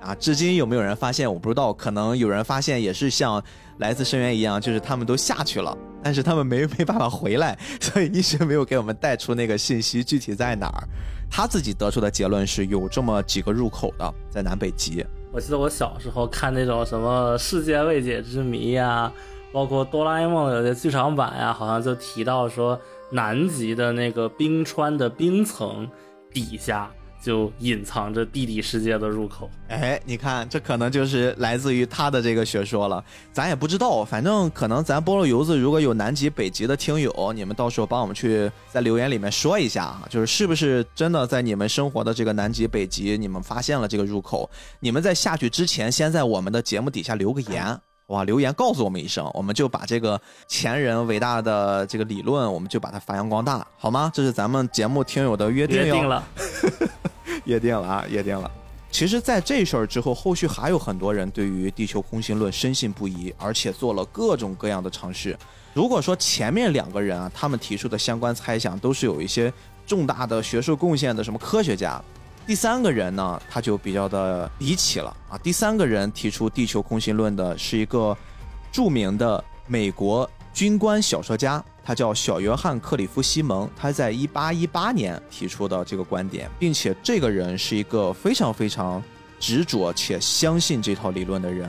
[0.00, 1.30] 啊，至今有没有人发现？
[1.30, 3.44] 我不知道，可能有人发现也是像
[3.76, 10.88] 来自深渊一样，就是他们都下去了，但是他们没没办法回来，所以一直没有给我们带出那个信息具体在哪儿。
[11.30, 15.04] 他自己得出的结论是有这么几个入口的，在南北极。
[15.30, 19.12] 我记得我小时候看那种什么世界未解之谜呀。
[19.52, 22.78] 包括哆啦 A 梦有些剧场版呀，好像就提到说，
[23.10, 25.88] 南极的那个冰川的冰层
[26.32, 29.50] 底下就隐藏着地底世界的入口。
[29.68, 33.02] 哎，你看，这可能就是来自于他的这个学说了。
[33.32, 44.48] 咱也不知道，反正可能咱菠萝油子如果有南极、北极的听友，你们到时候帮我们去在留言里面说一下啊，就是是不是真的在你们生活的这个南极、北极，你们发现了这个入口？
[44.78, 47.78] 你们在下去之前，先在我们的节目底下留个言。
[48.08, 48.24] 哇！
[48.24, 54.10] 留言告诉我们一声，我们就把这个前人伟大的这个理论，我们就把它发扬光大，好吗？
[54.14, 56.28] 这是咱们节目听友的约定约定了，
[57.44, 58.50] 约定了啊，约定了。
[58.90, 65.38] 其实，在这事儿之后，后续还有很多人对于地球空心论深信不疑，而且做了各种各样的尝试。
[65.74, 69.52] 如果说前面两个人啊，他们提出的相关猜想都是有一些
[69.86, 72.02] 重大的学术贡献的什么科学家。
[72.48, 75.36] 第三个人呢，他就比较的离奇了啊！
[75.36, 78.16] 第三个人提出地球空心论的是一个
[78.72, 89.02] 著名的美国军官小说家，他叫小约翰克里夫西蒙，他在一八一八年提出的这个观点，并且这个人是一个非常非常
[89.38, 91.68] 执着且相信这套理论的人。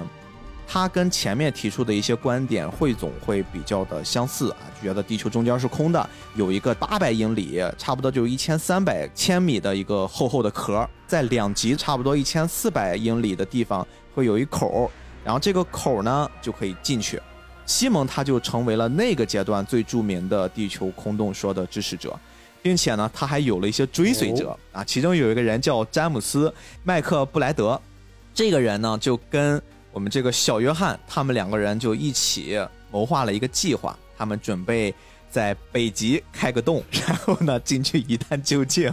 [0.71, 14.91] 他跟前面提出的一些观点汇总会比较的相似啊，觉得地球中间是空的，有一个八百英里，差不多就一千三百千米的一个厚厚的壳，在两极差不多一千四百英里的地方会有一口，
[15.23, 17.19] 然后这个口呢就可以进去。
[17.65, 22.15] 西蒙他就成为了那个阶段最著名的地球空洞说的支持者，
[22.61, 27.81] 并且呢他还有了一些追随者啊，其中有一个人叫詹姆斯麦克布莱德，
[28.35, 29.59] 这个人呢就跟。
[29.99, 32.57] 我们这个小约翰，他们两个人就一起
[32.89, 34.95] 谋划了一个计划，他们准备
[35.29, 38.89] 在北极开个洞，然后呢进去一探究竟。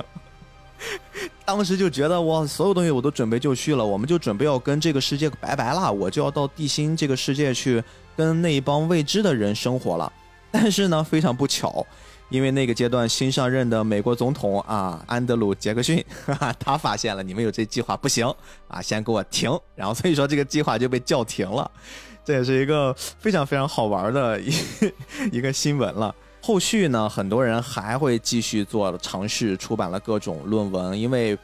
[1.45, 7.81] 当时就觉得哇，所有东西我都准备就绪了，我们就准备要跟这个世界拜拜了，我就要到地心这个世界去
[8.17, 10.13] 跟那一帮未知的人生活了。
[10.51, 11.87] 但是呢，非常不巧。
[12.29, 18.27] 因为那个阶段新上任的美国总统啊，安德鲁·杰克逊哈哈， 他发现了你们有这计划不行
[18.69, 21.71] 啊，先给我停，然后所以说这个计划就被叫停了，
[22.25, 24.53] 这也是一个非常非常好玩的一
[25.33, 26.15] 一个新闻了。
[26.43, 31.39] 后续呢，很多人还会继续做尝试，出版了各种论文，因为。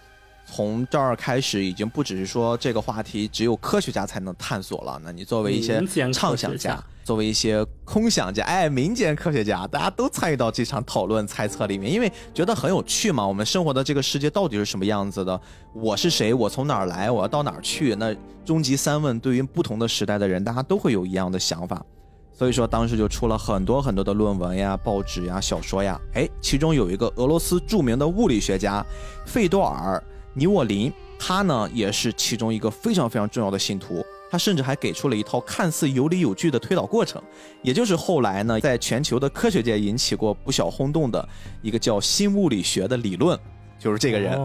[0.55, 5.01] 从这儿开始，已经不只是说这个话题只有科学家才能探索了。
[5.03, 13.27] 那你作为一些畅想家，作为一些空想家，哎，民间科学家，大家都参与到这场讨论猜测里面，因为觉得很有趣嘛。
[13.27, 15.41] 我们生活的这个世界到底是什么样子的？
[15.73, 16.35] 我是谁？
[16.35, 17.11] 我从哪儿来？
[17.11, 17.95] 我要到哪儿去？
[17.95, 18.15] 那
[18.45, 21.83] 终极三问对于不同的时代的人，大家都会有一样的想法。
[22.31, 25.99] 所以说，当时就出了很多很多的论文呀、报纸呀、小说呀。
[26.13, 28.85] 哎，其中有一个俄罗斯著名的物理学家
[29.25, 30.03] 费多尔。
[30.35, 37.23] 尼沃林，他呢也是其中一个非常非常重要的信徒，他甚至还给出了一套看似有理有据的推导过程，
[37.63, 41.29] 也就是后来呢在全球的科学界引起过不小轰动的
[41.61, 43.39] 一个叫新物理学的理论，
[43.79, 44.39] 就是这个人。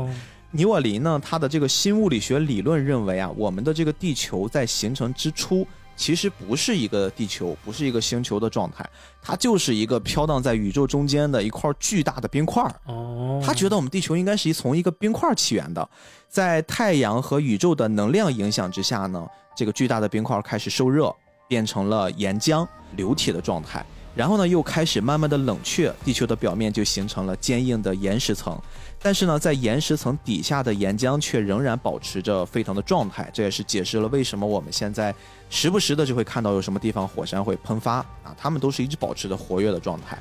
[0.52, 8.88] 尼沃林呢，他的这个新物理学理论认为啊，我们的这个地球在形成之初，其实不是一个地球，不是一个星球的状态，
[9.22, 12.74] 它就是一个飘荡在宇宙中间的一块巨大的冰块儿。
[12.86, 15.90] 哦，他觉得我们地球应该是从一个冰块起源的，
[16.30, 21.14] 在太阳和宇宙的能量影响之下呢，这个巨大的冰块开始受热，
[21.48, 22.66] 变成了岩浆
[22.96, 23.84] 流体的状态，
[24.16, 28.58] 然后呢又开始慢慢的冷却，地球的表面就形成了坚硬的岩石层。
[29.00, 35.14] 但是呢，在岩石层底下的岩浆却仍然保持着沸腾的状态，这也是解释了为什么我们现在
[35.50, 40.18] 时不时的就会看到有什么地方火山会喷发啊，它们都是一直保持着活跃的状态。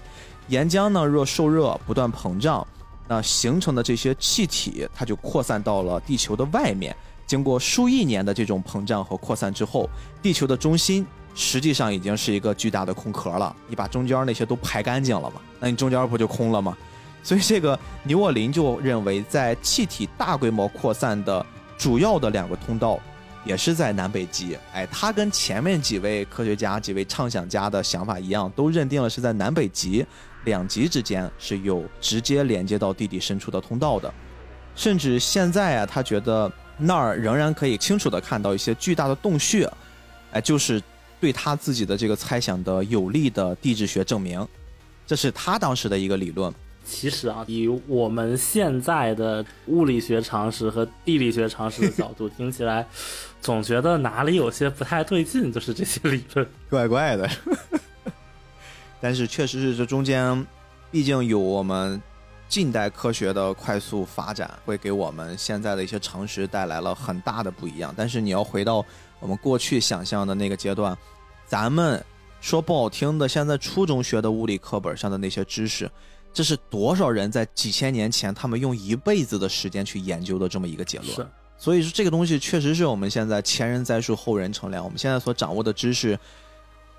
[0.48, 2.66] 岩浆呢，若受热不断膨胀，
[3.08, 6.94] 那形成的这些气体，它就扩散到了地球的外面。
[7.26, 9.88] 经过数亿年的这种膨胀和扩散之后，
[10.22, 11.04] 地球的中心
[11.34, 13.54] 实际上已经是一个巨大的空壳了。
[13.66, 15.40] 你把中间那些都排干净了嘛？
[15.58, 16.76] 那你中间不就空了吗？
[17.24, 21.44] 所以这个尼沃林就认为，在气体大规模扩散的
[21.76, 23.00] 主要的两个通道，
[23.46, 24.58] 也是在南北极。
[24.72, 30.04] 哎，他跟前面几位科学家、几位畅想家的想法一样，都认定了是在南北极
[30.44, 34.12] 两极之间是有直接连接到地底深处的通道的。
[34.74, 39.72] 甚至现在啊，他觉得那儿仍然可以清楚地看到一些巨大的洞穴，
[40.32, 40.82] 哎，就是
[41.18, 44.46] 对他自己的这个猜想的有力的地质学证明。
[45.06, 46.52] 这是他当时的一个理论。
[46.86, 52.86] 其实啊，以我们现在的物理学常识和地理学常识的角度，听起来
[53.40, 56.46] 总觉得哪里有些不太对劲，就是这些理论。
[56.70, 57.28] 怪怪的。
[59.00, 60.46] 但是确实是这中间，
[60.90, 62.00] 毕竟有我们
[62.48, 67.92] 近代科学的快速发展，会给我们现在的一些常识带来了很大的不一样。
[67.96, 68.84] 但是你要回到
[69.20, 70.96] 我们过去想象的那个阶段，
[71.46, 72.02] 咱们
[72.40, 75.90] 说不好听的，现在初中学的物理课本上的那些知识，
[76.36, 81.10] 这是多少人在几千年前他们用一辈子的时间去研究的这么一个结论。
[81.10, 81.26] 是，
[81.56, 84.84] 所以说这个东西确实是我们现在前人栽树，后人乘凉。
[84.84, 86.18] 我们现在所掌握的知识，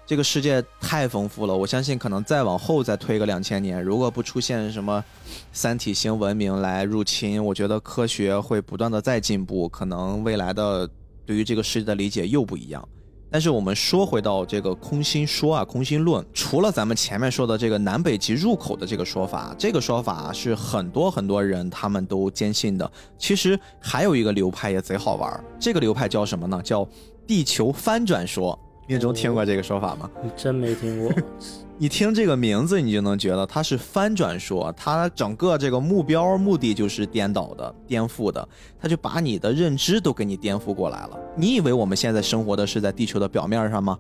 [0.08, 1.56] 这个世界太丰富了。
[1.56, 5.06] 我相信可能再往后再推个两千年，如果不出现什么
[5.54, 10.90] 三体型文明来入侵，我觉得科学会不断的再进步，可能未来的
[11.28, 12.90] 对于这个世界的理解又不一样。
[13.30, 22.90] 但是我们说回到这个空心说啊，空心论，除了咱们前面说的这个南北极入口的这个说法，这个说法是很多很多人他们都坚信的。
[23.18, 26.62] 其实还有一个流派也贼好玩，这个流派叫什么呢？
[26.64, 26.88] 叫
[27.26, 28.58] 地球翻转说。
[28.88, 30.10] 命中听过这个说法吗？
[30.24, 31.14] 你真没听过？
[31.78, 38.48] 你听这个名字，你就能觉得它是翻转说，它整个这个目标目的就是颠倒的、颠覆的，
[38.82, 41.20] 它就把你的认知都给你颠覆过来了。
[41.36, 44.00] 你以为我们现在生活的是在地球的表面上吗？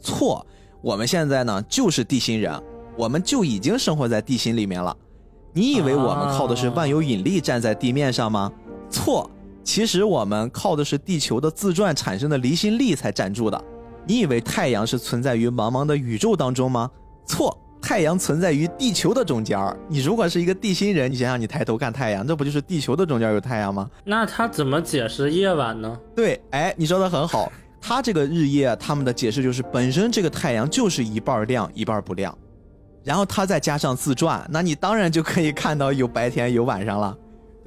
[0.00, 0.46] 错，
[0.80, 2.58] 我们现在呢就是地心人，
[2.96, 4.96] 我们就已经生活在地心里面了。
[5.52, 8.50] 你以为我们靠的是万有引力站在地面上吗？
[8.88, 9.28] 错，
[9.64, 13.64] 其实我们靠的是地球的自转产生的离心力才站住的。
[14.08, 16.90] 你以为太阳是存在于茫茫的宇宙当中吗？
[17.26, 19.76] 错，太阳存在于地球的中间儿。
[19.86, 23.90] 你如果是一个地心人，你想想，你抬头看太阳，这不就是地球的中间有太阳吗？
[24.04, 25.94] 那他怎么解释夜晚呢？
[26.16, 27.52] 对，哎，你说的很好。
[27.82, 32.34] 他这个日夜，他们的解释就是本身这个太阳就是一半亮一半不亮，
[33.04, 37.14] 然后它再加上自转，那你当然就可以看到有白天有晚上了。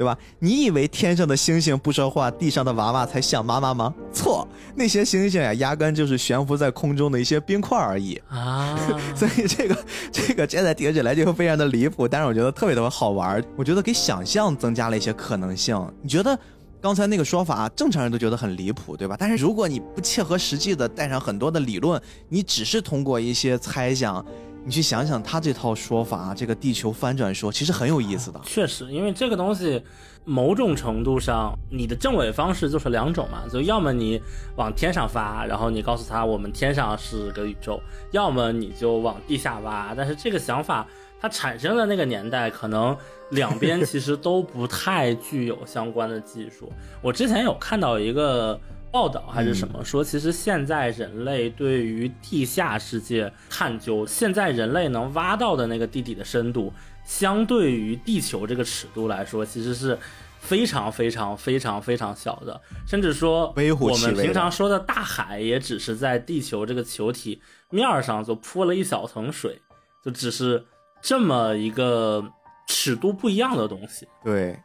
[0.02, 0.18] 对吧？
[0.40, 3.94] 你以为天上的星星不说话，地上的娃娃才想妈妈吗？
[4.11, 8.76] 错，那些星星呀，压根就是悬浮在空中的一些冰块而已啊！
[9.15, 9.78] 所以这个
[10.11, 13.44] 这个现在听起来就非常的离谱，但是我觉得特别特别好玩。
[13.56, 15.80] 我觉得给想象增加了一些可能性。
[16.02, 16.36] 你觉得
[16.82, 19.15] 刚才那个说法，正常人都觉得很离谱，对吧？
[19.19, 24.26] 但是如果你不切合实际的带上很多的理论，你只是通过一些猜想。
[24.63, 28.39] 你去想想他这套说法，这个地球翻转说其实很有意思的。
[28.43, 29.83] 确实，因为这个东西，
[30.23, 34.21] 某种程度上，你的证伪方式就是两种嘛，就要么你
[34.55, 37.81] 往天上发，然后你告诉他我们天上是个宇宙；
[38.11, 39.95] 要么你就往地下挖。
[39.97, 40.85] 但是这个想法
[41.19, 42.95] 它产生的那个年代，可能
[43.31, 46.71] 两边其实都不太具有相关的技术。
[47.01, 48.59] 我之前有看到一个。
[48.91, 50.03] 报道还是什么说？
[50.03, 56.73] 其实现在人类对于地下世界探究，现在人类能挖到的那个地底的深度，
[57.05, 59.97] 相对于地球这个尺度来说，其实是
[60.39, 62.59] 非常非常非常非常小的。
[62.85, 69.61] 甚至说，我们平常说的大海，也只是在地球这个球体面上就铺了一小层水，
[70.03, 70.65] 就只是
[71.01, 72.23] 这么一个
[72.68, 74.07] 尺度不一样的东西。
[74.23, 74.59] 对。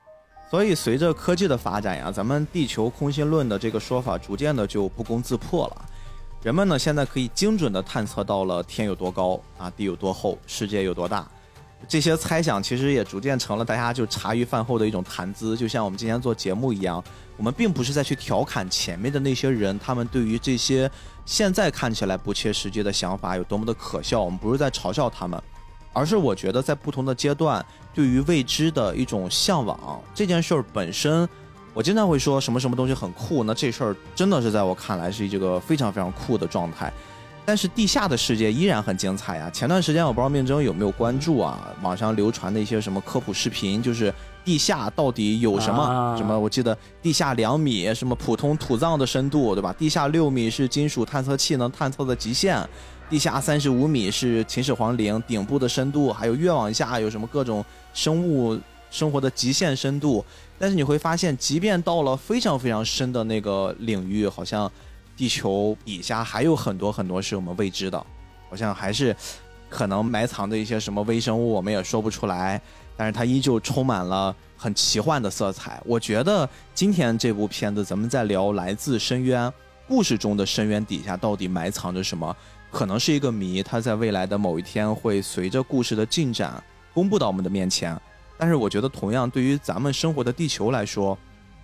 [0.49, 5.85] 所以，随着科技的发展呀，咱们地球空心论的这个说法逐渐的就不攻自破了。
[6.43, 11.27] 人们呢，现在可以精准的探测到了天有多高啊，地有多厚，世界有多大。
[11.89, 17.03] 这些猜想其实也逐渐成了大家就茶余饭后的一种谈资，就像我们今天做节目一样，
[17.37, 20.91] 我们并不是在去调侃前面的那些人，他们对于这些
[21.25, 25.41] 现在看起来不切实际的想法有多么的可笑，我们不是在嘲笑他们，
[25.97, 27.65] 而是我觉得在不同的阶段
[27.95, 31.27] 对于未知的一种向往这件事儿本身，
[31.73, 36.93] 我经常会说什么什么东西很酷，那这事儿真的是在我看来是一个非常非常酷的状态。
[37.47, 39.49] 但是地下的世界依然很精彩呀！
[39.51, 44.13] 前段时间我不知道命中有没有关注啊，网上流传的一些什么科普视频，就是
[44.45, 46.17] 地下到底有什么？
[46.19, 46.37] 什么？
[46.37, 49.73] 我记得地下两米，什么普通土葬的深度，对吧？
[49.79, 52.61] 地下六米是金属探测器能探测的极限，
[53.09, 57.65] 地下三十五米是秦始皇陵顶部的深度，还有越往下有什么各种
[57.95, 58.59] 生物
[58.91, 60.25] 生活的极限深度。
[60.59, 64.71] 但是你会发现，即便到了非常非常深的那个领域，好像。
[65.19, 67.97] 地球底下还有很多很多是我们未知的，
[68.51, 69.17] 好像还是
[69.71, 72.61] 可能埋藏的一些什么微生物，我们也说不出来。
[72.99, 75.81] 但是它依旧充满了很奇幻的色彩。
[75.87, 79.51] 我觉得今天这部片子，咱们在聊来自深渊
[79.89, 82.37] 故事中的深渊底下到底埋藏着什么，
[82.71, 83.63] 可能是一个谜。
[83.63, 87.99] 它在未来的某一天会随着故事的进展公布到我们的面前。
[88.39, 91.17] 但是我觉得，同样对于咱们生活的地球来说，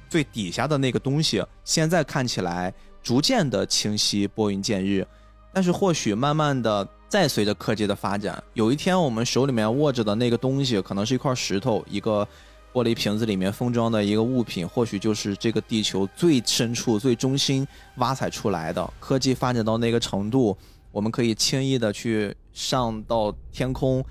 [0.08, 2.72] 最底下的那个东西，现在看起来。
[3.02, 5.04] 逐渐的清晰，拨云见日，
[5.52, 12.24] 但是或许慢慢的，再随着科技的发展，有一天我们手里面握着的那个东西，可能是一块石头，一个
[12.72, 17.66] 玻璃瓶子里面封装的一个物品，或许就是这个地球最深处、最中心
[17.96, 18.92] 挖采出来的。
[18.98, 20.56] 科技发展到那个程度，
[20.90, 24.04] 我们可以轻易的去上到天空，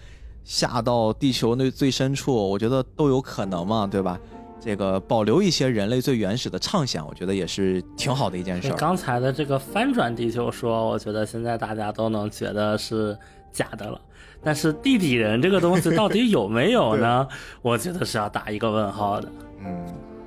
[0.44, 4.20] 下到地球那最深处，我觉得都有可能嘛，对吧？
[4.64, 8.72] 这个保留一些人类最原始的畅想，我觉得也是挺好的一件事。
[8.74, 13.18] 刚才的这个翻转地球说，我觉得现在大家都能觉得是
[13.52, 14.00] 假的了。
[14.44, 17.28] 但是地底人这个东西到底有没有呢？
[17.62, 19.32] 我觉得是要打一个问号的。
[19.64, 19.86] 嗯，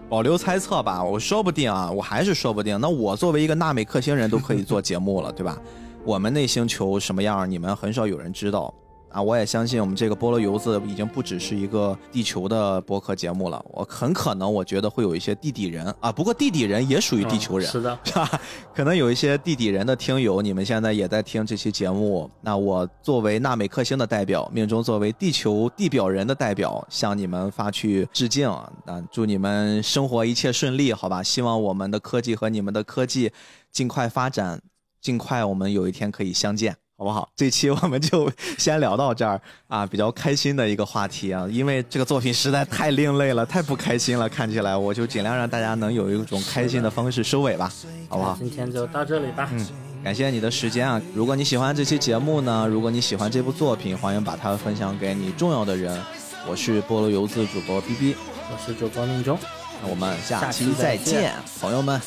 [0.08, 2.80] 保留猜测吧，我说不定啊，我还是说不定。
[2.80, 5.58] 那我作为一个纳美克星人都可以做节目了，对吧？
[6.04, 8.72] 我们那星球什么样，你们很少有人知道。
[9.14, 13.64] 啊，我也相信我们这个菠萝油子已经不只是一个地球的播客节目了。
[13.70, 18.28] 我很可能，我觉得会有一些地底人啊，不过地底人也属于地球人，是的，是吧？
[18.74, 22.28] 可能有一些地底人的听友，你们现在也在听这期节目。
[22.40, 28.50] 那我作为纳美克星的代表，命中作为地球地表人的代表，向你们发去致敬。
[28.84, 31.22] 那祝你们生活一切顺利，好吧？
[31.22, 33.30] 希望我们的科技和你们的科技
[33.70, 34.60] 尽快发展，
[35.00, 36.83] 尽快我们有一天可以相见。
[36.96, 37.28] 好不好？
[37.34, 44.28] 这期我们就先聊到这儿啊，比较开心的一个话题啊，因为这个作品实在太另类了，太不开心了。
[44.28, 47.72] 看起来我就尽量让大家能有一种开心的方式收尾吧，
[48.08, 48.36] 好不好？
[48.38, 49.48] 今天就到这里吧。
[49.52, 49.66] 嗯，
[50.04, 51.00] 感谢你的时间啊！
[51.14, 56.00] 如果你喜欢这期节目呢，如果你喜欢这部作品，欢迎把它分享给你重要的人。
[56.46, 58.16] 我是菠萝油子主播 B B，
[58.52, 59.38] 我是主播命中，
[59.82, 62.00] 那我们下期再见，朋友们。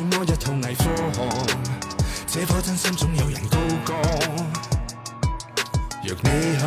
[0.00, 1.20] 怎么一套伪科学，
[2.26, 3.92] 这颗真心总有人高歌。
[6.02, 6.66] 若你肯，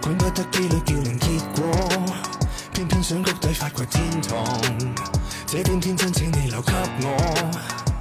[0.00, 1.70] 管不得机率叫零结果，
[2.72, 4.42] 偏偏想谷底发掘天堂，
[5.46, 6.72] 这片天真请你留给
[7.02, 7.93] 我。